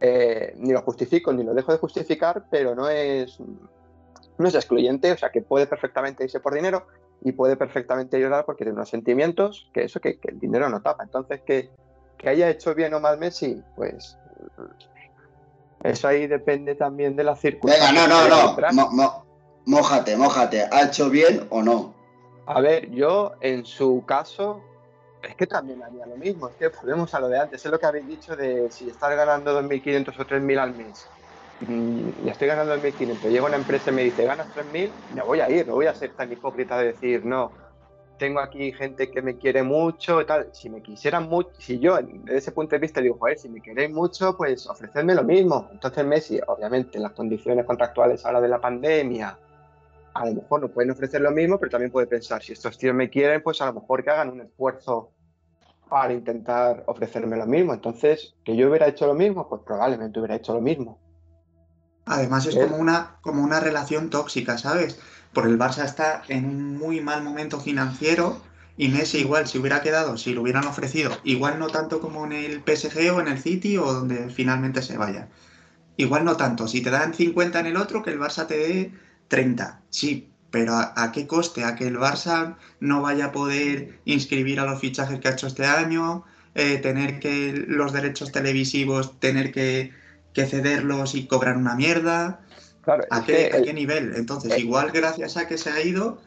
eh, 0.00 0.54
ni 0.56 0.72
lo 0.72 0.82
justifico 0.82 1.32
ni 1.32 1.44
lo 1.44 1.54
dejo 1.54 1.72
de 1.72 1.78
justificar, 1.78 2.44
pero 2.50 2.74
no 2.74 2.88
es, 2.88 3.38
no 4.38 4.48
es 4.48 4.54
excluyente, 4.54 5.12
o 5.12 5.18
sea, 5.18 5.30
que 5.30 5.42
puede 5.42 5.66
perfectamente 5.66 6.24
irse 6.24 6.40
por 6.40 6.54
dinero 6.54 6.86
y 7.22 7.32
puede 7.32 7.56
perfectamente 7.56 8.18
llorar 8.18 8.44
porque 8.46 8.64
tiene 8.64 8.76
unos 8.76 8.88
sentimientos 8.88 9.70
que 9.74 9.84
eso 9.84 10.00
que, 10.00 10.18
el 10.22 10.40
dinero 10.40 10.68
no 10.68 10.80
tapa. 10.80 11.04
Entonces, 11.04 11.42
que, 11.42 11.70
que 12.16 12.28
haya 12.28 12.48
hecho 12.48 12.74
bien 12.74 12.94
o 12.94 13.00
mal 13.00 13.18
Messi, 13.18 13.62
pues 13.76 14.16
eso 15.82 16.08
ahí 16.08 16.26
depende 16.26 16.74
también 16.74 17.16
de 17.16 17.24
las 17.24 17.40
circunstancias. 17.40 17.92
Venga, 17.92 18.08
no, 18.08 18.72
no, 18.72 18.90
no. 18.92 19.24
Mójate, 19.66 20.16
mójate. 20.16 20.66
¿Ha 20.70 20.86
hecho 20.86 21.10
bien 21.10 21.46
o 21.50 21.62
no? 21.62 21.94
A 22.46 22.60
ver, 22.60 22.90
yo 22.90 23.32
en 23.40 23.64
su 23.64 24.02
caso, 24.06 24.62
es 25.22 25.34
que 25.36 25.46
también 25.46 25.82
haría 25.82 26.06
lo 26.06 26.16
mismo. 26.16 26.48
Es 26.48 26.54
que 26.56 26.68
volvemos 26.68 27.12
a 27.14 27.20
lo 27.20 27.28
de 27.28 27.38
antes. 27.38 27.64
Es 27.64 27.70
lo 27.70 27.78
que 27.78 27.86
habéis 27.86 28.06
dicho 28.06 28.36
de 28.36 28.70
si 28.70 28.88
estás 28.88 29.14
ganando 29.16 29.60
2.500 29.60 30.18
o 30.18 30.26
3.000 30.26 30.58
al 30.58 30.74
mes 30.74 31.08
y 31.68 32.28
estoy 32.28 32.48
ganando 32.48 32.74
2.500, 32.76 33.28
llego 33.28 33.46
a 33.46 33.48
una 33.50 33.58
empresa 33.58 33.90
y 33.90 33.94
me 33.94 34.04
dice 34.04 34.24
ganas 34.24 34.46
3.000, 34.54 34.90
me 35.14 35.22
voy 35.22 35.40
a 35.40 35.50
ir, 35.50 35.66
no 35.66 35.74
voy 35.74 35.86
a 35.86 35.94
ser 35.94 36.12
tan 36.14 36.32
hipócrita 36.32 36.78
de 36.78 36.92
decir 36.92 37.24
no, 37.24 37.52
tengo 38.18 38.40
aquí 38.40 38.72
gente 38.72 39.10
que 39.10 39.22
me 39.22 39.36
quiere 39.36 39.62
mucho 39.62 40.20
y 40.20 40.26
tal. 40.26 40.48
Si 40.52 40.68
me 40.68 40.82
quisieran 40.82 41.28
mucho, 41.28 41.50
si 41.58 41.78
yo 41.78 41.96
desde 41.96 42.36
ese 42.36 42.52
punto 42.52 42.76
de 42.76 42.80
vista 42.80 43.00
digo, 43.00 43.16
joder, 43.18 43.38
si 43.38 43.48
me 43.48 43.62
queréis 43.62 43.90
mucho, 43.90 44.36
pues 44.36 44.66
ofrecerme 44.66 45.14
lo 45.14 45.24
mismo. 45.24 45.68
Entonces 45.72 46.04
Messi, 46.04 46.38
obviamente, 46.46 46.98
en 46.98 47.04
las 47.04 47.12
condiciones 47.12 47.64
contractuales 47.64 48.24
ahora 48.24 48.42
de 48.42 48.48
la 48.48 48.60
pandemia, 48.60 49.38
a 50.14 50.26
lo 50.26 50.34
mejor 50.34 50.60
no 50.60 50.68
pueden 50.68 50.90
ofrecer 50.90 51.20
lo 51.20 51.30
mismo, 51.30 51.58
pero 51.58 51.70
también 51.70 51.90
puede 51.90 52.06
pensar, 52.06 52.42
si 52.42 52.52
estos 52.52 52.76
tíos 52.78 52.94
me 52.94 53.10
quieren, 53.10 53.42
pues 53.42 53.60
a 53.60 53.66
lo 53.66 53.74
mejor 53.74 54.02
que 54.02 54.10
hagan 54.10 54.30
un 54.30 54.40
esfuerzo 54.40 55.10
para 55.88 56.12
intentar 56.12 56.84
ofrecerme 56.86 57.36
lo 57.36 57.46
mismo. 57.46 57.74
Entonces, 57.74 58.34
que 58.44 58.56
yo 58.56 58.68
hubiera 58.68 58.88
hecho 58.88 59.06
lo 59.06 59.14
mismo, 59.14 59.48
pues 59.48 59.62
probablemente 59.64 60.18
hubiera 60.18 60.36
hecho 60.36 60.54
lo 60.54 60.60
mismo. 60.60 60.98
Además 62.06 62.46
es 62.46 62.56
como 62.56 62.76
una, 62.76 63.18
como 63.20 63.42
una 63.42 63.60
relación 63.60 64.10
tóxica, 64.10 64.58
¿sabes? 64.58 64.98
Porque 65.32 65.50
el 65.50 65.58
Barça 65.58 65.84
está 65.84 66.22
en 66.28 66.44
un 66.44 66.78
muy 66.78 67.00
mal 67.00 67.22
momento 67.22 67.60
financiero 67.60 68.40
y 68.76 68.88
Messi 68.88 69.18
igual 69.18 69.46
si 69.46 69.58
hubiera 69.58 69.82
quedado, 69.82 70.16
si 70.16 70.32
lo 70.32 70.42
hubieran 70.42 70.66
ofrecido, 70.66 71.12
igual 71.22 71.58
no 71.58 71.68
tanto 71.68 72.00
como 72.00 72.24
en 72.24 72.32
el 72.32 72.62
PSG 72.64 73.14
o 73.14 73.20
en 73.20 73.28
el 73.28 73.38
City 73.38 73.76
o 73.76 73.92
donde 73.92 74.30
finalmente 74.30 74.82
se 74.82 74.96
vaya. 74.96 75.28
Igual 75.96 76.24
no 76.24 76.36
tanto, 76.36 76.66
si 76.66 76.80
te 76.80 76.90
dan 76.90 77.12
50 77.12 77.60
en 77.60 77.66
el 77.66 77.76
otro, 77.76 78.02
que 78.02 78.10
el 78.10 78.18
Barça 78.18 78.46
te 78.46 78.56
dé 78.56 78.92
30, 79.30 79.80
sí, 79.88 80.30
pero 80.50 80.74
¿a, 80.74 81.12
qué 81.12 81.26
coste? 81.26 81.64
¿A 81.64 81.76
que 81.76 81.86
el 81.86 81.96
Barça 81.96 82.56
no 82.80 83.00
vaya 83.00 83.26
a 83.26 83.32
poder 83.32 84.00
inscribir 84.04 84.60
a 84.60 84.66
los 84.66 84.80
fichajes 84.80 85.20
que 85.20 85.28
ha 85.28 85.32
hecho 85.32 85.46
este 85.46 85.64
año? 85.64 86.24
Eh, 86.56 86.78
tener 86.78 87.20
que 87.20 87.52
los 87.68 87.92
derechos 87.92 88.32
televisivos, 88.32 89.18
tener 89.20 89.52
que, 89.52 89.92
que 90.34 90.46
cederlos 90.46 91.14
y 91.14 91.26
cobrar 91.28 91.56
una 91.56 91.76
mierda. 91.76 92.40
¿A, 93.10 93.24
qué, 93.24 93.72
nivel? 93.72 94.14
Entonces, 94.16 94.58
igual 94.58 94.90
gracias 94.90 95.36
a 95.36 95.46
que 95.46 95.56
se 95.56 95.70
ha 95.70 95.80
ido, 95.80 96.20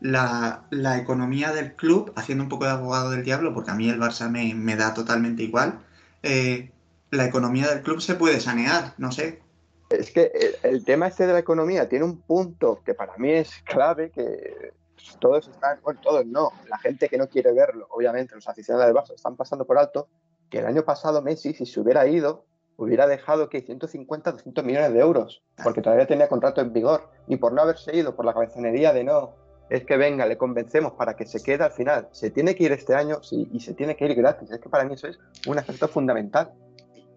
la, 0.00 0.64
economía 1.00 1.52
del 1.52 1.74
club, 1.76 2.12
haciendo 2.16 2.44
un 2.44 2.50
poco 2.50 2.64
de 2.64 2.72
abogado 2.72 3.10
del 3.10 3.24
diablo, 3.24 3.54
porque 3.54 3.70
a 3.70 3.74
mí 3.74 3.88
el 3.88 4.00
Barça 4.00 4.28
me, 4.28 4.76
da 4.76 4.94
totalmente 4.94 5.44
igual, 5.44 5.78
eh, 6.24 6.72
la 7.10 7.26
economía 7.26 7.68
del 7.68 7.82
club 7.82 8.00
se 8.00 8.16
puede 8.16 8.40
sanear, 8.40 8.94
no 8.98 9.12
sé. 9.12 9.42
Es 9.90 10.10
que 10.10 10.30
el, 10.62 10.84
tema 10.84 11.06
este 11.06 11.26
de 11.26 11.32
la 11.32 11.38
economía 11.38 11.88
tiene 11.88 12.04
un 12.04 12.20
punto 12.20 12.82
que 12.84 12.94
para 12.94 13.16
mí 13.16 13.30
es 13.30 13.62
clave, 13.64 14.10
que 14.10 14.72
todos 15.18 15.48
están, 15.48 15.80
bueno, 15.82 16.00
todos 16.02 16.26
no, 16.26 16.52
la 16.68 16.78
gente 16.78 17.08
que 17.08 17.16
no 17.16 17.28
quiere 17.28 17.52
verlo, 17.52 17.86
obviamente 17.90 18.34
los 18.34 18.48
aficionados 18.48 18.86
del 18.86 18.96
Barça 18.96 19.14
están 19.14 19.36
pasando 19.36 19.64
por 19.64 19.78
alto, 19.78 20.08
que 20.50 20.58
el 20.58 20.66
año 20.66 20.84
pasado 20.84 21.22
Messi, 21.22 21.54
si 21.54 21.64
se 21.64 21.80
hubiera 21.80 22.06
ido, 22.06 22.44
hubiera 22.76 23.06
dejado 23.06 23.48
que 23.48 23.62
150, 23.62 24.32
200 24.32 24.64
millones 24.64 24.92
de 24.92 25.00
euros, 25.00 25.42
porque 25.62 25.82
todavía 25.82 26.06
tenía 26.06 26.28
contrato 26.28 26.60
en 26.60 26.72
vigor, 26.72 27.08
y 27.26 27.36
por 27.36 27.52
no 27.52 27.62
haberse 27.62 27.96
ido, 27.96 28.14
por 28.14 28.24
la 28.24 28.34
cabezonería 28.34 28.92
de 28.92 29.04
no, 29.04 29.34
es 29.70 29.84
que 29.84 29.96
venga, 29.96 30.26
le 30.26 30.38
convencemos 30.38 30.92
para 30.92 31.14
que 31.14 31.26
se 31.26 31.42
quede 31.42 31.64
al 31.64 31.72
final, 31.72 32.08
se 32.12 32.30
tiene 32.30 32.54
que 32.54 32.64
ir 32.64 32.72
este 32.72 32.94
año 32.94 33.22
sí, 33.22 33.48
y 33.52 33.60
se 33.60 33.74
tiene 33.74 33.96
que 33.96 34.06
ir 34.06 34.14
gratis, 34.14 34.50
es 34.50 34.60
que 34.60 34.68
para 34.68 34.84
mí 34.84 34.94
eso 34.94 35.08
es 35.08 35.18
un 35.46 35.58
aspecto 35.58 35.88
fundamental. 35.88 36.52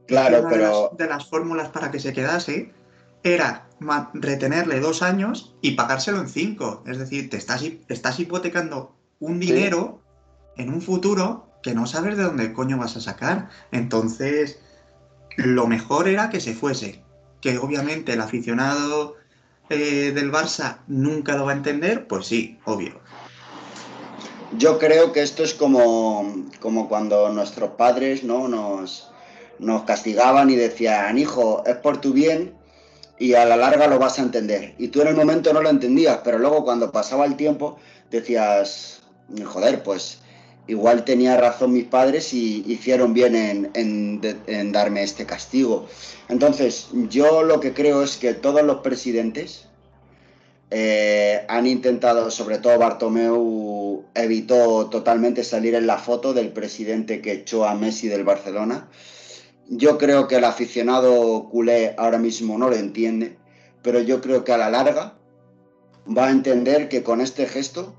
Claro, 0.08 0.46
pero... 0.50 0.92
De 0.98 1.08
las, 1.08 1.28
fórmulas 1.28 1.70
para 1.70 1.92
que 1.92 2.00
se 2.00 2.14
quedase 2.14 2.74
era 3.24 3.68
retenerle 4.14 4.80
dos 4.80 5.02
años 5.02 5.56
y 5.62 5.72
pagárselo 5.72 6.20
en 6.20 6.28
cinco, 6.28 6.84
es 6.86 6.98
decir, 6.98 7.30
te 7.30 7.38
estás, 7.38 7.64
estás 7.88 8.20
hipotecando 8.20 8.96
un 9.20 9.40
dinero 9.40 10.02
en 10.58 10.74
un 10.74 10.82
futuro 10.82 11.48
que 11.64 11.74
no 11.74 11.86
sabes 11.86 12.18
de 12.18 12.24
dónde 12.24 12.54
coño 12.54 12.78
vas 12.78 12.98
a 12.98 13.02
sacar, 13.02 13.50
entonces 13.72 14.60
lo 15.38 15.68
mejor 15.68 16.08
era 16.08 16.30
que 16.30 16.40
se 16.40 16.54
fuese. 16.54 17.04
Que 17.40 17.58
obviamente 17.58 18.14
el 18.14 18.22
aficionado 18.22 19.16
eh, 19.70 20.12
del 20.14 20.32
Barça 20.32 20.80
nunca 20.88 21.36
lo 21.36 21.46
va 21.46 21.54
a 21.54 21.56
entender, 21.56 22.08
pues 22.08 22.28
sí, 22.28 22.60
obvio. 22.66 23.00
Yo 24.58 24.78
creo 24.78 25.14
que 25.14 25.22
esto 25.22 25.44
es 25.44 25.54
como, 25.54 26.46
como 26.60 26.90
cuando 26.90 27.30
nuestros 27.30 27.72
padres 27.72 28.24
¿no? 28.24 28.48
nos, 28.48 29.11
nos 29.62 29.84
castigaban 29.84 30.50
y 30.50 30.56
decían, 30.56 31.18
hijo, 31.18 31.64
es 31.66 31.78
por 31.78 32.02
tu 32.02 32.12
bien 32.12 32.54
y 33.18 33.36
a 33.36 33.46
la 33.46 33.56
larga 33.56 33.88
lo 33.88 34.00
vas 34.00 34.18
a 34.18 34.24
entender. 34.24 34.74
Y 34.80 34.88
tú 34.88 35.02
en 35.02 35.08
el 35.10 35.16
momento 35.16 35.54
no 35.54 35.62
lo 35.62 35.70
entendías, 35.70 36.20
pero 36.24 36.40
luego 36.40 36.66
cuando 36.66 36.92
pasaba 36.92 37.26
el 37.26 37.36
tiempo 37.36 37.78
decías, 38.10 39.04
joder, 39.46 39.84
pues 39.84 40.18
igual 40.68 41.06
tenía 41.06 41.38
razón 41.38 41.74
mis 41.74 41.86
padres 41.86 42.34
y 42.34 42.64
hicieron 42.68 43.14
bien 43.14 43.70
en, 43.76 44.72
darme 44.72 45.04
este 45.04 45.28
castigo. 45.28 45.88
Entonces, 46.30 46.88
yo 47.10 47.44
lo 47.44 47.60
que 47.60 47.74
creo 47.74 48.02
es 48.02 48.18
que 48.18 48.34
todos 48.34 48.64
los 48.64 48.78
presidentes 48.78 49.68
eh, 50.72 51.46
han 51.48 51.68
intentado, 51.68 52.32
sobre 52.32 52.58
todo 52.58 52.80
Bartomeu 52.80 54.06
evitó 54.16 54.88
totalmente 54.90 55.44
salir 55.44 55.76
en 55.76 55.86
la 55.86 56.00
foto 56.00 56.34
del 56.34 56.50
presidente 56.50 57.22
que 57.22 57.34
echó 57.34 57.66
a 57.66 57.76
Messi 57.76 58.08
del 58.08 58.24
Barcelona. 58.24 58.88
Yo 59.74 59.98
creo 59.98 60.28
que 60.28 60.36
el 60.36 60.44
aficionado 60.44 61.48
culé 61.50 61.96
ahora 61.98 62.18
mismo 62.18 62.58
no 62.58 62.70
lo 62.70 62.76
entiende, 62.76 63.38
pero 63.82 64.02
yo 64.02 64.20
creo 64.20 64.44
que 64.44 64.52
a 64.52 64.58
la 64.58 64.70
larga 64.70 65.18
va 66.06 66.28
a 66.28 66.32
entender 66.32 66.90
que 66.90 67.04
con 67.04 67.22
este 67.22 67.46
gesto 67.46 67.96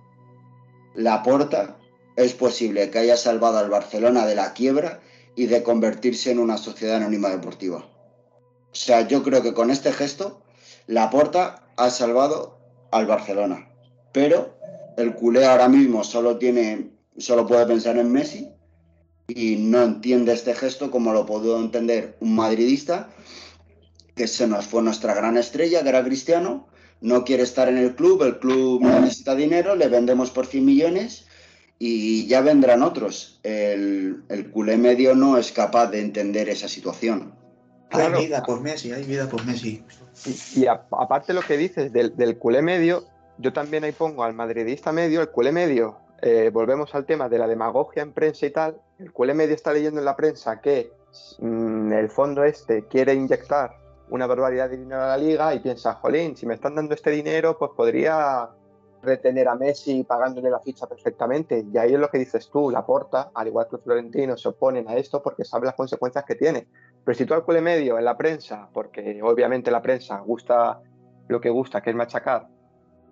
la 0.94 1.22
porta 1.22 1.78
es 2.16 2.34
posible 2.34 2.90
que 2.90 2.98
haya 2.98 3.16
salvado 3.16 3.56
al 3.56 3.70
Barcelona 3.70 4.26
de 4.26 4.34
la 4.34 4.52
quiebra 4.52 5.00
y 5.34 5.46
de 5.46 5.62
convertirse 5.62 6.30
en 6.30 6.40
una 6.40 6.58
sociedad 6.58 6.96
anónima 6.96 7.30
deportiva. 7.30 7.78
O 7.78 8.74
sea, 8.74 9.08
yo 9.08 9.22
creo 9.22 9.42
que 9.42 9.54
con 9.54 9.70
este 9.70 9.92
gesto, 9.92 10.42
Laporta 10.86 11.70
ha 11.78 11.88
salvado 11.88 12.58
al 12.90 13.06
Barcelona. 13.06 13.70
Pero 14.12 14.58
el 14.98 15.14
culé 15.14 15.46
ahora 15.46 15.70
mismo 15.70 16.04
solo 16.04 16.36
tiene, 16.36 16.90
solo 17.16 17.46
puede 17.46 17.64
pensar 17.64 17.96
en 17.96 18.12
Messi 18.12 18.52
y 19.28 19.56
no 19.56 19.82
entiende 19.82 20.32
este 20.32 20.54
gesto 20.54 20.90
como 20.90 21.12
lo 21.12 21.26
pudo 21.26 21.58
entender 21.58 22.16
un 22.20 22.34
madridista 22.34 23.10
que 24.14 24.26
se 24.26 24.46
nos 24.46 24.66
fue 24.66 24.82
nuestra 24.82 25.14
gran 25.14 25.38
estrella, 25.38 25.82
que 25.82 25.88
era 25.88 26.04
Cristiano, 26.04 26.68
no 27.00 27.24
quiere 27.24 27.42
estar 27.42 27.68
en 27.68 27.78
el 27.78 27.94
club, 27.94 28.22
el 28.22 28.38
club 28.38 28.82
necesita 28.82 29.34
dinero, 29.34 29.74
le 29.74 29.88
vendemos 29.88 30.30
por 30.30 30.46
100 30.46 30.64
millones 30.64 31.26
y 31.78 32.26
ya 32.26 32.42
vendrán 32.42 32.82
otros. 32.82 33.40
El, 33.42 34.22
el 34.28 34.50
culé 34.50 34.76
medio 34.76 35.14
no 35.14 35.36
es 35.38 35.50
capaz 35.50 35.88
de 35.88 36.00
entender 36.00 36.48
esa 36.48 36.68
situación. 36.68 37.34
Hay 37.90 38.26
vida 38.26 38.42
por 38.42 38.60
Messi, 38.60 38.92
hay 38.92 39.04
vida 39.04 39.28
por 39.28 39.44
Messi. 39.44 39.84
Y, 40.54 40.66
aparte 40.66 41.32
lo 41.32 41.42
que 41.42 41.56
dices 41.56 41.92
del, 41.92 42.16
del, 42.16 42.38
culé 42.38 42.62
medio, 42.62 43.04
yo 43.38 43.52
también 43.52 43.84
ahí 43.84 43.92
pongo 43.92 44.24
al 44.24 44.34
madridista 44.34 44.92
medio, 44.92 45.20
el 45.20 45.30
culé 45.30 45.52
medio, 45.52 45.98
eh, 46.22 46.50
volvemos 46.52 46.94
al 46.94 47.04
tema 47.04 47.28
de 47.28 47.36
la 47.36 47.48
demagogia 47.48 48.02
en 48.02 48.12
prensa 48.12 48.46
y 48.46 48.50
tal, 48.50 48.80
el 49.00 49.12
culé 49.12 49.34
medio 49.34 49.56
está 49.56 49.72
leyendo 49.72 49.98
en 49.98 50.04
la 50.04 50.14
prensa 50.14 50.60
que 50.60 50.92
mm, 51.40 51.92
el 51.92 52.08
fondo 52.08 52.44
este 52.44 52.86
quiere 52.86 53.12
inyectar 53.14 53.76
una 54.08 54.28
barbaridad 54.28 54.70
de 54.70 54.76
dinero 54.76 55.02
a 55.02 55.08
la 55.08 55.16
liga 55.16 55.52
y 55.52 55.58
piensa, 55.60 55.94
jolín, 55.94 56.36
si 56.36 56.46
me 56.46 56.54
están 56.54 56.76
dando 56.76 56.94
este 56.94 57.10
dinero, 57.10 57.58
pues 57.58 57.72
podría 57.76 58.48
retener 59.02 59.48
a 59.48 59.56
Messi 59.56 60.04
pagándole 60.04 60.48
la 60.48 60.60
ficha 60.60 60.86
perfectamente. 60.86 61.64
Y 61.72 61.76
ahí 61.76 61.94
es 61.94 61.98
lo 61.98 62.08
que 62.08 62.18
dices 62.18 62.48
tú, 62.50 62.70
la 62.70 62.86
porta, 62.86 63.30
al 63.34 63.48
igual 63.48 63.66
que 63.68 63.78
Florentino, 63.78 64.36
se 64.36 64.48
oponen 64.48 64.88
a 64.88 64.96
esto 64.96 65.22
porque 65.22 65.44
saben 65.44 65.66
las 65.66 65.74
consecuencias 65.74 66.24
que 66.24 66.36
tiene. 66.36 66.68
Pero 67.04 67.18
si 67.18 67.26
tú 67.26 67.34
al 67.34 67.62
medio 67.62 67.98
en 67.98 68.04
la 68.04 68.16
prensa, 68.16 68.68
porque 68.72 69.20
obviamente 69.22 69.70
la 69.70 69.82
prensa 69.82 70.20
gusta 70.20 70.80
lo 71.28 71.40
que 71.40 71.50
gusta, 71.50 71.80
que 71.80 71.90
es 71.90 71.96
machacar, 71.96 72.46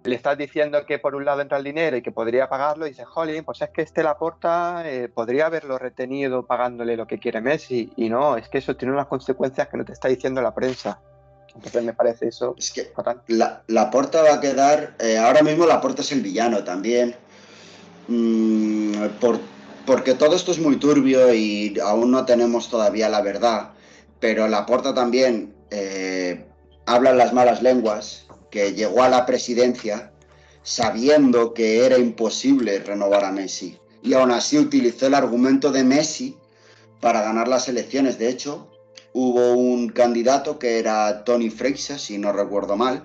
le 0.03 0.14
estás 0.14 0.38
diciendo 0.38 0.86
que 0.86 0.98
por 0.98 1.14
un 1.14 1.24
lado 1.24 1.42
entra 1.42 1.59
el 1.59 1.64
dinero 1.64 1.96
y 1.96 2.03
que 2.03 2.12
podría 2.12 2.48
pagarlo, 2.48 2.86
y 2.86 2.90
dices, 2.90 3.07
jolín, 3.07 3.44
pues 3.44 3.61
es 3.61 3.70
que 3.70 3.82
este 3.82 4.03
Laporta 4.03 4.82
eh, 4.86 5.09
podría 5.09 5.46
haberlo 5.46 5.78
retenido 5.78 6.46
pagándole 6.46 6.96
lo 6.96 7.07
que 7.07 7.18
quiere 7.18 7.40
Messi, 7.40 7.92
y 7.96 8.09
no, 8.09 8.36
es 8.36 8.48
que 8.48 8.59
eso 8.59 8.76
tiene 8.76 8.94
unas 8.94 9.07
consecuencias 9.07 9.68
que 9.68 9.76
no 9.76 9.84
te 9.84 9.92
está 9.92 10.09
diciendo 10.09 10.40
la 10.40 10.55
prensa. 10.55 11.01
Entonces 11.55 11.82
me 11.82 11.92
parece 11.92 12.28
eso. 12.28 12.55
Es 12.57 12.70
que 12.70 12.92
la, 13.26 13.62
la 13.66 13.90
porta 13.90 14.22
va 14.22 14.34
a 14.34 14.40
quedar. 14.40 14.94
Eh, 15.01 15.18
ahora 15.18 15.42
mismo 15.42 15.66
la 15.66 15.80
porta 15.80 16.03
es 16.03 16.12
el 16.12 16.20
villano 16.20 16.62
también. 16.62 17.16
Mm, 18.07 19.09
por, 19.20 19.40
porque 19.84 20.14
todo 20.14 20.36
esto 20.36 20.53
es 20.53 20.61
muy 20.61 20.76
turbio 20.76 21.34
y 21.34 21.76
aún 21.84 22.12
no 22.12 22.24
tenemos 22.24 22.70
todavía 22.70 23.09
la 23.09 23.20
verdad. 23.20 23.70
Pero 24.20 24.46
la 24.46 24.64
porta 24.64 24.94
también 24.94 25.53
eh, 25.70 26.46
habla 26.86 27.11
en 27.11 27.18
las 27.18 27.32
malas 27.32 27.62
lenguas 27.62 28.30
que 28.51 28.74
llegó 28.74 29.03
a 29.03 29.09
la 29.09 29.26
presidencia 29.26 30.12
sabiendo 30.62 31.55
que 31.55 31.86
era 31.86 31.98
imposible 31.98 32.78
renovar 32.80 33.24
a 33.24 33.32
Messi. 33.32 33.78
Y 34.03 34.14
aún 34.14 34.30
así 34.30 34.59
utilizó 34.59 35.07
el 35.07 35.14
argumento 35.14 35.72
de 35.72 35.84
Messi 35.84 36.36
para 37.01 37.22
ganar 37.22 37.48
las 37.48 37.68
elecciones. 37.68 38.18
De 38.18 38.28
hecho, 38.28 38.68
hubo 39.12 39.55
un 39.55 39.88
candidato 39.88 40.59
que 40.59 40.78
era 40.78 41.24
Tony 41.24 41.51
Freixas, 41.51 42.03
si 42.03 42.18
no 42.18 42.32
recuerdo 42.32 42.76
mal, 42.76 43.05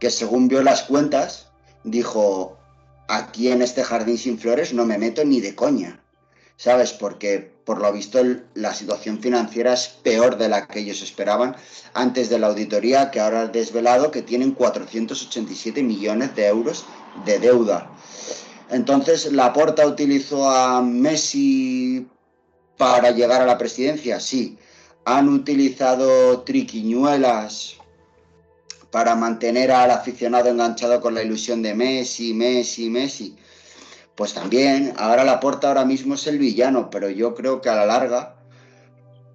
que 0.00 0.10
según 0.10 0.48
vio 0.48 0.62
las 0.62 0.82
cuentas, 0.82 1.48
dijo, 1.84 2.58
aquí 3.08 3.48
en 3.48 3.62
este 3.62 3.84
jardín 3.84 4.18
sin 4.18 4.38
flores 4.38 4.72
no 4.72 4.84
me 4.84 4.98
meto 4.98 5.24
ni 5.24 5.40
de 5.40 5.54
coña. 5.54 6.00
¿Sabes? 6.56 6.92
Porque 6.92 7.51
por 7.64 7.80
lo 7.80 7.92
visto 7.92 8.20
la 8.54 8.74
situación 8.74 9.20
financiera 9.20 9.74
es 9.74 9.88
peor 9.88 10.36
de 10.36 10.48
la 10.48 10.66
que 10.66 10.80
ellos 10.80 11.02
esperaban 11.02 11.56
antes 11.94 12.28
de 12.28 12.38
la 12.38 12.48
auditoría 12.48 13.10
que 13.10 13.20
ahora 13.20 13.42
ha 13.42 13.46
desvelado 13.46 14.10
que 14.10 14.22
tienen 14.22 14.52
487 14.52 15.82
millones 15.82 16.34
de 16.34 16.46
euros 16.46 16.84
de 17.24 17.38
deuda. 17.38 17.90
Entonces, 18.70 19.30
¿Laporta 19.32 19.86
utilizó 19.86 20.50
a 20.50 20.80
Messi 20.80 22.08
para 22.78 23.10
llegar 23.10 23.42
a 23.42 23.46
la 23.46 23.58
presidencia? 23.58 24.18
Sí. 24.18 24.58
¿Han 25.04 25.28
utilizado 25.28 26.40
triquiñuelas 26.40 27.76
para 28.90 29.14
mantener 29.14 29.72
al 29.72 29.90
aficionado 29.90 30.48
enganchado 30.48 31.00
con 31.00 31.14
la 31.14 31.22
ilusión 31.22 31.60
de 31.60 31.74
Messi, 31.74 32.32
Messi, 32.32 32.88
Messi? 32.88 33.36
Pues 34.16 34.34
también, 34.34 34.92
ahora 34.98 35.24
la 35.24 35.40
puerta 35.40 35.68
ahora 35.68 35.84
mismo 35.84 36.14
es 36.14 36.26
el 36.26 36.38
villano, 36.38 36.90
pero 36.90 37.08
yo 37.08 37.34
creo 37.34 37.60
que 37.60 37.70
a 37.70 37.74
la 37.74 37.86
larga 37.86 38.36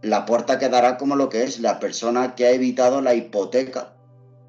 la 0.02 0.26
puerta 0.26 0.60
quedará 0.60 0.98
como 0.98 1.16
lo 1.16 1.30
que 1.30 1.44
es 1.44 1.60
la 1.60 1.80
persona 1.80 2.36
que 2.36 2.46
ha 2.46 2.52
evitado 2.52 3.02
la 3.02 3.16
hipoteca 3.16 3.96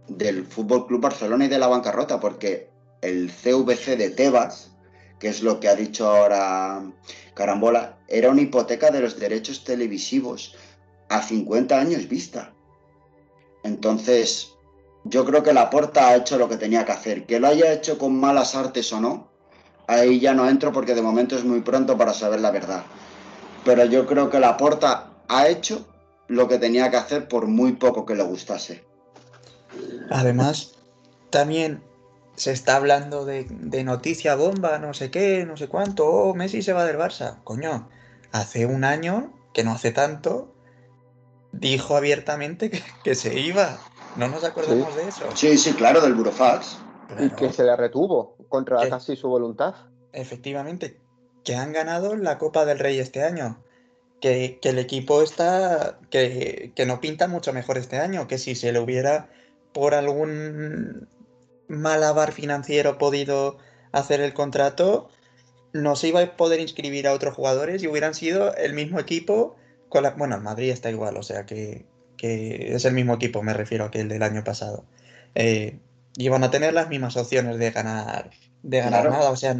del 0.07 0.47
Fútbol 0.47 0.87
Club 0.87 1.01
Barcelona 1.01 1.47
y 1.47 1.49
de 1.49 1.59
la 1.59 1.67
bancarrota, 1.67 2.21
porque 2.21 2.71
el 3.01 3.31
CVC 3.31 3.97
de 3.97 4.11
Tebas, 4.11 4.73
que 5.19 5.29
es 5.29 5.43
lo 5.43 5.61
que 5.61 5.69
ha 5.69 5.75
dicho 5.75 6.09
ahora 6.09 6.83
Carambola, 7.35 7.99
era 8.09 8.31
una 8.31 8.43
hipoteca 8.43 8.91
de 8.91 9.01
los 9.01 9.19
derechos 9.19 9.65
televisivos 9.65 10.57
a 11.09 11.23
50 11.23 11.79
años 11.79 12.09
vista. 12.09 12.53
Entonces, 13.65 14.53
yo 15.05 15.25
creo 15.25 15.43
que 15.43 15.53
la 15.53 15.71
puerta 15.71 16.09
ha 16.09 16.17
hecho 16.17 16.39
lo 16.39 16.49
que 16.49 16.57
tenía 16.57 16.85
que 16.85 16.93
hacer. 16.93 17.27
Que 17.27 17.41
lo 17.41 17.49
haya 17.49 17.73
hecho 17.73 17.99
con 17.99 18.19
malas 18.19 18.55
artes 18.55 18.93
o 18.93 19.01
no, 19.01 19.28
ahí 19.89 20.21
ya 20.21 20.35
no 20.35 20.49
entro 20.49 20.73
porque 20.73 20.95
de 20.95 21.03
momento 21.03 21.37
es 21.37 21.45
muy 21.45 21.63
pronto 21.63 21.99
para 21.99 22.15
saber 22.15 22.41
la 22.41 22.53
verdad. 22.53 22.85
Pero 23.65 23.85
yo 23.87 24.07
creo 24.07 24.31
que 24.31 24.39
la 24.39 24.57
Porta 24.57 25.11
ha 25.27 25.49
hecho 25.49 25.85
lo 26.29 26.47
que 26.47 26.59
tenía 26.59 26.91
que 26.91 26.99
hacer 26.99 27.27
por 27.27 27.49
muy 27.49 27.73
poco 27.73 28.07
que 28.07 28.15
le 28.15 28.23
gustase. 28.23 28.85
Además, 30.11 30.75
también 31.31 31.83
se 32.37 32.53
está 32.53 32.77
hablando 32.77 33.25
de, 33.25 33.47
noticia 33.85 34.37
bomba, 34.37 34.79
no 34.79 34.95
sé 34.95 35.11
qué, 35.11 35.45
no 35.45 35.57
sé 35.57 35.69
cuánto, 35.69 36.07
oh, 36.07 36.35
Messi 36.35 36.63
se 36.63 36.73
va 36.73 36.85
del 36.85 36.99
Barça. 36.99 37.43
Coño, 37.43 37.89
hace 38.31 38.67
un 38.67 38.85
año, 38.85 39.33
que 39.53 39.65
no 39.65 39.73
hace 39.73 39.91
tanto, 39.91 40.55
dijo 41.53 41.97
abiertamente 41.97 42.71
que, 43.03 43.15
se 43.15 43.41
iba. 43.41 43.79
No 44.17 44.29
nos 44.29 44.45
acordamos 44.45 44.95
de 44.97 45.09
eso. 45.09 45.25
Sí, 45.35 45.57
sí, 45.57 45.73
claro, 45.73 46.01
del 46.01 46.15
Burofax. 46.15 46.79
Y 47.19 47.31
que 47.31 47.53
se 47.53 47.65
le 47.65 47.75
retuvo 47.77 48.37
contra 48.49 48.89
casi 48.89 49.17
su 49.17 49.29
voluntad. 49.29 49.75
Efectivamente, 50.13 50.99
que 51.45 51.55
han 51.55 51.73
ganado 51.73 52.17
la 52.17 52.39
Copa 52.39 52.65
del 52.65 52.79
Rey 52.79 52.99
este 52.99 53.23
año. 53.23 53.63
Que, 54.21 54.59
el 54.63 54.79
equipo 54.79 55.23
está. 55.23 55.99
Que, 56.11 56.73
no 56.87 57.01
pinta 57.01 57.29
mucho 57.29 57.53
mejor 57.53 57.79
este 57.79 57.99
año. 57.99 58.29
Que 58.29 58.39
si 58.39 58.55
se 58.55 58.73
le 58.73 58.81
hubiera, 58.81 59.31
por 59.73 59.95
algún 59.95 61.09
malabar 61.69 62.33
financiero, 62.33 62.99
podido 62.99 63.59
hacer 63.93 64.21
el 64.21 64.35
contrato, 64.35 65.09
no 65.73 65.97
se 65.97 66.09
iba 66.09 66.21
a 66.21 66.37
poder 66.37 66.61
inscribir 66.61 67.07
a 67.07 67.13
otros 67.13 67.35
jugadores 67.35 67.83
y 67.83 67.89
hubieran 67.89 68.15
sido 68.15 68.55
el 68.55 68.75
mismo 68.75 68.99
equipo. 68.99 69.57
Con 69.89 70.03
la, 70.03 70.11
bueno, 70.11 70.35
el 70.37 70.43
Madrid 70.43 70.71
está 70.71 70.91
igual, 70.91 71.17
o 71.17 71.23
sea 71.23 71.47
que, 71.47 71.87
es 72.19 72.85
el 72.85 72.95
mismo 72.95 73.15
equipo, 73.15 73.43
me 73.43 73.55
refiero 73.55 73.87
a 73.87 73.91
que 73.91 74.01
el 74.01 74.09
del 74.09 74.23
año 74.23 74.45
pasado. 74.45 74.85
Eh, 75.35 75.79
y 76.19 76.29
van 76.29 76.43
a 76.43 76.51
tener 76.51 76.75
las 76.75 76.89
mismas 76.89 77.17
opciones 77.17 77.59
de 77.59 77.71
ganar, 77.71 78.31
de 78.65 78.79
ganar 78.81 79.09
nada. 79.09 79.31
O 79.31 79.37
sea, 79.37 79.57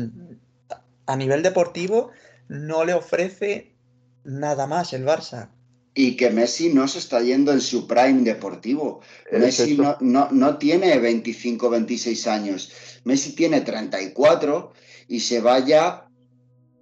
a 1.07 1.17
nivel 1.17 1.43
deportivo 1.45 2.11
no 2.49 2.85
le 2.85 2.95
ofrece 2.95 3.77
nada 4.25 4.67
más 4.67 4.93
el 4.93 5.07
Barça. 5.07 5.51
Y 5.95 6.17
que 6.17 6.31
Messi 6.31 6.75
no 6.75 6.89
se 6.89 6.99
está 6.99 7.21
yendo 7.23 7.53
en 7.53 7.61
su 7.61 7.87
prime 7.87 8.23
deportivo. 8.23 9.01
Messi 9.31 9.79
no, 10.01 10.29
no, 10.33 10.59
tiene 10.59 10.99
25, 10.99 11.71
26 11.71 12.27
años. 12.27 12.73
Messi 13.05 13.37
tiene 13.37 13.61
34 13.61 14.73
y 15.07 15.21
se 15.21 15.41
vaya, 15.41 16.07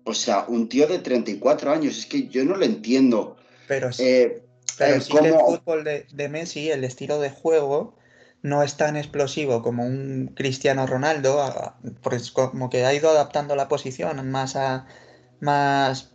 o 0.04 0.14
sea, 0.14 0.46
un 0.48 0.70
tío 0.70 0.86
de 0.86 1.00
34 1.00 1.70
años. 1.70 1.98
Es 1.98 2.06
que 2.06 2.28
yo 2.28 2.46
no 2.46 2.56
lo 2.56 2.64
entiendo. 2.64 3.36
Pero 3.68 3.92
sí, 3.92 4.04
eh, 4.04 4.42
pero 4.78 4.96
eh, 4.96 5.00
sí 5.02 5.12
que 5.12 5.28
el 5.28 5.34
fútbol 5.34 5.84
de, 5.84 6.06
de 6.10 6.28
Messi, 6.30 6.70
el 6.70 6.82
estilo 6.82 7.20
de 7.20 7.28
juego, 7.28 7.96
no 8.46 8.62
es 8.62 8.76
tan 8.76 8.96
explosivo 8.96 9.60
como 9.60 9.84
un 9.84 10.32
Cristiano 10.36 10.86
Ronaldo, 10.86 11.74
pues 12.00 12.30
como 12.30 12.70
que 12.70 12.86
ha 12.86 12.94
ido 12.94 13.10
adaptando 13.10 13.56
la 13.56 13.66
posición 13.66 14.30
más 14.30 14.54
a 14.54 14.86
más 15.40 16.12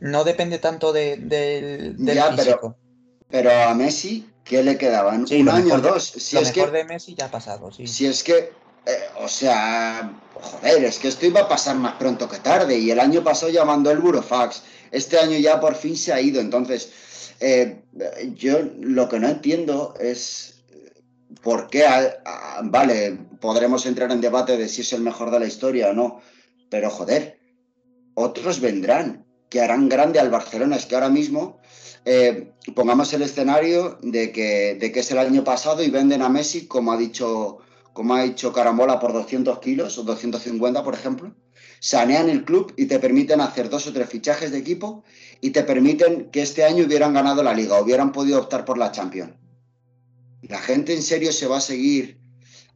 no 0.00 0.24
depende 0.24 0.58
tanto 0.58 0.92
de, 0.92 1.16
del 1.16 1.96
físico. 2.36 2.76
Pero, 3.30 3.50
a 3.50 3.74
Messi, 3.74 4.30
¿qué 4.44 4.62
le 4.62 4.76
quedaban? 4.76 5.24
un 5.30 5.48
año 5.48 5.74
o 5.74 5.80
dos. 5.80 6.04
Si 6.04 6.36
es 6.36 6.52
que, 6.52 6.66
de 6.66 6.84
Messi 6.84 7.14
ya 7.14 7.26
ha 7.26 7.30
pasado, 7.30 7.72
sí. 7.72 7.86
Si 7.86 8.06
es 8.06 8.22
que, 8.22 8.52
eh, 8.86 9.04
o 9.18 9.28
sea, 9.28 10.12
joder, 10.34 10.84
es 10.84 10.98
que 10.98 11.08
esto 11.08 11.26
iba 11.26 11.40
a 11.40 11.48
pasar 11.48 11.76
más 11.76 11.94
pronto 11.94 12.28
que 12.28 12.38
tarde. 12.38 12.78
Y 12.78 12.90
el 12.90 13.00
año 13.00 13.24
pasado 13.24 13.50
ya 13.50 13.64
mandó 13.64 13.90
el 13.90 13.98
Burofax. 13.98 14.62
Este 14.90 15.18
año 15.18 15.38
ya 15.38 15.58
por 15.60 15.74
fin 15.74 15.96
se 15.96 16.12
ha 16.12 16.20
ido. 16.20 16.40
Entonces, 16.40 16.92
eh, 17.40 17.82
yo 18.34 18.58
lo 18.78 19.08
que 19.08 19.18
no 19.18 19.28
entiendo 19.28 19.94
es 19.98 20.53
¿por 21.44 21.68
qué? 21.68 21.84
vale, 22.64 23.18
podremos 23.40 23.86
entrar 23.86 24.10
en 24.10 24.20
debate 24.20 24.56
de 24.56 24.68
si 24.68 24.80
es 24.80 24.92
el 24.94 25.02
mejor 25.02 25.30
de 25.30 25.38
la 25.38 25.46
historia 25.46 25.90
o 25.90 25.92
no, 25.92 26.20
pero 26.70 26.90
joder, 26.90 27.38
otros 28.14 28.60
vendrán 28.60 29.26
que 29.50 29.60
harán 29.60 29.88
grande 29.88 30.18
al 30.18 30.30
Barcelona. 30.30 30.76
Es 30.76 30.86
que 30.86 30.94
ahora 30.94 31.10
mismo 31.10 31.60
eh, 32.04 32.52
pongamos 32.74 33.12
el 33.12 33.22
escenario 33.22 33.98
de 34.02 34.32
que, 34.32 34.76
de 34.80 34.90
que 34.90 35.00
es 35.00 35.10
el 35.10 35.18
año 35.18 35.44
pasado 35.44 35.82
y 35.82 35.90
venden 35.90 36.22
a 36.22 36.30
Messi, 36.30 36.66
como 36.66 36.92
ha 36.92 36.96
dicho, 36.96 37.58
como 37.92 38.14
ha 38.14 38.22
dicho 38.22 38.52
Carambola, 38.52 38.98
por 38.98 39.12
200 39.12 39.60
kilos 39.60 39.98
o 39.98 40.02
250, 40.02 40.82
por 40.82 40.94
ejemplo. 40.94 41.34
Sanean 41.78 42.30
el 42.30 42.44
club 42.44 42.72
y 42.78 42.86
te 42.86 42.98
permiten 42.98 43.42
hacer 43.42 43.68
dos 43.68 43.86
o 43.86 43.92
tres 43.92 44.08
fichajes 44.08 44.50
de 44.50 44.58
equipo 44.58 45.04
y 45.42 45.50
te 45.50 45.62
permiten 45.62 46.30
que 46.30 46.40
este 46.40 46.64
año 46.64 46.86
hubieran 46.86 47.12
ganado 47.12 47.42
la 47.42 47.52
liga, 47.52 47.80
hubieran 47.80 48.10
podido 48.12 48.40
optar 48.40 48.64
por 48.64 48.78
la 48.78 48.90
Champions. 48.90 49.43
La 50.48 50.58
gente 50.58 50.94
en 50.94 51.02
serio 51.02 51.32
se 51.32 51.46
va 51.46 51.58
a 51.58 51.60
seguir 51.60 52.18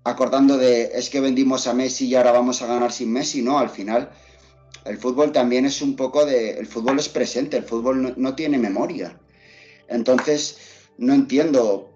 acordando 0.04 0.56
de 0.56 0.90
es 0.94 1.10
que 1.10 1.20
vendimos 1.20 1.66
a 1.66 1.74
Messi 1.74 2.06
y 2.06 2.14
ahora 2.14 2.32
vamos 2.32 2.62
a 2.62 2.66
ganar 2.66 2.92
sin 2.92 3.12
Messi. 3.12 3.42
No, 3.42 3.58
al 3.58 3.70
final 3.70 4.10
el 4.84 4.96
fútbol 4.98 5.32
también 5.32 5.66
es 5.66 5.82
un 5.82 5.96
poco 5.96 6.24
de... 6.24 6.58
El 6.58 6.66
fútbol 6.66 6.98
es 6.98 7.08
presente, 7.08 7.56
el 7.56 7.64
fútbol 7.64 8.14
no, 8.16 8.34
tiene 8.34 8.58
memoria. 8.58 9.18
Entonces, 9.88 10.58
no 10.96 11.12
entiendo 11.12 11.90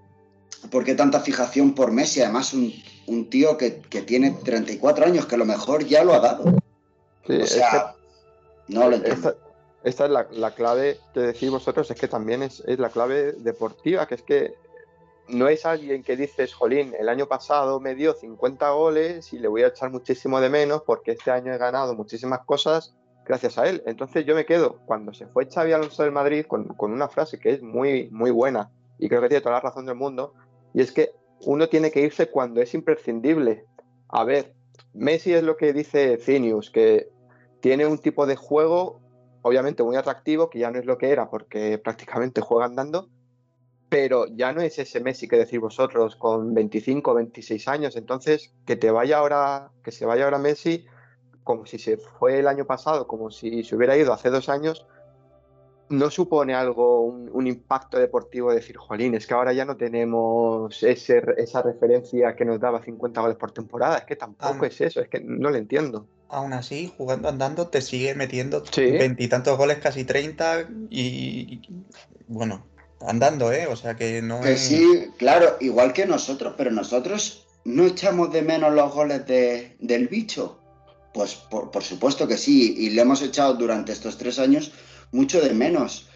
por 0.70 0.84
qué 0.84 0.94
tanta 0.94 1.20
fijación 1.20 1.74
por 1.74 1.90
Messi. 1.90 2.20
Además, 2.20 2.52
un, 2.52 3.30
tío 3.30 3.56
que, 3.56 3.70
tiene 4.06 4.32
34 4.44 5.06
años, 5.06 5.26
que 5.26 5.34
a 5.34 5.38
lo 5.38 5.46
mejor 5.46 5.86
ya 5.86 6.04
lo 6.04 6.12
ha 6.12 6.20
dado. 6.20 6.44
o 7.26 7.46
sea, 7.46 7.94
no 8.68 8.90
lo 8.90 8.96
entiendo. 8.96 9.36
Esta, 9.84 10.04
es 10.04 10.10
la, 10.10 10.54
clave 10.54 10.98
que 11.12 11.20
decís 11.20 11.50
vosotros, 11.50 11.90
es 11.90 11.98
que 11.98 12.06
también 12.06 12.42
es, 12.42 12.62
es 12.66 12.78
la 12.78 12.90
clave 12.90 13.32
deportiva, 13.32 14.06
que 14.06 14.14
es 14.14 14.22
que 14.22 14.54
no 15.28 15.48
es 15.48 15.64
alguien 15.64 16.02
que 16.02 16.16
dices, 16.16 16.54
jolín, 16.54 16.94
el 16.98 17.08
año 17.08 17.26
pasado 17.26 17.80
me 17.80 17.94
dio 17.94 18.14
50 18.14 18.70
goles 18.70 19.32
y 19.32 19.38
le 19.38 19.48
voy 19.48 19.62
a 19.62 19.68
echar 19.68 19.90
muchísimo 19.90 20.40
de 20.40 20.50
menos 20.50 20.82
porque 20.82 21.12
este 21.12 21.30
año 21.30 21.52
he 21.52 21.58
ganado 21.58 21.94
muchísimas 21.94 22.40
cosas 22.40 22.94
gracias 23.24 23.58
a 23.58 23.68
él. 23.68 23.82
Entonces 23.86 24.26
yo 24.26 24.34
me 24.34 24.44
quedo, 24.44 24.78
cuando 24.86 25.12
se 25.14 25.26
fue 25.26 25.48
Xavi 25.48 25.72
Alonso 25.72 26.02
del 26.02 26.12
Madrid, 26.12 26.44
con, 26.46 26.74
una 26.78 27.08
frase 27.08 27.38
que 27.38 27.50
es 27.50 27.62
muy, 27.62 28.08
muy 28.10 28.30
buena 28.30 28.70
y 28.98 29.08
creo 29.08 29.20
que 29.20 29.28
tiene 29.28 29.42
toda 29.42 29.56
la 29.56 29.60
razón 29.60 29.86
del 29.86 29.96
mundo, 29.96 30.34
y 30.74 30.80
es 30.80 30.92
que 30.92 31.10
uno 31.40 31.68
tiene 31.68 31.90
que 31.90 32.00
irse 32.00 32.30
cuando 32.30 32.60
es 32.60 32.72
imprescindible. 32.74 33.64
A 34.08 34.24
ver, 34.24 34.54
Messi 34.92 35.32
es 35.32 35.42
lo 35.42 35.56
que 35.56 35.72
dice 35.72 36.18
Cinius, 36.18 36.70
que 36.70 37.08
tiene 37.60 37.86
un 37.86 37.98
tipo 37.98 38.26
de 38.26 38.36
juego 38.36 39.00
obviamente 39.42 39.82
muy 39.82 39.96
atractivo, 39.96 40.48
que 40.48 40.60
ya 40.60 40.70
no 40.70 40.78
es 40.78 40.86
lo 40.86 40.98
que 40.98 41.10
era 41.10 41.28
porque 41.28 41.78
prácticamente 41.78 42.40
juega 42.40 42.66
andando, 42.66 43.08
pero 43.92 44.24
ya 44.34 44.54
no 44.54 44.62
es 44.62 44.78
ese 44.78 45.00
Messi 45.00 45.28
que 45.28 45.36
decís 45.36 45.60
vosotros 45.60 46.16
con 46.16 46.54
25, 46.54 47.12
26 47.12 47.68
años. 47.68 47.94
Entonces, 47.94 48.50
que 48.64 48.74
te 48.74 48.90
vaya 48.90 49.18
ahora, 49.18 49.70
que 49.84 49.90
se 49.90 50.06
vaya 50.06 50.24
ahora 50.24 50.38
Messi, 50.38 50.86
como 51.44 51.66
si 51.66 51.78
se 51.78 51.98
fue 51.98 52.38
el 52.38 52.48
año 52.48 52.64
pasado, 52.64 53.06
como 53.06 53.30
si 53.30 53.62
se 53.64 53.76
hubiera 53.76 53.94
ido 53.94 54.14
hace 54.14 54.30
dos 54.30 54.48
años, 54.48 54.86
no 55.90 56.08
supone 56.08 56.54
algo, 56.54 57.02
un, 57.02 57.46
impacto 57.46 57.98
deportivo 57.98 58.48
de 58.48 58.56
decir, 58.56 58.78
jolín, 58.78 59.14
es 59.14 59.26
que 59.26 59.34
ahora 59.34 59.52
ya 59.52 59.66
no 59.66 59.76
tenemos 59.76 60.82
ese, 60.82 61.22
esa 61.36 61.60
referencia 61.60 62.34
que 62.34 62.46
nos 62.46 62.58
daba 62.58 62.82
50 62.82 63.20
goles 63.20 63.36
por 63.36 63.52
temporada. 63.52 63.98
Es 63.98 64.04
que 64.04 64.16
tampoco 64.16 64.64
es 64.64 64.80
eso, 64.80 65.02
es 65.02 65.08
que 65.08 65.20
no 65.20 65.50
lo 65.50 65.56
entiendo. 65.56 66.06
Aún 66.30 66.54
así, 66.54 66.90
jugando 66.96 67.28
andando, 67.28 67.68
te 67.68 67.82
sigue 67.82 68.14
metiendo 68.14 68.62
veintitantos 68.74 69.58
goles, 69.58 69.80
casi 69.80 70.04
30 70.04 70.66
y, 70.88 71.60
bueno, 72.26 72.71
andando, 73.06 73.52
¿eh? 73.52 73.66
O 73.66 73.76
sea 73.76 73.94
que 73.94 74.22
no 74.22 74.40
que 74.40 74.56
sí, 74.56 75.10
claro, 75.18 75.56
igual 75.60 75.92
que 75.92 76.06
nosotros, 76.06 76.54
pero 76.56 76.70
nosotros 76.70 77.46
no 77.64 77.86
echamos 77.86 78.32
de 78.32 78.42
menos 78.42 78.72
los 78.72 78.92
goles 78.92 79.26
de, 79.26 79.76
del 79.80 80.08
bicho. 80.08 80.58
Pues 81.14 81.34
por, 81.34 81.82
supuesto 81.82 82.26
que 82.26 82.38
sí, 82.38 82.74
y 82.78 82.90
le 82.90 83.02
hemos 83.02 83.20
echado 83.20 83.54
durante 83.54 83.92
estos 83.92 84.16
tres 84.16 84.38
años 84.38 84.72
mucho 85.12 85.40
de 85.40 85.52
menos. 85.52 86.08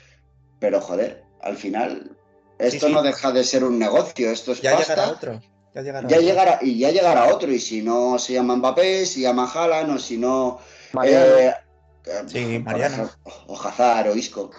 Pero 0.59 0.81
joder, 0.81 1.23
al 1.43 1.57
final 1.57 2.17
esto 2.59 2.89
no 2.89 3.03
deja 3.03 3.31
de 3.31 3.45
ser 3.45 3.63
un 3.63 3.79
negocio, 3.79 4.31
esto 4.31 4.53
es 4.53 4.63
ya 4.63 4.79
Llegará 4.79 5.11
otro. 5.11 5.41
Ya 5.75 6.21
llegará, 6.21 6.59
y 6.63 6.79
ya 6.79 6.91
llegará 6.91 7.27
otro, 7.27 7.53
y 7.53 7.61
si 7.61 7.83
no 7.83 8.19
se 8.19 8.33
llama 8.33 8.57
Mbappé, 8.57 9.05
si 9.05 9.21
llama 9.21 9.51
Haaland, 9.53 9.97
o 9.97 9.99
si 9.99 10.17
no... 10.17 10.59
Eh, 11.05 11.53
sí, 12.27 12.59
Mariano. 12.61 13.11
O 13.47 13.61
Hazard, 13.61 14.09
o 14.09 14.17
Isco. 14.17 14.51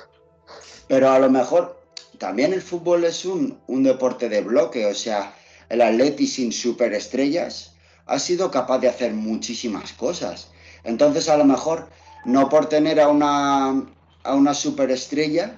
Pero 0.88 1.10
a 1.10 1.18
lo 1.18 1.32
mejor 1.32 1.77
también 2.18 2.54
el 2.54 2.62
fútbol 2.62 3.04
es 3.04 3.26
un, 3.26 3.60
deporte 3.68 4.30
de 4.30 4.42
bloque, 4.42 4.86
o 4.86 4.96
sea, 4.96 5.34
el 5.70 5.82
Atleti 5.82 6.28
sin 6.28 6.52
superestrellas 6.52 7.74
ha 8.06 8.20
sido 8.20 8.52
capaz 8.52 8.80
de 8.80 8.90
hacer 8.90 9.14
muchísimas 9.14 9.94
cosas. 9.94 10.50
Entonces, 10.84 11.30
a 11.30 11.38
lo 11.38 11.46
mejor, 11.46 11.90
no 12.26 12.50
por 12.50 12.70
tener 12.70 13.00
a 13.00 13.10
una, 13.10 13.86
a 14.24 14.34
una 14.36 14.54
superestrella, 14.54 15.58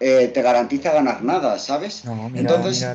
eh, 0.00 0.30
te 0.32 0.42
garantiza 0.42 0.92
ganar 0.92 1.22
nada, 1.22 1.58
¿sabes? 1.58 2.04
No, 2.04 2.30
entonces, 2.34 2.86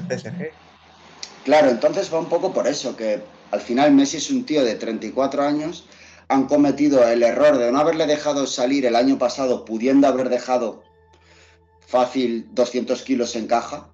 Claro, 1.43 1.69
entonces 1.69 2.13
va 2.13 2.19
un 2.19 2.27
poco 2.27 2.53
por 2.53 2.67
eso, 2.67 2.97
que 2.97 3.21
al 3.51 3.61
final 3.61 3.93
Messi 3.93 4.17
es 4.17 4.29
un 4.29 4.45
tío 4.45 4.65
de 4.65 4.75
34 4.75 5.43
años, 5.43 5.85
han 6.27 6.47
cometido 6.47 7.07
el 7.07 7.23
error 7.23 7.57
de 7.57 7.71
no 7.71 7.79
haberle 7.79 8.05
dejado 8.05 8.45
salir 8.47 8.85
el 8.85 8.97
año 8.97 9.17
pasado, 9.17 9.63
pudiendo 9.63 10.07
haber 10.07 10.27
dejado 10.27 10.83
fácil 11.87 12.49
200 12.53 13.01
kilos 13.01 13.35
en 13.37 13.47
caja 13.47 13.89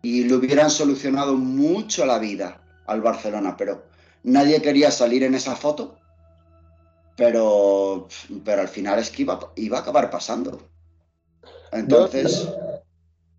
y 0.00 0.24
le 0.24 0.34
hubieran 0.34 0.70
solucionado 0.70 1.34
mucho 1.34 2.06
la 2.06 2.18
vida 2.18 2.62
al 2.86 3.02
Barcelona, 3.02 3.56
pero 3.56 3.82
nadie 4.22 4.62
quería 4.62 4.90
salir 4.92 5.24
en 5.24 5.34
esa 5.34 5.56
foto, 5.56 5.98
pero, 7.16 8.06
pero 8.44 8.62
al 8.62 8.68
final 8.68 9.00
es 9.00 9.10
que 9.10 9.22
iba, 9.22 9.52
iba 9.56 9.78
a 9.78 9.80
acabar 9.80 10.08
pasando. 10.10 10.62
Entonces... 11.72 12.48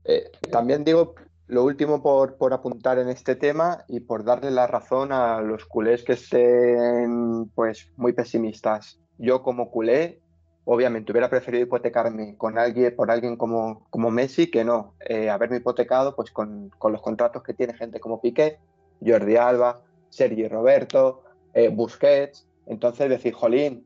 Eh, 0.06 0.30
también 0.52 0.84
digo 0.84 1.16
lo 1.48 1.64
último 1.64 2.04
por, 2.04 2.36
por, 2.36 2.52
apuntar 2.52 3.00
en 3.00 3.08
este 3.08 3.38
tema 3.38 3.86
y 3.88 4.02
por 4.02 4.26
darle 4.26 4.52
la 4.52 4.68
razón 4.68 5.14
a 5.14 5.40
los 5.40 5.64
culés 5.66 6.04
que 6.04 6.14
estén 6.14 7.50
pues 7.56 7.90
muy 7.96 8.12
pesimistas. 8.12 9.00
Yo 9.18 9.44
como 9.44 9.72
culé 9.72 10.22
obviamente 10.66 11.12
hubiera 11.12 11.30
preferido 11.30 11.64
hipotecarme 11.64 12.36
con 12.38 12.58
alguien, 12.58 12.96
por 12.96 13.12
alguien 13.12 13.36
como, 13.36 13.86
como 13.90 14.12
Messi 14.12 14.50
que 14.50 14.64
no 14.64 14.94
eh, 15.02 15.30
haberme 15.30 15.58
hipotecado 15.58 16.16
pues 16.16 16.32
con, 16.32 16.72
los 16.82 17.02
contratos 17.02 17.44
que 17.44 17.54
tiene 17.54 17.74
gente 17.74 18.00
como 18.00 18.22
Piqué, 18.22 18.60
Jordi 19.06 19.36
Alba, 19.36 19.82
Sergi 20.10 20.48
Roberto, 20.48 21.24
eh, 21.54 21.70
Busquets. 21.70 22.48
Entonces 22.66 23.10
decir, 23.10 23.34
jolín, 23.34 23.86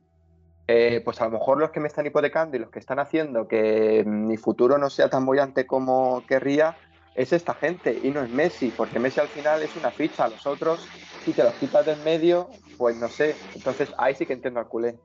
eh, 0.67 1.01
pues 1.03 1.19
a 1.21 1.25
lo 1.25 1.31
mejor 1.31 1.57
los 1.57 1.71
que 1.71 1.79
me 1.79 1.87
están 1.87 2.05
hipotecando 2.05 2.57
y 2.57 2.59
los 2.59 2.69
que 2.69 2.79
están 2.79 2.99
haciendo 2.99 3.47
que 3.47 4.03
mi 4.05 4.37
futuro 4.37 4.77
no 4.77 4.89
sea 4.89 5.09
tan 5.09 5.25
bollante 5.25 5.65
como 5.65 6.25
querría 6.27 6.77
es 7.15 7.33
esta 7.33 7.55
gente 7.55 7.99
y 8.03 8.11
no 8.11 8.21
es 8.21 8.29
Messi, 8.29 8.69
porque 8.71 8.99
Messi 8.99 9.19
al 9.19 9.29
final 9.29 9.63
es 9.63 9.75
una 9.75 9.91
ficha, 9.91 10.27
los 10.27 10.45
otros, 10.45 10.87
si 11.25 11.33
te 11.33 11.43
los 11.43 11.55
quitas 11.55 11.83
del 11.83 11.99
medio, 12.03 12.47
pues 12.77 12.95
no 12.95 13.09
sé. 13.09 13.35
Entonces 13.55 13.89
ahí 13.97 14.13
sí 14.13 14.27
que 14.27 14.33
entiendo 14.33 14.59
al 14.59 14.67
culé. 14.67 14.99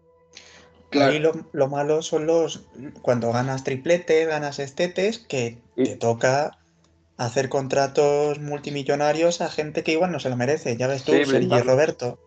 Y 0.92 1.18
lo, 1.18 1.68
malo 1.68 2.02
son 2.02 2.26
los. 2.26 2.62
Cuando 3.02 3.32
ganas 3.32 3.64
tripletes, 3.64 4.28
ganas 4.28 4.58
estetes, 4.58 5.18
que 5.18 5.58
te 5.76 5.96
toca 5.96 6.58
hacer 7.16 7.48
contratos 7.48 8.40
multimillonarios 8.40 9.40
a 9.40 9.48
gente 9.48 9.82
que 9.82 9.92
igual 9.92 10.12
no 10.12 10.20
se 10.20 10.28
lo 10.28 10.36
merece. 10.36 10.76
Ya 10.76 10.86
ves 10.86 11.04
tú, 11.04 11.12
Sergio 11.12 11.62
Roberto. 11.62 12.18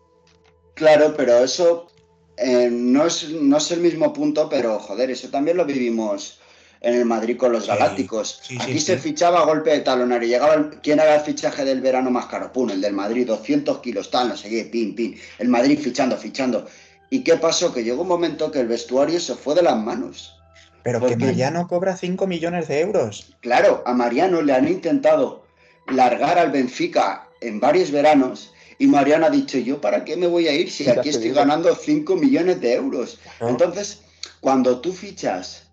Claro, 0.74 1.14
pero 1.16 1.38
eso 1.38 1.88
eh, 2.36 2.68
no, 2.70 3.06
es, 3.06 3.30
no 3.30 3.56
es 3.56 3.70
el 3.70 3.80
mismo 3.80 4.12
punto, 4.12 4.48
pero 4.48 4.78
joder, 4.78 5.10
eso 5.10 5.28
también 5.28 5.56
lo 5.56 5.64
vivimos 5.64 6.38
en 6.80 6.94
el 6.94 7.04
Madrid 7.04 7.36
con 7.36 7.52
los 7.52 7.66
Galácticos. 7.66 8.42
Aquí 8.60 8.78
se 8.78 8.98
fichaba 8.98 9.40
a 9.40 9.44
golpe 9.44 9.70
de 9.70 9.80
talonario. 9.80 10.28
Llegaba 10.28 10.70
¿Quién 10.82 11.00
era 11.00 11.16
el 11.16 11.22
fichaje 11.22 11.64
del 11.64 11.80
verano 11.80 12.10
más 12.10 12.26
caro? 12.26 12.52
Pum, 12.52 12.70
el 12.70 12.80
del 12.80 12.92
Madrid, 12.92 13.26
200 13.26 13.78
kilos, 13.80 14.10
tal, 14.10 14.28
no 14.28 14.36
sé 14.36 14.48
qué, 14.48 14.64
pin, 14.64 14.94
pin. 14.94 15.18
El 15.38 15.48
Madrid 15.48 15.78
fichando, 15.78 16.16
fichando. 16.16 16.66
¿Y 17.10 17.22
qué 17.22 17.36
pasó? 17.36 17.72
Que 17.72 17.84
llegó 17.84 18.02
un 18.02 18.08
momento 18.08 18.50
que 18.50 18.60
el 18.60 18.68
vestuario 18.68 19.20
se 19.20 19.34
fue 19.34 19.54
de 19.54 19.62
las 19.62 19.76
manos. 19.76 20.38
Pero 20.82 21.04
que 21.04 21.16
Mariano 21.16 21.66
cobra 21.66 21.96
5 21.96 22.26
millones 22.26 22.68
de 22.68 22.80
euros. 22.80 23.34
Claro, 23.40 23.82
a 23.86 23.92
Mariano 23.92 24.42
le 24.42 24.52
han 24.52 24.68
intentado 24.68 25.44
largar 25.88 26.38
al 26.38 26.52
Benfica 26.52 27.28
en 27.40 27.60
varios 27.60 27.90
veranos 27.90 28.52
y 28.78 28.86
Mariano 28.86 29.26
ha 29.26 29.30
dicho, 29.30 29.58
¿yo 29.58 29.80
para 29.80 30.04
qué 30.04 30.16
me 30.16 30.26
voy 30.26 30.48
a 30.48 30.52
ir 30.52 30.70
si 30.70 30.88
aquí 30.88 31.08
estoy 31.08 31.30
ganando 31.30 31.74
5 31.74 32.16
millones 32.16 32.60
de 32.60 32.74
euros? 32.74 33.18
Entonces, 33.40 34.02
cuando 34.40 34.80
tú 34.80 34.92
fichas 34.92 35.64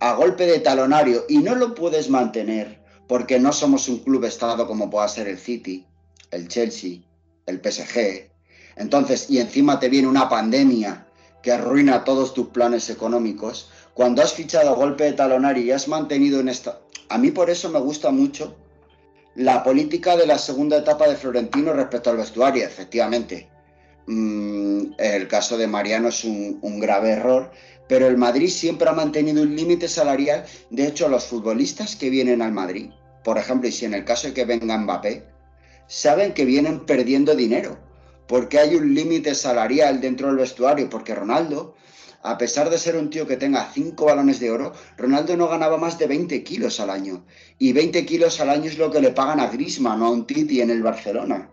a 0.00 0.14
golpe 0.14 0.46
de 0.46 0.60
talonario 0.60 1.24
y 1.28 1.38
no 1.38 1.54
lo 1.54 1.74
puedes 1.74 2.10
mantener 2.10 2.78
porque 3.08 3.38
no 3.38 3.52
somos 3.52 3.88
un 3.88 3.98
club 4.00 4.24
estado 4.24 4.66
como 4.66 4.90
pueda 4.90 5.08
ser 5.08 5.28
el 5.28 5.38
City, 5.38 5.86
el 6.30 6.48
Chelsea, 6.48 6.98
el 7.46 7.60
PSG, 7.60 8.30
entonces, 8.76 9.30
y 9.30 9.38
encima 9.38 9.80
te 9.80 9.88
viene 9.88 10.06
una 10.06 10.28
pandemia 10.28 11.06
que 11.42 11.52
arruina 11.52 12.04
todos 12.04 12.34
tus 12.34 12.48
planes 12.48 12.90
económicos, 12.90 13.70
cuando 13.94 14.22
has 14.22 14.34
fichado 14.34 14.70
a 14.70 14.74
golpe 14.74 15.04
de 15.04 15.12
talonario 15.14 15.64
y 15.64 15.70
has 15.72 15.88
mantenido 15.88 16.40
en 16.40 16.48
esta... 16.48 16.80
A 17.08 17.18
mí 17.18 17.30
por 17.30 17.48
eso 17.48 17.70
me 17.70 17.80
gusta 17.80 18.10
mucho 18.10 18.56
la 19.34 19.62
política 19.62 20.16
de 20.16 20.26
la 20.26 20.38
segunda 20.38 20.78
etapa 20.78 21.08
de 21.08 21.16
Florentino 21.16 21.72
respecto 21.72 22.10
al 22.10 22.18
vestuario, 22.18 22.64
efectivamente. 22.64 23.48
Mm, 24.06 24.92
el 24.98 25.28
caso 25.28 25.56
de 25.56 25.66
Mariano 25.66 26.08
es 26.08 26.24
un, 26.24 26.58
un 26.60 26.78
grave 26.78 27.10
error, 27.10 27.50
pero 27.88 28.06
el 28.06 28.16
Madrid 28.16 28.48
siempre 28.48 28.88
ha 28.88 28.92
mantenido 28.92 29.42
un 29.42 29.56
límite 29.56 29.88
salarial. 29.88 30.44
De 30.70 30.86
hecho, 30.86 31.08
los 31.08 31.24
futbolistas 31.24 31.96
que 31.96 32.10
vienen 32.10 32.42
al 32.42 32.52
Madrid, 32.52 32.90
por 33.24 33.38
ejemplo, 33.38 33.68
y 33.68 33.72
si 33.72 33.84
en 33.84 33.94
el 33.94 34.04
caso 34.04 34.28
de 34.28 34.34
que 34.34 34.44
venga 34.44 34.76
Mbappé, 34.76 35.24
saben 35.86 36.34
que 36.34 36.44
vienen 36.44 36.84
perdiendo 36.84 37.34
dinero 37.34 37.85
porque 38.26 38.58
hay 38.58 38.74
un 38.74 38.94
límite 38.94 39.34
salarial 39.34 40.00
dentro 40.00 40.28
del 40.28 40.36
vestuario, 40.36 40.88
porque 40.90 41.14
Ronaldo, 41.14 41.74
a 42.22 42.36
pesar 42.38 42.70
de 42.70 42.78
ser 42.78 42.96
un 42.96 43.10
tío 43.10 43.26
que 43.26 43.36
tenga 43.36 43.70
cinco 43.72 44.06
balones 44.06 44.40
de 44.40 44.50
oro, 44.50 44.72
Ronaldo 44.96 45.36
no 45.36 45.48
ganaba 45.48 45.76
más 45.76 45.98
de 45.98 46.06
20 46.06 46.42
kilos 46.42 46.80
al 46.80 46.90
año. 46.90 47.24
Y 47.58 47.72
20 47.72 48.04
kilos 48.04 48.40
al 48.40 48.50
año 48.50 48.64
es 48.64 48.78
lo 48.78 48.90
que 48.90 49.00
le 49.00 49.10
pagan 49.10 49.40
a 49.40 49.46
Griezmann 49.46 50.02
o 50.02 50.06
a 50.06 50.10
un 50.10 50.26
Titi 50.26 50.60
en 50.60 50.70
el 50.70 50.82
Barcelona. 50.82 51.50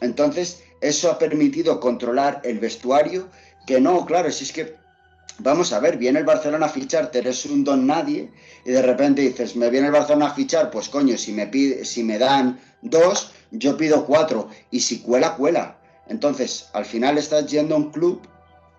Entonces, 0.00 0.62
eso 0.80 1.10
ha 1.10 1.18
permitido 1.18 1.80
controlar 1.80 2.40
el 2.44 2.58
vestuario, 2.58 3.28
que 3.66 3.80
no, 3.80 4.04
claro, 4.06 4.30
si 4.30 4.44
es 4.44 4.52
que, 4.52 4.74
vamos 5.38 5.72
a 5.72 5.80
ver, 5.80 5.98
viene 5.98 6.18
el 6.18 6.24
Barcelona 6.24 6.66
a 6.66 6.70
ficharte, 6.70 7.18
eres 7.18 7.44
un 7.46 7.64
don 7.64 7.86
nadie, 7.86 8.30
y 8.64 8.70
de 8.70 8.82
repente 8.82 9.22
dices, 9.22 9.56
me 9.56 9.70
viene 9.70 9.86
el 9.86 9.92
Barcelona 9.92 10.28
a 10.28 10.34
fichar, 10.34 10.70
pues 10.70 10.88
coño, 10.88 11.16
si 11.16 11.32
me, 11.32 11.46
pide, 11.46 11.84
si 11.84 12.02
me 12.02 12.18
dan 12.18 12.58
dos, 12.82 13.32
yo 13.50 13.76
pido 13.76 14.06
cuatro 14.06 14.48
y 14.70 14.80
si 14.80 15.00
cuela, 15.00 15.36
cuela. 15.36 15.76
Entonces, 16.08 16.68
al 16.72 16.84
final 16.84 17.18
estás 17.18 17.46
yendo 17.46 17.74
a 17.74 17.78
un 17.78 17.90
club 17.90 18.20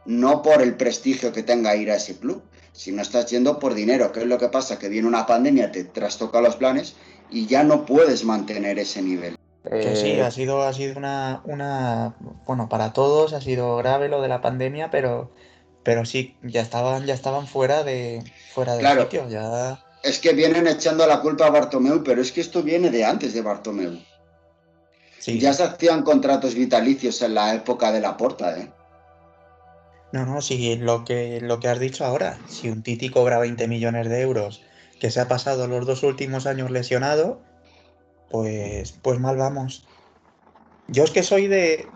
no 0.05 0.41
por 0.41 0.61
el 0.61 0.75
prestigio 0.75 1.31
que 1.31 1.43
tenga 1.43 1.75
ir 1.75 1.91
a 1.91 1.95
ese 1.95 2.17
club, 2.17 2.41
sino 2.73 3.01
estás 3.01 3.27
yendo 3.27 3.59
por 3.59 3.73
dinero. 3.73 4.11
¿Qué 4.11 4.21
es 4.21 4.25
lo 4.25 4.37
que 4.37 4.49
pasa? 4.49 4.79
Que 4.79 4.89
viene 4.89 5.07
una 5.07 5.25
pandemia, 5.25 5.71
te 5.71 5.83
trastoca 5.83 6.41
los 6.41 6.55
planes 6.55 6.95
y 7.29 7.45
ya 7.45 7.63
no 7.63 7.85
puedes 7.85 8.23
mantener 8.25 8.79
ese 8.79 9.01
nivel. 9.01 9.37
Que 9.63 9.95
sí, 9.95 10.11
eh, 10.11 10.23
ha 10.23 10.31
sido, 10.31 10.63
ha 10.63 10.73
sido 10.73 10.97
una, 10.97 11.41
una, 11.45 12.15
bueno, 12.47 12.67
para 12.67 12.93
todos 12.93 13.33
ha 13.33 13.41
sido 13.41 13.77
grave 13.77 14.09
lo 14.09 14.21
de 14.21 14.27
la 14.27 14.41
pandemia, 14.41 14.89
pero, 14.89 15.31
pero 15.83 16.03
sí, 16.03 16.35
ya 16.41 16.61
estaban, 16.61 17.05
ya 17.05 17.13
estaban 17.13 17.45
fuera 17.47 17.83
de, 17.83 18.23
fuera 18.53 18.75
del 18.75 19.01
sitio, 19.03 19.29
ya. 19.29 19.85
Es 20.03 20.19
que 20.19 20.33
vienen 20.33 20.67
echando 20.67 21.05
la 21.05 21.21
culpa 21.21 21.47
a 21.47 21.51
Bartomeu, 21.51 22.03
pero 22.03 22.21
es 22.21 22.31
que 22.31 22.41
esto 22.41 22.63
viene 22.63 22.89
de 22.89 23.05
antes 23.05 23.33
de 23.33 23.41
Bartomeu. 23.41 23.99
Ya 25.25 25.53
se 25.53 25.63
hacían 25.63 26.01
contratos 26.01 26.55
vitalicios 26.55 27.21
en 27.21 27.35
la 27.35 27.53
época 27.53 27.91
de 27.91 28.01
la 28.01 28.17
porta, 28.17 28.57
¿eh? 28.57 28.71
No, 30.11 30.25
no, 30.25 30.41
sí, 30.41 30.75
lo 30.75 31.05
que, 31.05 31.39
lo 31.41 31.59
que 31.59 31.67
has 31.67 31.79
dicho 31.79 32.03
ahora. 32.03 32.37
Si 32.49 32.69
un 32.69 32.81
Titi 32.83 33.09
cobra 33.09 33.39
20 33.39 33.67
millones 33.67 34.09
de 34.09 34.21
euros, 34.21 34.61
que 34.99 35.09
se 35.09 35.21
ha 35.21 35.27
pasado 35.27 35.67
los 35.67 35.85
dos 35.85 36.03
últimos 36.03 36.45
años 36.47 36.69
lesionado, 36.69 37.41
pues, 38.29 38.93
pues 39.01 39.19
mal 39.19 39.37
vamos. 39.37 39.85
Yo 40.87 41.03
es 41.03 41.11
que 41.11 41.23
soy 41.23 41.47
de. 41.47 41.87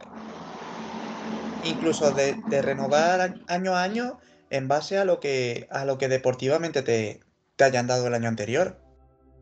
Incluso 1.66 2.12
de, 2.12 2.36
renovar 2.62 3.36
año 3.48 3.76
a 3.76 3.84
año 3.84 4.20
en 4.52 4.68
base 4.68 4.98
a 5.00 5.06
lo 5.06 5.20
que, 5.20 5.68
a 5.72 5.84
lo 5.84 5.98
que 5.98 6.08
deportivamente 6.08 6.84
te, 6.84 7.20
te 7.56 7.64
hayan 7.64 7.88
dado 7.88 8.08
el 8.08 8.14
año 8.14 8.28
anterior. 8.28 8.80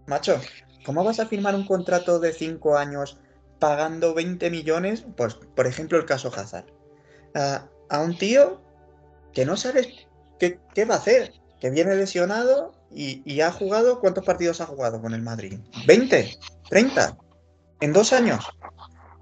Macho, 0.07 0.39
¿cómo 0.85 1.03
vas 1.03 1.19
a 1.19 1.27
firmar 1.27 1.55
un 1.55 1.65
contrato 1.65 2.19
de 2.19 2.33
5 2.33 2.77
años 2.77 3.17
pagando 3.59 4.13
20 4.13 4.49
millones? 4.49 5.05
Pues, 5.15 5.35
por 5.35 5.67
ejemplo, 5.67 5.97
el 5.97 6.05
caso 6.05 6.31
Hazard. 6.35 6.65
a 7.35 7.99
un 7.99 8.17
tío 8.17 8.61
que 9.33 9.45
no 9.45 9.57
sabes 9.57 9.87
qué, 10.39 10.85
va 10.85 10.95
a 10.95 10.97
hacer, 10.97 11.33
que 11.59 11.69
viene 11.69 11.95
lesionado 11.95 12.73
y, 12.91 13.41
ha 13.41 13.51
jugado, 13.51 13.99
¿cuántos 13.99 14.23
partidos 14.23 14.61
ha 14.61 14.67
jugado 14.67 15.01
con 15.01 15.13
el 15.13 15.21
Madrid? 15.21 15.59
¿20? 15.87 16.37
¿30? 16.69 17.17
¿En 17.79 17.93
dos 17.93 18.13
años? 18.13 18.45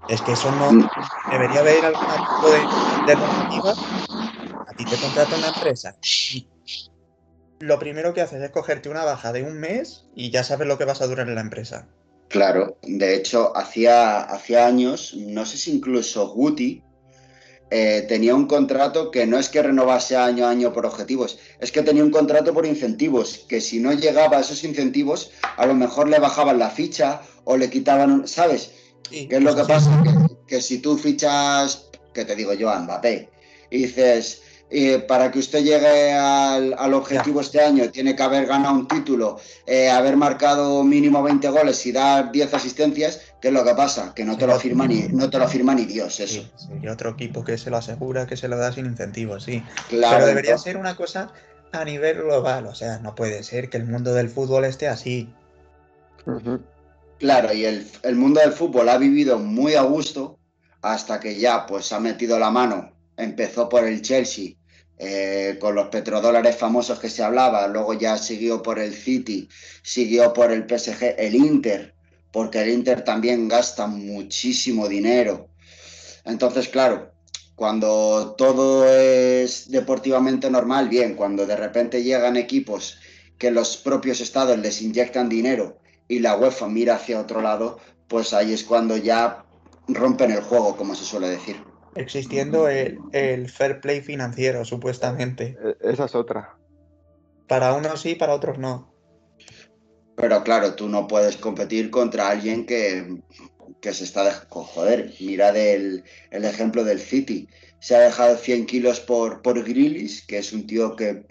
Es 0.08 0.20
que 0.20 0.32
eso 0.32 0.50
no 0.52 0.70
debería 1.30 1.60
haber 1.60 1.84
algún 1.84 2.04
tipo 2.04 2.50
de, 3.06 3.16
normativa. 3.16 3.72
A 4.68 4.74
ti 4.76 4.84
te 4.84 4.96
contrata 4.96 5.36
una 5.36 5.48
empresa 5.48 5.96
lo 7.62 7.78
primero 7.78 8.12
que 8.12 8.20
haces 8.20 8.42
es 8.42 8.50
cogerte 8.50 8.88
una 8.88 9.04
baja 9.04 9.32
de 9.32 9.44
un 9.44 9.56
mes 9.56 10.06
y 10.16 10.30
ya 10.30 10.42
sabes 10.42 10.66
lo 10.66 10.78
que 10.78 10.84
vas 10.84 11.00
a 11.00 11.06
durar 11.06 11.28
en 11.28 11.36
la 11.36 11.42
empresa. 11.42 11.86
Claro, 12.26 12.76
de 12.82 13.14
hecho, 13.14 13.56
hacía, 13.56 14.20
hacía 14.22 14.66
años, 14.66 15.14
no 15.14 15.46
sé 15.46 15.56
si 15.58 15.70
incluso 15.70 16.28
Guti 16.30 16.82
eh, 17.70 18.04
tenía 18.08 18.34
un 18.34 18.46
contrato 18.46 19.12
que 19.12 19.28
no 19.28 19.38
es 19.38 19.48
que 19.48 19.62
renovase 19.62 20.16
año 20.16 20.44
a 20.44 20.50
año 20.50 20.72
por 20.72 20.86
objetivos, 20.86 21.38
es 21.60 21.70
que 21.70 21.82
tenía 21.82 22.02
un 22.02 22.10
contrato 22.10 22.52
por 22.52 22.66
incentivos, 22.66 23.46
que 23.48 23.60
si 23.60 23.78
no 23.78 23.92
llegaba 23.92 24.38
a 24.38 24.40
esos 24.40 24.64
incentivos, 24.64 25.30
a 25.56 25.64
lo 25.64 25.74
mejor 25.74 26.08
le 26.08 26.18
bajaban 26.18 26.58
la 26.58 26.68
ficha 26.68 27.22
o 27.44 27.56
le 27.56 27.70
quitaban, 27.70 28.26
¿sabes? 28.26 28.72
¿Qué 29.08 29.28
es 29.30 29.42
lo 29.42 29.54
que 29.54 29.64
pasa? 29.64 29.90
Que, 30.48 30.60
si 30.60 30.80
tú 30.80 30.98
fichas, 30.98 31.88
que 32.12 32.26
te 32.26 32.36
digo 32.36 32.52
yo, 32.52 32.68
a 32.68 32.78
Mbappé, 32.78 33.30
y 33.70 33.78
dices, 33.78 34.42
para 35.06 35.30
que 35.30 35.38
usted 35.38 35.62
llegue 35.62 36.12
al, 36.12 36.94
objetivo 36.94 37.40
este 37.40 37.60
año 37.60 37.90
tiene 37.90 38.16
que 38.16 38.22
haber 38.22 38.46
ganado 38.46 38.74
un 38.74 38.88
título, 38.88 39.38
eh, 39.66 39.90
haber 39.90 40.16
marcado 40.16 40.82
mínimo 40.82 41.22
20 41.22 41.48
goles 41.50 41.84
y 41.84 41.92
dar 41.92 42.32
10 42.32 42.54
asistencias, 42.54 43.20
¿qué 43.40 43.48
es 43.48 43.54
lo 43.54 43.64
que 43.64 43.74
pasa? 43.74 44.14
Que 44.14 44.24
no 44.24 44.36
te 44.38 44.46
lo 44.46 44.58
firma 44.58 44.86
ni, 44.86 45.08
no 45.08 45.28
te 45.28 45.38
lo 45.38 45.46
firma 45.46 45.74
ni 45.74 45.84
Dios 45.84 46.20
eso. 46.20 46.42
Sí, 46.56 46.88
otro 46.88 47.10
equipo 47.10 47.44
que 47.44 47.58
se 47.58 47.70
lo 47.70 47.76
asegura, 47.76 48.26
que 48.26 48.36
se 48.36 48.48
lo 48.48 48.56
da 48.56 48.72
sin 48.72 48.86
incentivos, 48.86 49.44
sí. 49.44 49.62
Pero 49.90 50.26
debería 50.26 50.56
ser 50.56 50.76
una 50.76 50.96
cosa 50.96 51.32
a 51.72 51.84
nivel 51.84 52.22
global, 52.22 52.66
o 52.66 52.74
sea, 52.74 52.98
no 52.98 53.14
puede 53.14 53.42
ser 53.42 53.68
que 53.68 53.76
el 53.76 53.84
mundo 53.84 54.14
del 54.14 54.30
fútbol 54.30 54.64
esté 54.64 54.88
así. 54.88 55.28
Claro, 57.18 57.52
y 57.52 57.64
el, 57.64 57.86
el 58.02 58.16
mundo 58.16 58.40
del 58.40 58.52
fútbol 58.52 58.88
ha 58.88 58.96
vivido 58.96 59.38
muy 59.38 59.74
a 59.74 59.82
gusto 59.82 60.38
hasta 60.80 61.20
que 61.20 61.38
ya 61.38 61.66
pues 61.66 61.92
ha 61.92 62.00
metido 62.00 62.38
la 62.38 62.50
mano 62.50 62.92
empezó 63.16 63.68
por 63.68 63.84
el 63.84 64.02
Chelsea 64.02 64.54
eh, 64.98 65.56
con 65.60 65.74
los 65.74 65.88
petrodólares 65.88 66.56
famosos 66.56 66.98
que 66.98 67.10
se 67.10 67.22
hablaba, 67.22 67.66
luego 67.66 67.94
ya 67.94 68.16
siguió 68.18 68.62
por 68.62 68.78
el 68.78 68.94
City, 68.94 69.48
siguió 69.82 70.32
por 70.32 70.52
el 70.52 70.66
PSG, 70.68 71.16
el 71.18 71.34
Inter, 71.34 71.94
porque 72.30 72.62
el 72.62 72.70
Inter 72.70 73.02
también 73.02 73.48
gasta 73.48 73.86
muchísimo 73.86 74.88
dinero. 74.88 75.48
Entonces, 76.24 76.68
claro, 76.68 77.10
cuando 77.56 78.34
todo 78.38 78.88
es 78.88 79.70
deportivamente 79.70 80.50
normal, 80.50 80.88
bien, 80.88 81.14
cuando 81.14 81.46
de 81.46 81.56
repente 81.56 82.02
llegan 82.02 82.36
equipos 82.36 82.98
que 83.38 83.50
los 83.50 83.76
propios 83.76 84.20
estados 84.20 84.58
les 84.58 84.82
inyectan 84.82 85.28
dinero 85.28 85.78
y 86.06 86.20
la 86.20 86.36
UEFA 86.36 86.68
mira 86.68 86.94
hacia 86.94 87.20
otro 87.20 87.40
lado, 87.40 87.78
pues 88.06 88.32
ahí 88.32 88.52
es 88.52 88.62
cuando 88.62 88.96
ya 88.96 89.44
rompen 89.88 90.30
el 90.30 90.42
juego, 90.42 90.76
como 90.76 90.94
se 90.94 91.04
suele 91.04 91.28
decir 91.28 91.71
existiendo 91.94 92.68
el, 92.68 93.48
fair 93.48 93.80
play 93.80 94.00
financiero, 94.00 94.64
supuestamente. 94.64 95.56
E, 95.62 95.90
esa 95.90 96.06
es 96.06 96.14
otra. 96.14 96.56
Para 97.48 97.74
unos 97.74 98.00
sí, 98.00 98.14
para 98.14 98.34
otros 98.34 98.58
no. 98.58 98.92
Pero 100.16 100.42
claro, 100.44 100.74
tú 100.74 100.88
no 100.88 101.06
puedes 101.06 101.36
competir 101.36 101.90
contra 101.90 102.28
alguien 102.28 102.66
que, 102.66 103.22
se 103.80 104.04
está 104.04 104.24
dejando. 104.24 104.64
Joder, 104.64 105.12
mira 105.20 105.50
el, 105.50 106.04
el, 106.30 106.44
ejemplo 106.44 106.84
del 106.84 107.00
City. 107.00 107.48
Se 107.80 107.96
ha 107.96 108.00
dejado 108.00 108.36
100 108.36 108.66
kilos 108.66 109.00
por, 109.00 109.42
por 109.42 109.62
Grillis, 109.64 110.24
que 110.26 110.38
es 110.38 110.52
un 110.52 110.66
tío 110.66 110.94
que, 110.94 111.26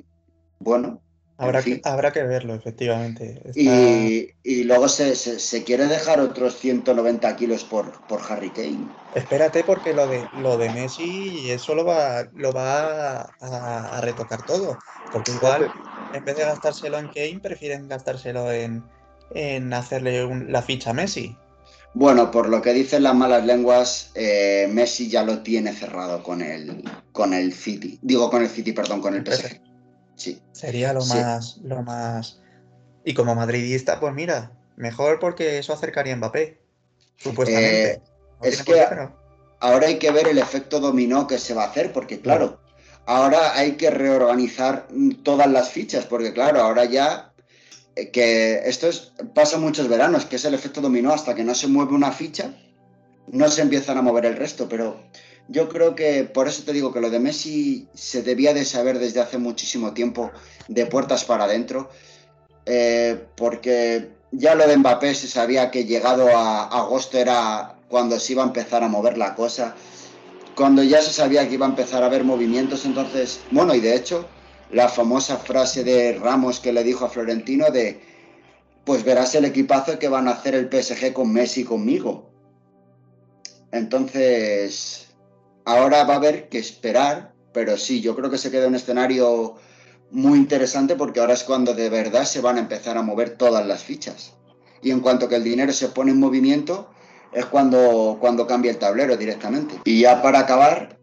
bueno, 0.59 1.01
Habrá, 1.41 1.63
que, 1.63 1.81
habrá 1.83 2.11
que 2.11 2.21
verlo, 2.21 2.53
efectivamente. 2.53 3.41
Y, 3.55 4.63
luego 4.63 4.87
se, 4.87 5.63
quiere 5.63 5.87
dejar 5.87 6.19
otros 6.19 6.59
190 6.59 7.35
kilos 7.35 7.63
por, 7.63 7.99
por 8.07 8.21
Harry 8.29 8.51
Kane. 8.51 8.87
Espérate, 9.15 9.63
porque 9.63 9.91
lo 9.91 10.05
de, 10.05 10.29
lo 10.37 10.57
de 10.57 10.69
Messi, 10.69 11.49
eso 11.49 11.73
lo 11.73 11.83
va, 11.83 12.25
lo 12.35 12.53
va 12.53 13.21
a, 13.39 14.01
retocar 14.01 14.45
todo. 14.45 14.77
Porque 15.11 15.31
igual, 15.31 15.71
en 16.13 16.23
vez 16.23 16.37
de 16.37 16.45
gastárselo 16.45 16.99
en 16.99 17.07
Kane, 17.07 17.39
prefieren 17.41 17.87
gastárselo 17.87 18.51
en, 18.51 19.73
hacerle 19.73 20.27
la 20.47 20.61
ficha 20.61 20.91
a 20.91 20.93
Messi. 20.93 21.35
Bueno, 21.95 22.29
por 22.29 22.49
lo 22.49 22.61
que 22.61 22.71
dicen 22.71 23.01
las 23.01 23.15
malas 23.15 23.43
lenguas, 23.45 24.11
eh, 24.13 24.69
Messi 24.71 25.09
ya 25.09 25.23
lo 25.23 25.39
tiene 25.39 25.73
cerrado 25.73 26.21
con 26.21 26.43
el, 26.43 26.83
con 27.11 27.33
el 27.33 27.51
City. 27.51 27.97
Digo 28.03 28.29
con 28.29 28.43
el 28.43 28.49
City, 28.49 28.73
perdón, 28.73 29.01
con 29.01 29.15
el 29.15 29.25
PSG. 29.25 29.70
Sería 30.51 30.93
lo 30.93 31.05
más, 31.05 31.57
lo 31.63 31.81
más. 31.81 32.39
Y 33.03 33.13
como 33.13 33.35
madridista, 33.35 33.99
pues 33.99 34.13
mira, 34.13 34.51
mejor 34.75 35.19
porque 35.19 35.57
eso 35.57 35.73
acercaría 35.73 36.13
a 36.13 36.17
Mbappé. 36.17 36.59
Supuestamente. 37.17 37.91
Eh, 37.93 38.01
es 38.43 38.63
que 38.63 38.85
ahora 39.59 39.87
hay 39.87 39.97
que 39.97 40.11
ver 40.11 40.27
el 40.27 40.37
efecto 40.37 40.79
dominó 40.79 41.27
que 41.27 41.37
se 41.37 41.53
va 41.53 41.63
a 41.63 41.67
hacer, 41.67 41.93
porque 41.93 42.19
claro, 42.19 42.59
ahora 43.05 43.55
hay 43.55 43.73
que 43.73 43.89
reorganizar 43.89 44.87
todas 45.23 45.49
las 45.49 45.69
fichas, 45.69 46.05
porque 46.05 46.33
claro, 46.33 46.61
ahora 46.61 46.85
ya 46.85 47.33
eh, 47.95 48.09
que 48.09 48.61
esto 48.65 48.87
es, 48.87 49.13
pasa 49.35 49.57
muchos 49.57 49.87
veranos, 49.87 50.25
que 50.25 50.37
es 50.37 50.45
el 50.45 50.53
efecto 50.53 50.81
dominó, 50.81 51.13
hasta 51.13 51.35
que 51.35 51.43
no 51.43 51.53
se 51.53 51.67
mueve 51.67 51.93
una 51.93 52.11
ficha, 52.11 52.53
no 53.27 53.49
se 53.49 53.61
empiezan 53.61 53.97
a 53.97 54.01
mover 54.01 54.25
el 54.25 54.37
resto, 54.37 54.67
pero 54.67 55.03
yo 55.47 55.69
creo 55.69 55.95
que 55.95 56.23
por 56.23 56.47
eso 56.47 56.63
te 56.63 56.73
digo 56.73 56.93
que 56.93 57.01
lo 57.01 57.09
de 57.09 57.19
Messi 57.19 57.87
se 57.93 58.23
debía 58.23 58.53
de 58.53 58.65
saber 58.65 58.99
desde 58.99 59.19
hace 59.19 59.37
muchísimo 59.37 59.93
tiempo 59.93 60.31
de 60.67 60.85
puertas 60.85 61.25
para 61.25 61.45
adentro, 61.45 61.89
eh, 62.65 63.21
porque 63.35 64.11
ya 64.31 64.55
lo 64.55 64.67
de 64.67 64.77
Mbappé 64.77 65.13
se 65.13 65.27
sabía 65.27 65.71
que 65.71 65.85
llegado 65.85 66.29
a 66.35 66.63
agosto 66.65 67.17
era 67.17 67.75
cuando 67.89 68.19
se 68.19 68.33
iba 68.33 68.43
a 68.43 68.47
empezar 68.47 68.83
a 68.83 68.87
mover 68.87 69.17
la 69.17 69.35
cosa, 69.35 69.75
cuando 70.55 70.83
ya 70.83 71.01
se 71.01 71.11
sabía 71.11 71.47
que 71.47 71.55
iba 71.55 71.65
a 71.65 71.69
empezar 71.69 72.03
a 72.03 72.05
haber 72.05 72.23
movimientos, 72.23 72.85
entonces, 72.85 73.41
bueno, 73.51 73.75
y 73.75 73.79
de 73.79 73.95
hecho, 73.95 74.27
la 74.71 74.87
famosa 74.87 75.37
frase 75.37 75.83
de 75.83 76.13
Ramos 76.13 76.59
que 76.59 76.71
le 76.71 76.83
dijo 76.83 77.05
a 77.05 77.09
Florentino 77.09 77.69
de, 77.71 78.01
pues 78.85 79.03
verás 79.03 79.35
el 79.35 79.45
equipazo 79.45 79.99
que 79.99 80.07
van 80.07 80.27
a 80.27 80.31
hacer 80.31 80.55
el 80.55 80.69
PSG 80.69 81.13
con 81.13 81.31
Messi 81.31 81.63
conmigo. 81.63 82.29
Entonces, 83.71 85.07
Ahora 85.65 86.03
va 86.03 86.15
a 86.15 86.17
haber 86.17 86.49
que 86.49 86.57
esperar, 86.57 87.33
pero 87.53 87.77
sí, 87.77 88.01
yo 88.01 88.15
creo 88.15 88.29
que 88.29 88.37
se 88.37 88.51
queda 88.51 88.67
un 88.67 88.75
escenario 88.75 89.55
muy 90.11 90.37
interesante 90.37 90.95
porque 90.95 91.19
ahora 91.19 91.33
es 91.33 91.43
cuando 91.43 91.73
de 91.73 91.89
verdad 91.89 92.25
se 92.25 92.41
van 92.41 92.57
a 92.57 92.61
empezar 92.61 92.97
a 92.97 93.01
mover 93.01 93.37
todas 93.37 93.65
las 93.65 93.83
fichas. 93.83 94.33
Y 94.81 94.91
en 94.91 94.99
cuanto 94.99 95.29
que 95.29 95.35
el 95.35 95.43
dinero 95.43 95.71
se 95.71 95.89
pone 95.89 96.11
en 96.11 96.19
movimiento, 96.19 96.89
es 97.31 97.45
cuando, 97.45 98.17
cuando 98.19 98.47
cambia 98.47 98.71
el 98.71 98.77
tablero 98.77 99.15
directamente. 99.15 99.75
Y 99.85 100.01
ya 100.01 100.21
para 100.21 100.39
acabar, 100.39 100.99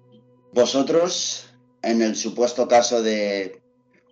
vosotros, 0.52 1.46
en 1.82 2.02
el 2.02 2.16
supuesto 2.16 2.68
caso 2.68 3.02
de 3.02 3.62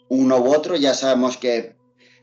uno 0.09 0.39
u 0.39 0.55
otro, 0.55 0.77
ya 0.77 0.95
sabemos 0.95 1.37
que 1.37 1.76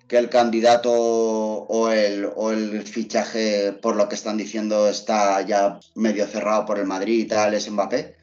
que 0.07 0.17
el 0.17 0.29
candidato 0.29 0.91
o 0.91 1.89
el, 1.89 2.29
o 2.35 2.51
el 2.51 2.83
fichaje, 2.83 3.73
por 3.73 3.95
lo 3.95 4.07
que 4.09 4.15
están 4.15 4.37
diciendo, 4.37 4.87
está 4.87 5.41
ya 5.41 5.79
medio 5.95 6.25
cerrado 6.27 6.65
por 6.65 6.77
el 6.77 6.85
Madrid 6.85 7.19
y 7.19 7.27
tal, 7.27 7.53
es 7.53 7.69
Mbappé. 7.69 8.15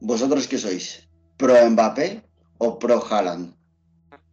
¿Vosotros 0.00 0.46
qué 0.46 0.58
sois? 0.58 1.08
¿Pro 1.36 1.54
Mbappé 1.70 2.22
o 2.58 2.78
pro 2.78 3.02
Haaland? 3.04 3.54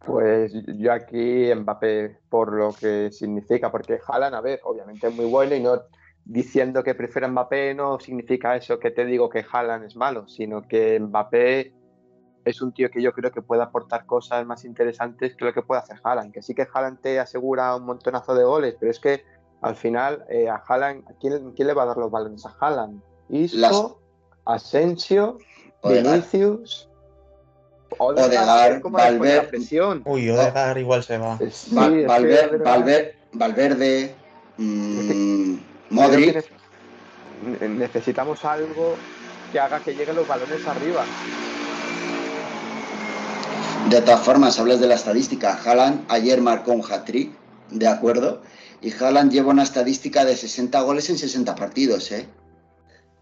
Pues 0.04 0.52
yo 0.78 0.92
aquí 0.92 1.52
Mbappé 1.54 2.18
por 2.28 2.52
lo 2.52 2.72
que 2.72 3.10
significa, 3.10 3.72
porque 3.72 3.98
Haaland, 4.06 4.36
a 4.36 4.40
ver, 4.40 4.60
obviamente 4.62 5.08
es 5.08 5.14
muy 5.14 5.26
bueno 5.26 5.54
y 5.56 5.60
no 5.60 5.82
diciendo 6.24 6.82
que 6.82 6.94
prefiero 6.94 7.28
Mbappé 7.28 7.74
no 7.74 8.00
significa 8.00 8.56
eso 8.56 8.78
que 8.78 8.90
te 8.90 9.04
digo 9.04 9.28
que 9.28 9.44
Haaland 9.50 9.84
es 9.84 9.96
malo, 9.96 10.28
sino 10.28 10.62
que 10.62 10.98
Mbappé 11.00 11.72
es 12.46 12.62
un 12.62 12.72
tío 12.72 12.90
que 12.90 13.02
yo 13.02 13.12
creo 13.12 13.32
que 13.32 13.42
puede 13.42 13.62
aportar 13.62 14.06
cosas 14.06 14.46
más 14.46 14.64
interesantes 14.64 15.34
que 15.34 15.44
lo 15.44 15.52
que 15.52 15.62
puede 15.62 15.80
hacer 15.80 15.98
Haaland. 16.02 16.32
Que 16.32 16.42
sí 16.42 16.54
que 16.54 16.66
Haaland 16.72 17.00
te 17.00 17.18
asegura 17.18 17.74
un 17.74 17.84
montonazo 17.84 18.36
de 18.36 18.44
goles, 18.44 18.76
pero 18.78 18.92
es 18.92 19.00
que 19.00 19.24
al 19.62 19.74
final 19.74 20.24
eh, 20.30 20.48
a 20.48 20.62
Haaland, 20.64 21.04
¿quién, 21.20 21.52
le 21.56 21.74
va 21.74 21.82
a 21.82 21.86
dar 21.86 21.96
los 21.96 22.08
balones 22.08 22.46
a 22.46 22.54
Haaland? 22.60 23.02
Isco, 23.28 24.00
Asensio, 24.44 25.38
Vinicius. 25.82 26.88
Odegaard, 27.98 28.80
Valverde. 28.82 30.02
Uy, 30.04 30.30
Odegaard 30.30 30.78
igual 30.78 31.02
se 31.02 31.18
va. 31.18 31.38
Valverde, 31.72 33.16
Valverde, 33.32 34.14
mm, 34.56 35.56
Modric. 35.90 36.44
Necesitamos 37.60 38.44
algo 38.44 38.96
que 39.50 39.58
haga 39.58 39.80
que 39.80 39.94
lleguen 39.94 40.14
los 40.14 40.28
balones 40.28 40.64
arriba. 40.68 41.04
De 43.90 44.00
todas 44.02 44.20
formas, 44.20 44.58
hablas 44.58 44.80
de 44.80 44.88
la 44.88 44.96
estadística. 44.96 45.58
Haaland 45.64 46.04
ayer 46.08 46.40
marcó 46.40 46.72
un 46.72 46.82
hat-trick, 46.82 47.30
de 47.70 47.86
acuerdo, 47.86 48.42
y 48.80 48.92
Haaland 48.92 49.30
lleva 49.30 49.50
una 49.50 49.62
estadística 49.62 50.24
de 50.24 50.36
60 50.36 50.80
goles 50.80 51.08
en 51.08 51.18
60 51.18 51.54
partidos, 51.54 52.10
¿eh? 52.10 52.28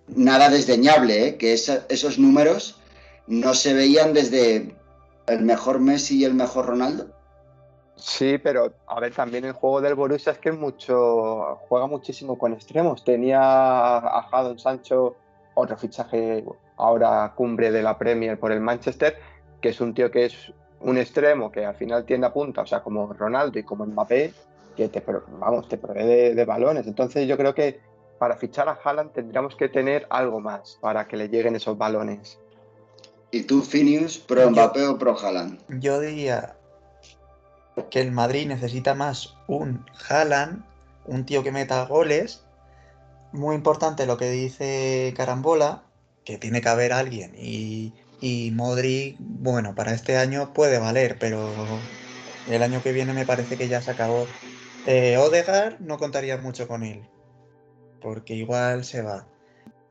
Nada 0.09 0.49
desdeñable, 0.49 1.29
¿eh? 1.29 1.37
Que 1.37 1.53
esos 1.53 2.19
números 2.19 2.81
no 3.27 3.55
se 3.55 3.75
veían 3.75 4.15
desde 4.15 4.75
el 5.27 5.43
mejor 5.43 5.81
Messi 5.81 6.19
y 6.19 6.25
el 6.25 6.35
mejor 6.35 6.67
Ronaldo. 6.67 7.09
Sí, 7.97 8.39
pero 8.39 8.73
a 8.87 9.01
ver, 9.01 9.15
también 9.15 9.45
el 9.45 9.53
juego 9.53 9.81
del 9.81 9.95
Borussia 9.95 10.33
es 10.33 10.39
que 10.39 10.53
mucho 10.53 11.59
juega 11.69 11.87
muchísimo 11.87 12.39
con 12.39 12.53
extremos. 12.53 13.05
Tenía 13.05 13.41
a 13.41 14.29
Jadon 14.31 14.59
Sancho, 14.59 15.17
otro 15.55 15.77
fichaje 15.77 16.45
ahora 16.77 17.33
cumbre 17.37 17.71
de 17.71 17.83
la 17.83 17.97
Premier 17.97 18.39
por 18.39 18.51
el 18.51 18.61
Manchester, 18.61 19.17
que 19.65 19.71
es 19.71 19.81
un 19.81 19.95
tío 19.95 20.11
que 20.11 20.27
es 20.27 20.53
un 20.81 20.99
extremo 20.99 21.51
que 21.51 21.65
al 21.65 21.75
final 21.75 22.05
tiende 22.05 22.27
a 22.27 22.33
punta, 22.35 22.61
o 22.61 22.67
sea, 22.67 22.83
como 22.83 23.11
Ronaldo 23.15 23.59
y 23.59 23.63
como 23.63 23.87
Mbappé, 23.87 24.35
que 24.77 24.91
te, 24.91 25.03
vamos, 25.41 25.71
te 25.71 25.79
provee 25.79 26.35
de, 26.35 26.45
balones. 26.45 26.87
Entonces 26.87 27.27
yo 27.27 27.39
creo 27.39 27.55
que 27.55 27.81
para 28.19 28.37
fichar 28.37 28.69
a 28.69 28.79
Haaland 28.85 29.13
tendríamos 29.13 29.57
que 29.57 29.71
tener 29.71 30.07
algo 30.11 30.39
más 30.39 30.77
para 30.83 31.09
que 31.09 31.17
le 31.17 31.31
lleguen 31.31 31.57
esos 31.57 31.79
balones. 31.79 32.39
¿Y 33.31 33.45
tú, 33.45 33.63
Finius, 33.63 34.19
pro 34.19 34.51
Mbappé 34.51 34.87
o 34.87 34.99
pro 34.99 35.19
Haaland? 35.19 35.59
Yo 35.81 35.99
diría 35.99 36.57
que 37.91 38.03
el 38.03 38.13
Madrid 38.13 38.47
necesita 38.47 38.95
más 38.95 39.35
un 39.47 39.87
Haaland, 40.11 40.63
un 41.07 41.25
tío 41.25 41.43
que 41.43 41.53
meta 41.53 41.87
goles. 41.87 42.45
Muy 43.33 43.57
importante 43.57 44.05
lo 44.05 44.19
que 44.19 44.31
dice 44.31 45.15
Carambola, 45.17 45.85
que 46.27 46.37
tiene 46.37 46.61
que 46.61 46.69
haber 46.69 46.93
alguien 46.93 47.35
y 47.35 47.95
y 48.25 48.53
Modric, 48.53 49.19
bueno, 49.21 49.75
para 49.75 49.93
este 49.93 50.17
año 50.17 50.55
puede 50.55 50.79
valer, 50.79 51.19
pero 51.21 51.83
el 52.47 52.63
año 52.63 52.83
que 52.83 52.93
viene 52.93 53.13
me 53.13 53.27
parece 53.27 53.59
que 53.59 53.69
ya 53.69 53.83
se 53.83 53.91
acabó. 53.91 54.29
Eh, 54.87 55.19
Odegaard 55.19 55.81
no 55.81 55.99
contaría 55.99 56.39
mucho 56.39 56.67
con 56.67 56.85
él, 56.85 57.07
porque 58.01 58.33
igual 58.35 58.87
se 58.87 59.03
va. 59.03 59.27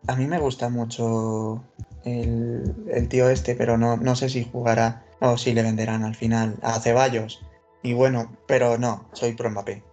A 0.07 0.15
mí 0.15 0.25
me 0.25 0.39
gusta 0.39 0.69
mucho 0.69 1.63
el, 2.05 3.07
tío 3.07 3.29
este, 3.29 3.53
pero 3.53 3.77
no, 3.77 3.97
no 3.97 4.15
sé 4.15 4.29
si 4.29 4.43
jugará 4.43 5.05
o 5.19 5.37
si 5.37 5.53
le 5.53 5.61
venderán 5.61 6.03
al 6.03 6.15
final 6.15 6.57
a 6.63 6.79
Ceballos. 6.79 7.45
Y 7.83 7.93
bueno, 7.93 8.35
pero 8.47 8.79
no, 8.79 9.07
soy 9.13 9.33
pro 9.33 9.51
Mbappé. 9.51 9.83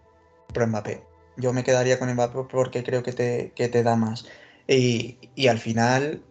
Pro 0.54 0.66
Mbappé. 0.66 1.02
Yo 1.36 1.52
me 1.52 1.62
quedaría 1.62 1.98
con 1.98 2.10
Mbappé 2.10 2.44
porque 2.50 2.84
creo 2.84 3.02
que 3.02 3.12
te, 3.12 3.52
que 3.54 3.68
te 3.68 3.82
da 3.82 3.96
más. 3.96 4.24
Y, 4.66 5.18
y 5.34 5.48
al 5.48 5.58
final, 5.58 6.22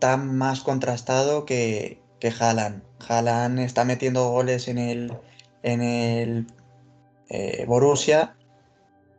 está 0.00 0.16
más 0.16 0.62
contrastado 0.62 1.44
que, 1.44 2.00
que 2.20 2.32
Haaland. 2.32 2.82
Haaland 3.06 3.58
está 3.58 3.84
metiendo 3.84 4.30
goles 4.30 4.66
en 4.66 4.78
el, 4.78 5.12
en 5.62 5.82
el 5.82 6.46
eh, 7.28 7.66
Borussia. 7.66 8.34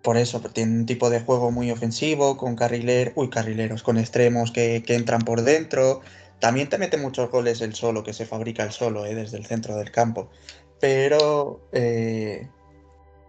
Por 0.02 0.18
eso 0.18 0.40
tiene 0.40 0.72
un 0.80 0.86
tipo 0.88 1.12
de 1.12 1.22
juego 1.22 1.52
muy 1.52 1.70
ofensivo, 1.70 2.36
con 2.36 2.56
carrileros, 2.56 3.14
uy, 3.16 3.30
carrileros, 3.30 3.84
con 3.84 4.00
extremos 4.00 4.50
que, 4.52 4.84
entran 4.88 5.22
por 5.22 5.44
dentro. 5.44 6.02
También 6.40 6.68
te 6.68 6.80
mete 6.80 6.98
muchos 6.98 7.30
goles 7.30 7.62
el 7.62 7.76
solo, 7.76 8.04
que 8.04 8.14
se 8.14 8.26
fabrica 8.26 8.64
el 8.64 8.72
solo 8.72 9.06
eh, 9.06 9.14
desde 9.14 9.38
el 9.38 9.46
centro 9.46 9.76
del 9.76 9.92
campo. 9.92 10.32
Pero 10.80 11.62
eh, 11.74 12.50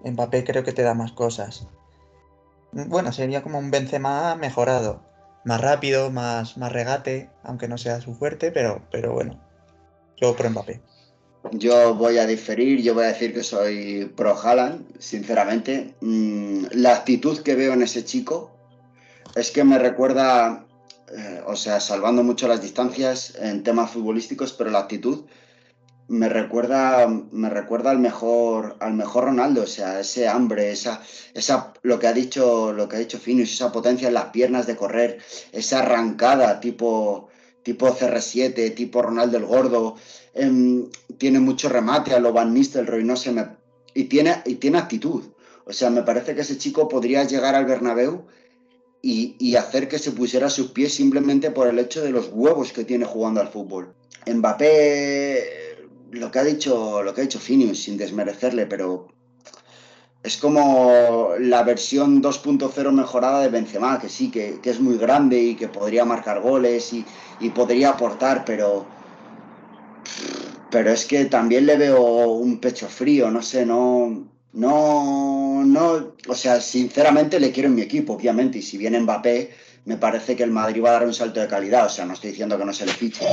Mbappé 0.03 0.43
creo 0.45 0.65
que 0.65 0.73
te 0.73 0.83
da 0.83 0.95
más 0.95 1.13
cosas. 1.13 1.69
Bueno, 2.73 3.13
sería 3.13 3.43
como 3.43 3.59
un 3.59 3.71
Benzema 3.71 4.37
mejorado 4.37 5.12
más 5.45 5.61
rápido, 5.61 6.11
más, 6.11 6.57
más 6.57 6.73
regate, 6.73 7.31
aunque 7.43 7.69
no 7.69 7.79
sea 7.79 8.01
su 8.01 8.15
fuerte, 8.15 8.51
pero, 8.53 8.83
pero 8.91 9.13
bueno, 9.13 9.41
yo 10.17 10.37
pro 10.37 10.51
Mbappé. 10.51 10.81
Yo 11.51 11.95
voy 11.95 12.19
a 12.19 12.27
diferir, 12.27 12.81
yo 12.83 12.95
voy 12.95 13.05
a 13.05 13.09
decir 13.09 13.35
que 13.35 13.43
soy 13.43 14.13
pro 14.17 14.39
Haaland, 14.39 14.87
sinceramente. 15.01 15.95
Mm, 16.01 16.67
la 16.73 16.95
actitud 16.95 17.43
que 17.43 17.57
veo 17.57 17.73
en 17.73 17.83
ese 17.83 18.05
chico 18.05 18.53
es 19.35 19.51
que 19.51 19.65
me 19.65 19.79
recuerda, 19.79 20.67
eh, 21.13 21.43
o 21.47 21.57
sea, 21.57 21.81
salvando 21.81 22.23
mucho 22.23 22.47
las 22.47 22.63
distancias 22.63 23.35
en 23.41 23.65
temas 23.65 23.91
futbolísticos, 23.91 24.53
pero 24.53 24.71
la 24.71 24.81
actitud 24.81 25.25
me 26.09 26.29
recuerda, 26.29 27.07
me 27.07 27.49
recuerda 27.49 27.91
al 27.91 27.99
mejor, 27.99 28.77
al 28.81 28.95
mejor 28.95 29.25
Ronaldo, 29.25 29.63
o 29.63 29.67
sea, 29.67 30.01
ese 30.01 30.29
hambre, 30.29 30.71
esa, 30.73 31.03
esa, 31.35 31.73
lo 31.83 31.99
que 31.99 32.07
ha 32.07 32.13
dicho, 32.13 32.73
lo 32.73 32.89
que 32.89 32.97
ha 32.97 32.99
dicho 32.99 33.19
Finius, 33.19 33.53
esa 33.53 33.73
potencia 33.73 34.09
en 34.09 34.15
las 34.15 34.27
piernas 34.27 34.67
de 34.67 34.77
correr, 34.77 35.19
esa 35.53 35.81
arrancada 35.81 36.61
tipo, 36.61 37.29
tipo 37.63 37.89
CR7, 37.89 38.75
tipo 38.75 39.03
Ronaldo 39.03 39.39
el 39.39 39.47
Gordo, 39.47 39.97
em, 40.35 40.89
tiene 41.19 41.41
mucho 41.41 41.69
remate 41.69 42.15
a 42.15 42.21
lo 42.21 42.33
Van 42.33 42.53
Nistelrooy, 42.53 43.05
no 43.05 43.17
sé, 43.17 43.33
me, 43.33 43.47
y 43.95 44.05
tiene, 44.05 44.43
y 44.45 44.57
tiene 44.57 44.79
actitud. 44.79 45.23
O 45.65 45.73
sea, 45.73 45.91
me 45.91 46.03
parece 46.03 46.35
que 46.35 46.41
ese 46.41 46.59
chico 46.59 46.89
podría 46.89 47.25
llegar 47.25 47.55
al 47.55 47.67
Bernabéu 47.67 48.27
y, 49.01 49.37
y, 49.39 49.57
hacer 49.57 49.89
que 49.89 49.99
se 49.99 50.13
pusiera 50.13 50.47
a 50.47 50.51
sus 50.51 50.73
pies 50.73 50.95
simplemente 50.95 51.51
por 51.51 51.69
el 51.69 51.79
hecho 51.79 52.03
de 52.03 52.11
los 52.11 52.29
huevos 52.33 52.73
que 52.73 52.85
tiene 52.85 53.05
jugando 53.05 53.41
al 53.41 53.49
fútbol. 53.49 53.95
Mbappé 54.27 55.62
lo 56.13 56.31
que 56.31 56.39
ha 56.39 56.45
dicho, 56.45 57.03
lo 57.03 57.15
que 57.15 57.23
ha 57.23 57.25
dicho 57.25 57.41
Finius, 57.41 57.83
sin 57.83 57.97
desmerecerle, 57.97 58.67
pero 58.67 59.09
es 60.23 60.37
como 60.37 61.31
la 61.39 61.63
versión 61.63 62.23
2.0 62.23 62.93
mejorada 62.93 63.41
de 63.41 63.49
Benzema, 63.49 63.99
que 63.99 64.09
sí, 64.09 64.31
que, 64.31 64.61
es 64.63 64.81
muy 64.81 64.99
grande 64.99 65.39
y 65.39 65.57
que 65.57 65.69
podría 65.69 66.05
marcar 66.05 66.41
goles 66.41 66.93
y, 66.93 67.05
podría 67.51 67.91
aportar, 67.91 68.45
pero 68.45 68.87
pero 70.71 70.91
es 70.91 71.05
que 71.05 71.27
también 71.27 71.67
le 71.67 71.77
veo 71.77 72.03
un 72.31 72.59
pecho 72.59 72.89
frío, 72.89 73.31
no 73.31 73.43
sé, 73.43 73.67
no, 73.67 74.27
no, 74.53 75.63
no, 75.65 76.15
o 76.29 76.35
sea, 76.35 76.61
sinceramente 76.61 77.39
le 77.41 77.53
quiero 77.53 77.69
en 77.69 77.75
mi 77.75 77.83
equipo, 77.83 78.15
obviamente, 78.15 78.59
y 78.59 78.63
si 78.63 78.79
viene 78.79 79.01
Mbappé, 79.01 79.51
me 79.85 79.99
parece 79.99 80.35
que 80.35 80.45
el 80.45 80.51
Madrid 80.51 80.83
va 80.83 80.91
a 80.91 80.93
dar 80.93 81.07
un 81.07 81.13
salto 81.13 81.41
de 81.41 81.49
calidad, 81.49 81.87
o 81.87 81.91
sea, 81.91 82.07
no 82.07 82.15
estoy 82.15 82.31
diciendo 82.31 82.57
que 82.57 82.65
no 82.65 82.73
se 82.73 82.87
le 82.87 82.93
fiche, 82.93 83.27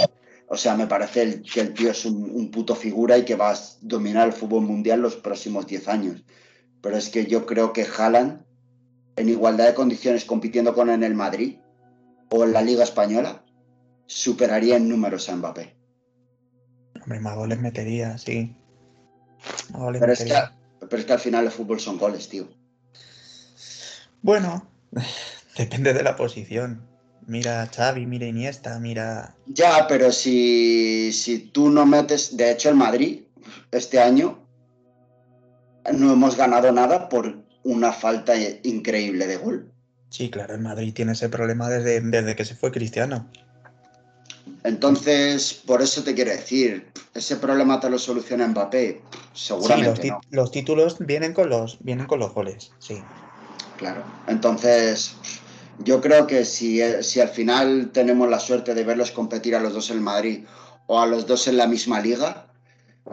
o 0.51 0.57
sea, 0.57 0.75
me 0.75 0.87
parece 0.87 1.43
que 1.43 1.61
el 1.61 1.73
tío 1.75 1.91
es 1.91 2.05
un, 2.05 2.49
puto 2.49 2.75
figura 2.75 3.15
y 3.19 3.23
que 3.23 3.35
va 3.35 3.51
a 3.51 3.59
dominar 3.81 4.27
el 4.27 4.33
fútbol 4.33 4.63
mundial 4.63 4.99
los 4.99 5.15
próximos 5.15 5.67
10 5.67 5.87
años. 5.87 6.23
Pero 6.81 6.97
es 6.97 7.09
que 7.09 7.27
yo 7.27 7.45
creo 7.45 7.71
que 7.71 7.85
Haaland, 7.85 8.43
en 9.15 9.29
igualdad 9.29 9.67
de 9.67 9.75
condiciones 9.75 10.25
compitiendo 10.25 10.73
con 10.73 10.89
en 10.89 11.03
el 11.03 11.13
Madrid 11.13 11.57
o 12.31 12.43
en 12.43 12.53
la 12.53 12.63
Liga 12.63 12.83
Española, 12.83 13.43
superaría 14.07 14.77
en 14.77 14.89
números 14.89 15.29
a 15.29 15.35
Mbappé. 15.35 15.75
Hombre, 16.99 17.19
más 17.19 17.35
goles 17.35 17.59
metería, 17.59 18.17
sí. 18.17 18.55
pero, 19.71 20.11
Es 20.11 20.23
que, 20.23 20.33
pero 20.79 20.97
es 20.97 21.05
que 21.05 21.13
al 21.13 21.19
final 21.19 21.45
el 21.45 21.51
fútbol 21.51 21.79
son 21.79 21.99
goles, 21.99 22.27
tío. 22.27 22.49
Bueno, 24.23 24.67
depende 25.57 25.93
de 25.93 26.01
la 26.01 26.15
posición. 26.15 26.88
Mira 27.29 27.69
Xavi, 27.71 28.07
mira 28.07 28.25
Iniesta, 28.25 28.79
mira... 28.79 29.35
Ya, 29.45 29.85
pero 29.87 30.11
si, 30.11 31.13
si 31.13 31.37
tú 31.37 31.69
no 31.69 31.85
metes... 31.85 32.35
De 32.35 32.49
hecho, 32.49 32.69
el 32.69 32.75
Madrid, 32.75 33.21
este 33.69 33.99
año, 33.99 34.39
no 35.93 36.11
hemos 36.11 36.35
ganado 36.35 36.71
nada 36.71 37.07
por 37.07 37.37
una 37.63 37.93
falta 37.93 38.33
increíble 38.63 39.27
de 39.27 39.37
gol. 39.37 39.71
Sí, 40.09 40.31
claro, 40.31 40.55
el 40.55 40.61
Madrid 40.61 40.91
tiene 40.91 41.11
ese 41.11 41.29
problema 41.29 41.69
desde, 41.69 42.01
desde 42.01 42.35
que 42.35 42.45
se 42.45 42.55
fue 42.55 42.71
Cristiano. 42.71 43.29
Entonces, 44.63 45.53
por 45.53 45.83
eso 45.83 46.03
te 46.03 46.15
quiero 46.15 46.31
decir, 46.31 46.91
ese 47.13 47.35
problema 47.35 47.79
te 47.79 47.91
lo 47.91 47.99
soluciona 47.99 48.47
Mbappé, 48.47 49.03
seguramente 49.33 50.01
sí, 50.01 50.07
los, 50.09 50.19
los 50.31 50.51
títulos 50.51 50.97
vienen 50.99 51.33
con 51.33 51.49
los 51.49 51.77
vienen 51.81 52.07
con 52.07 52.17
los 52.19 52.33
goles, 52.33 52.71
sí. 52.79 53.03
Claro. 53.77 54.03
Entonces, 54.27 55.15
yo 55.83 56.01
creo 56.01 56.27
que 56.27 56.45
si, 56.45 56.81
si 57.01 57.21
al 57.21 57.29
final 57.29 57.91
tenemos 57.93 58.29
la 58.29 58.39
suerte 58.39 58.73
de 58.73 58.83
verlos 58.83 59.11
competir 59.11 59.55
a 59.55 59.59
los 59.59 59.73
dos 59.73 59.89
en 59.91 60.01
Madrid 60.01 60.45
o 60.87 60.99
a 60.99 61.07
los 61.07 61.25
dos 61.25 61.47
en 61.47 61.57
la 61.57 61.67
misma 61.67 62.01
liga, 62.01 62.47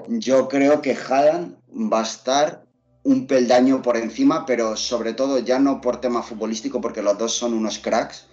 yo 0.08 0.48
creo 0.48 0.82
que 0.82 0.94
Haaland 0.96 1.56
va 1.92 2.00
a 2.00 2.04
estar 2.04 2.64
un 3.04 3.26
peldaño 3.28 3.82
por 3.82 3.96
encima, 3.96 4.44
pero 4.46 4.76
sobre 4.76 5.12
todo 5.12 5.38
ya 5.38 5.60
no 5.60 5.80
por 5.80 6.00
tema 6.00 6.22
futbolístico, 6.22 6.80
porque 6.80 7.02
los 7.02 7.16
dos 7.16 7.32
son 7.32 7.54
unos 7.54 7.78
cracks, 7.78 8.26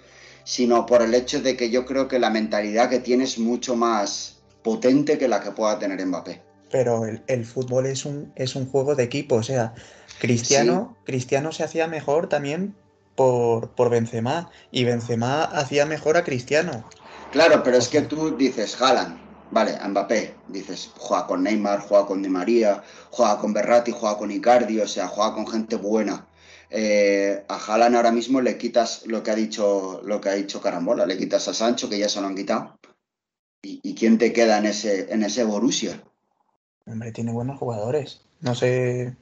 sino 0.44 0.86
por 0.86 1.04
el 1.04 1.14
hecho 1.14 1.42
de 1.42 1.56
que 1.56 1.70
yo 1.70 1.86
creo 1.86 2.08
que 2.08 2.18
la 2.18 2.32
mentalidad 2.32 2.90
que 2.90 3.00
tiene 3.00 3.26
es 3.26 3.38
mucho 3.38 3.76
más 3.76 4.40
potente 4.64 5.18
que 5.18 5.28
la 5.28 5.42
que 5.42 5.52
pueda 5.52 5.78
tener 5.78 6.04
Mbappé. 6.04 6.42
pero 6.72 7.06
el, 7.06 7.46
fútbol 7.46 7.86
es 7.86 8.04
un, 8.04 8.34
es 8.36 8.56
un 8.56 8.66
juego 8.66 8.96
de 8.96 9.04
equipo. 9.04 9.36
O 9.36 9.44
sea, 9.44 9.76
Cristiano, 10.20 10.98
Cristiano 11.06 11.52
se 11.52 11.64
hacía 11.64 11.88
mejor 11.88 12.28
también 12.28 12.76
por, 13.16 13.70
por 13.72 13.89
Benzema 13.89 14.49
y 14.72 14.84
Benzema 14.84 15.43
hacía 15.43 15.86
mejor 15.86 16.18
a 16.18 16.24
Cristiano. 16.24 16.88
Claro, 17.32 17.64
pero 17.64 17.78
es 17.78 17.89
que 17.89 18.01
tú 18.01 18.38
dices, 18.38 18.80
Haaland, 18.80 19.20
vale, 19.51 19.76
a 19.80 19.88
Mbappé, 19.88 20.36
dices, 20.47 20.91
juega 20.97 21.26
con 21.26 21.43
Neymar, 21.43 21.82
juega 21.82 22.05
con 22.05 22.22
Di 22.22 22.30
María, 22.30 22.84
juega 23.09 23.38
con 23.39 23.53
Berratti, 23.53 23.91
juega 23.91 24.18
con 24.18 24.32
Icardi, 24.32 24.80
o 24.80 24.88
sea, 24.88 25.07
juega 25.07 25.34
con 25.34 25.47
gente 25.47 25.76
buena. 25.76 26.28
Eh, 26.70 27.43
a 27.47 27.55
Haaland 27.55 27.95
ahora 27.95 28.11
mismo 28.11 28.41
le 28.41 28.57
quitas 28.57 29.05
lo 29.05 29.22
que 29.22 29.30
ha 29.30 29.36
dicho 29.36 30.01
lo 30.03 30.20
que 30.20 30.30
ha 30.30 30.34
dicho 30.34 30.59
Carambola, 30.59 31.05
le 31.05 31.18
quitas 31.18 31.47
a 31.47 31.53
Sancho, 31.53 31.89
que 31.89 31.99
ya 31.99 32.09
se 32.09 32.20
lo 32.20 32.28
han 32.28 32.36
quitado. 32.36 32.80
¿Y, 33.61 33.95
quién 33.95 34.18
te 34.18 34.34
queda 34.34 34.57
en 34.57 34.66
ese, 34.66 35.14
en 35.14 35.24
ese 35.24 35.45
Borussia? 35.45 36.03
Hombre, 36.86 37.14
tiene 37.14 37.32
buenos 37.32 37.57
jugadores. 37.57 38.22
No 38.41 38.55
sé. 38.55 39.16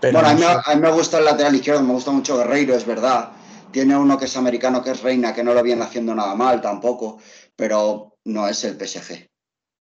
Bueno, 0.00 0.28
a, 0.28 0.34
mí, 0.34 0.42
a, 0.42 0.74
mí, 0.74 0.80
me 0.80 0.90
gusta 0.90 1.18
el 1.18 1.24
lateral 1.24 1.54
izquierdo, 1.54 1.82
me 1.82 1.92
gusta 1.92 2.10
mucho 2.10 2.36
Guerreiro, 2.36 2.74
es 2.74 2.86
verdad. 2.86 3.32
Tiene 3.70 3.96
uno 3.96 4.18
que 4.18 4.24
es 4.24 4.36
americano, 4.36 4.82
que 4.82 4.92
es 4.92 5.02
Reina, 5.02 5.34
que 5.34 5.44
no 5.44 5.52
lo 5.54 5.62
viene 5.62 5.82
haciendo 5.82 6.14
nada 6.14 6.34
mal 6.34 6.60
tampoco, 6.60 7.18
pero 7.54 8.18
no 8.24 8.48
es 8.48 8.64
el 8.64 8.76
PSG. 8.76 9.28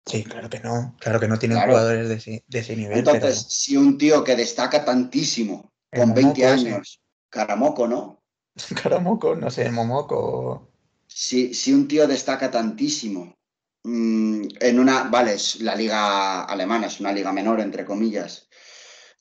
Sí, 0.06 0.24
claro 0.24 0.50
que 0.50 0.60
no. 0.60 0.96
Claro 1.00 1.20
que 1.20 1.28
no 1.28 1.38
tiene 1.38 1.62
jugadores 1.62 2.08
de 2.08 2.44
ese, 2.60 2.76
nivel. 2.76 3.00
Entonces, 3.00 3.46
si 3.50 3.76
un 3.76 3.98
tío 3.98 4.24
que 4.24 4.36
destaca 4.36 4.86
tantísimo 4.86 5.72
con 5.94 6.14
20 6.14 6.46
años. 6.46 7.02
Caramoco, 7.30 7.88
¿no? 7.88 8.24
Caramoco, 8.82 9.36
no 9.36 9.52
sé, 9.52 9.70
Momoco. 9.70 10.72
Si, 11.08 11.54
si 11.54 11.74
un 11.74 11.88
tío 11.88 12.08
destaca 12.08 12.50
tantísimo 12.50 13.36
mm, 13.84 14.48
en 14.60 14.80
una, 14.80 15.04
vale, 15.04 15.34
es 15.34 15.60
la 15.62 15.76
liga 15.76 16.44
alemana, 16.44 16.88
es 16.88 17.00
una 17.00 17.12
liga 17.12 17.32
menor, 17.34 17.60
entre 17.60 17.86
comillas. 17.86 18.47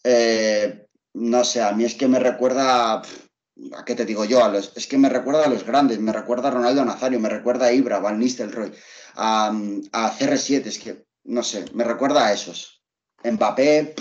Eh, 0.05 0.86
no 1.14 1.44
sé, 1.44 1.62
a 1.62 1.72
mí 1.72 1.84
es 1.84 1.94
que 1.94 2.09
me 2.09 2.18
recuerda, 2.18 2.94
¿a 2.97 3.84
qué 3.84 3.94
te 3.94 4.05
digo 4.05 4.24
yo? 4.24 4.44
A 4.44 4.49
los, 4.49 4.72
es 4.76 4.86
que 4.86 4.99
me 4.99 5.09
recuerda 5.09 5.44
a 5.44 5.49
los 5.49 5.64
grandes, 5.64 5.99
me 5.99 6.12
recuerda 6.12 6.49
a 6.49 6.53
Ronaldo 6.53 6.84
Nazario, 6.84 7.20
me 7.20 7.28
recuerda 7.28 7.66
a 7.66 7.72
Ibra, 7.72 7.99
Van 8.01 8.18
Nistelrooy, 8.18 8.72
a, 9.14 9.49
a 9.49 10.18
CR7, 10.18 10.66
es 10.66 10.78
que, 10.78 11.07
no 11.24 11.42
sé, 11.42 11.64
me 11.72 11.84
recuerda 11.84 12.26
a 12.26 12.32
esos. 12.32 12.82
Mbappé, 13.24 13.94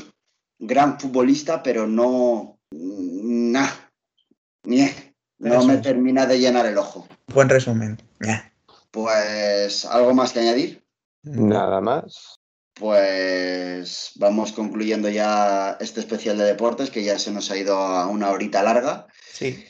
gran 0.60 1.00
futbolista, 1.00 1.64
pero 1.64 1.88
no, 1.88 2.56
Nah. 2.72 3.70
No 5.38 5.66
me 5.66 5.78
termina 5.78 6.26
de 6.26 6.40
llenar 6.40 6.66
el 6.66 6.78
ojo. 6.78 7.08
Buen 7.34 7.50
resumen. 7.50 7.98
Pues, 8.92 9.86
¿algo 9.86 10.14
más 10.14 10.34
que 10.34 10.40
añadir? 10.40 10.84
Nada 11.24 11.82
más. 11.82 12.40
Pues 12.78 14.12
vamos 14.16 14.52
concluyendo 14.52 15.10
ya 15.10 15.78
este 15.80 16.02
especial 16.02 16.38
de 16.38 16.44
deportes, 16.44 16.90
que 16.90 17.04
ya 17.04 17.18
se 17.18 17.32
nos 17.32 17.50
ha 17.50 17.58
ido 17.58 17.78
a 17.78 18.08
una 18.08 18.32
horita 18.32 18.62
larga. 18.64 19.08
Sí. 19.32 19.66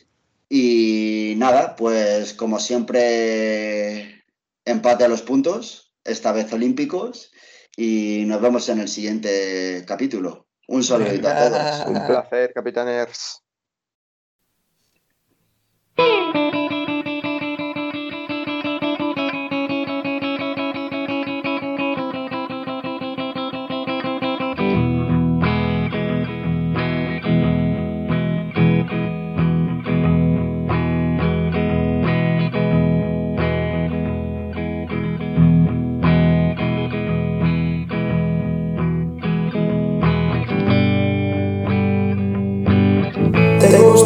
Y 0.49 1.35
nada, 1.37 1.75
pues 1.75 2.33
como 2.33 2.59
siempre, 2.59 4.23
empate 4.65 5.03
a 5.03 5.07
los 5.07 5.21
puntos, 5.21 5.93
esta 6.03 6.31
vez 6.31 6.51
olímpicos, 6.51 7.31
y 7.77 8.23
nos 8.25 8.41
vemos 8.41 8.69
en 8.69 8.79
el 8.79 8.87
siguiente 8.87 9.83
capítulo. 9.87 10.47
Un 10.67 10.83
saludito 10.83 11.27
a 11.27 11.49
todos. 11.49 11.87
Un 11.87 12.07
placer, 12.07 12.53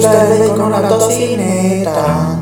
capitanes. 0.02 0.50
con 0.52 0.72
la 0.72 0.88
tocineta. 0.88 2.40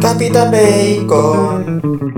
Capitán 0.00 0.50
Bacon. 0.50 2.13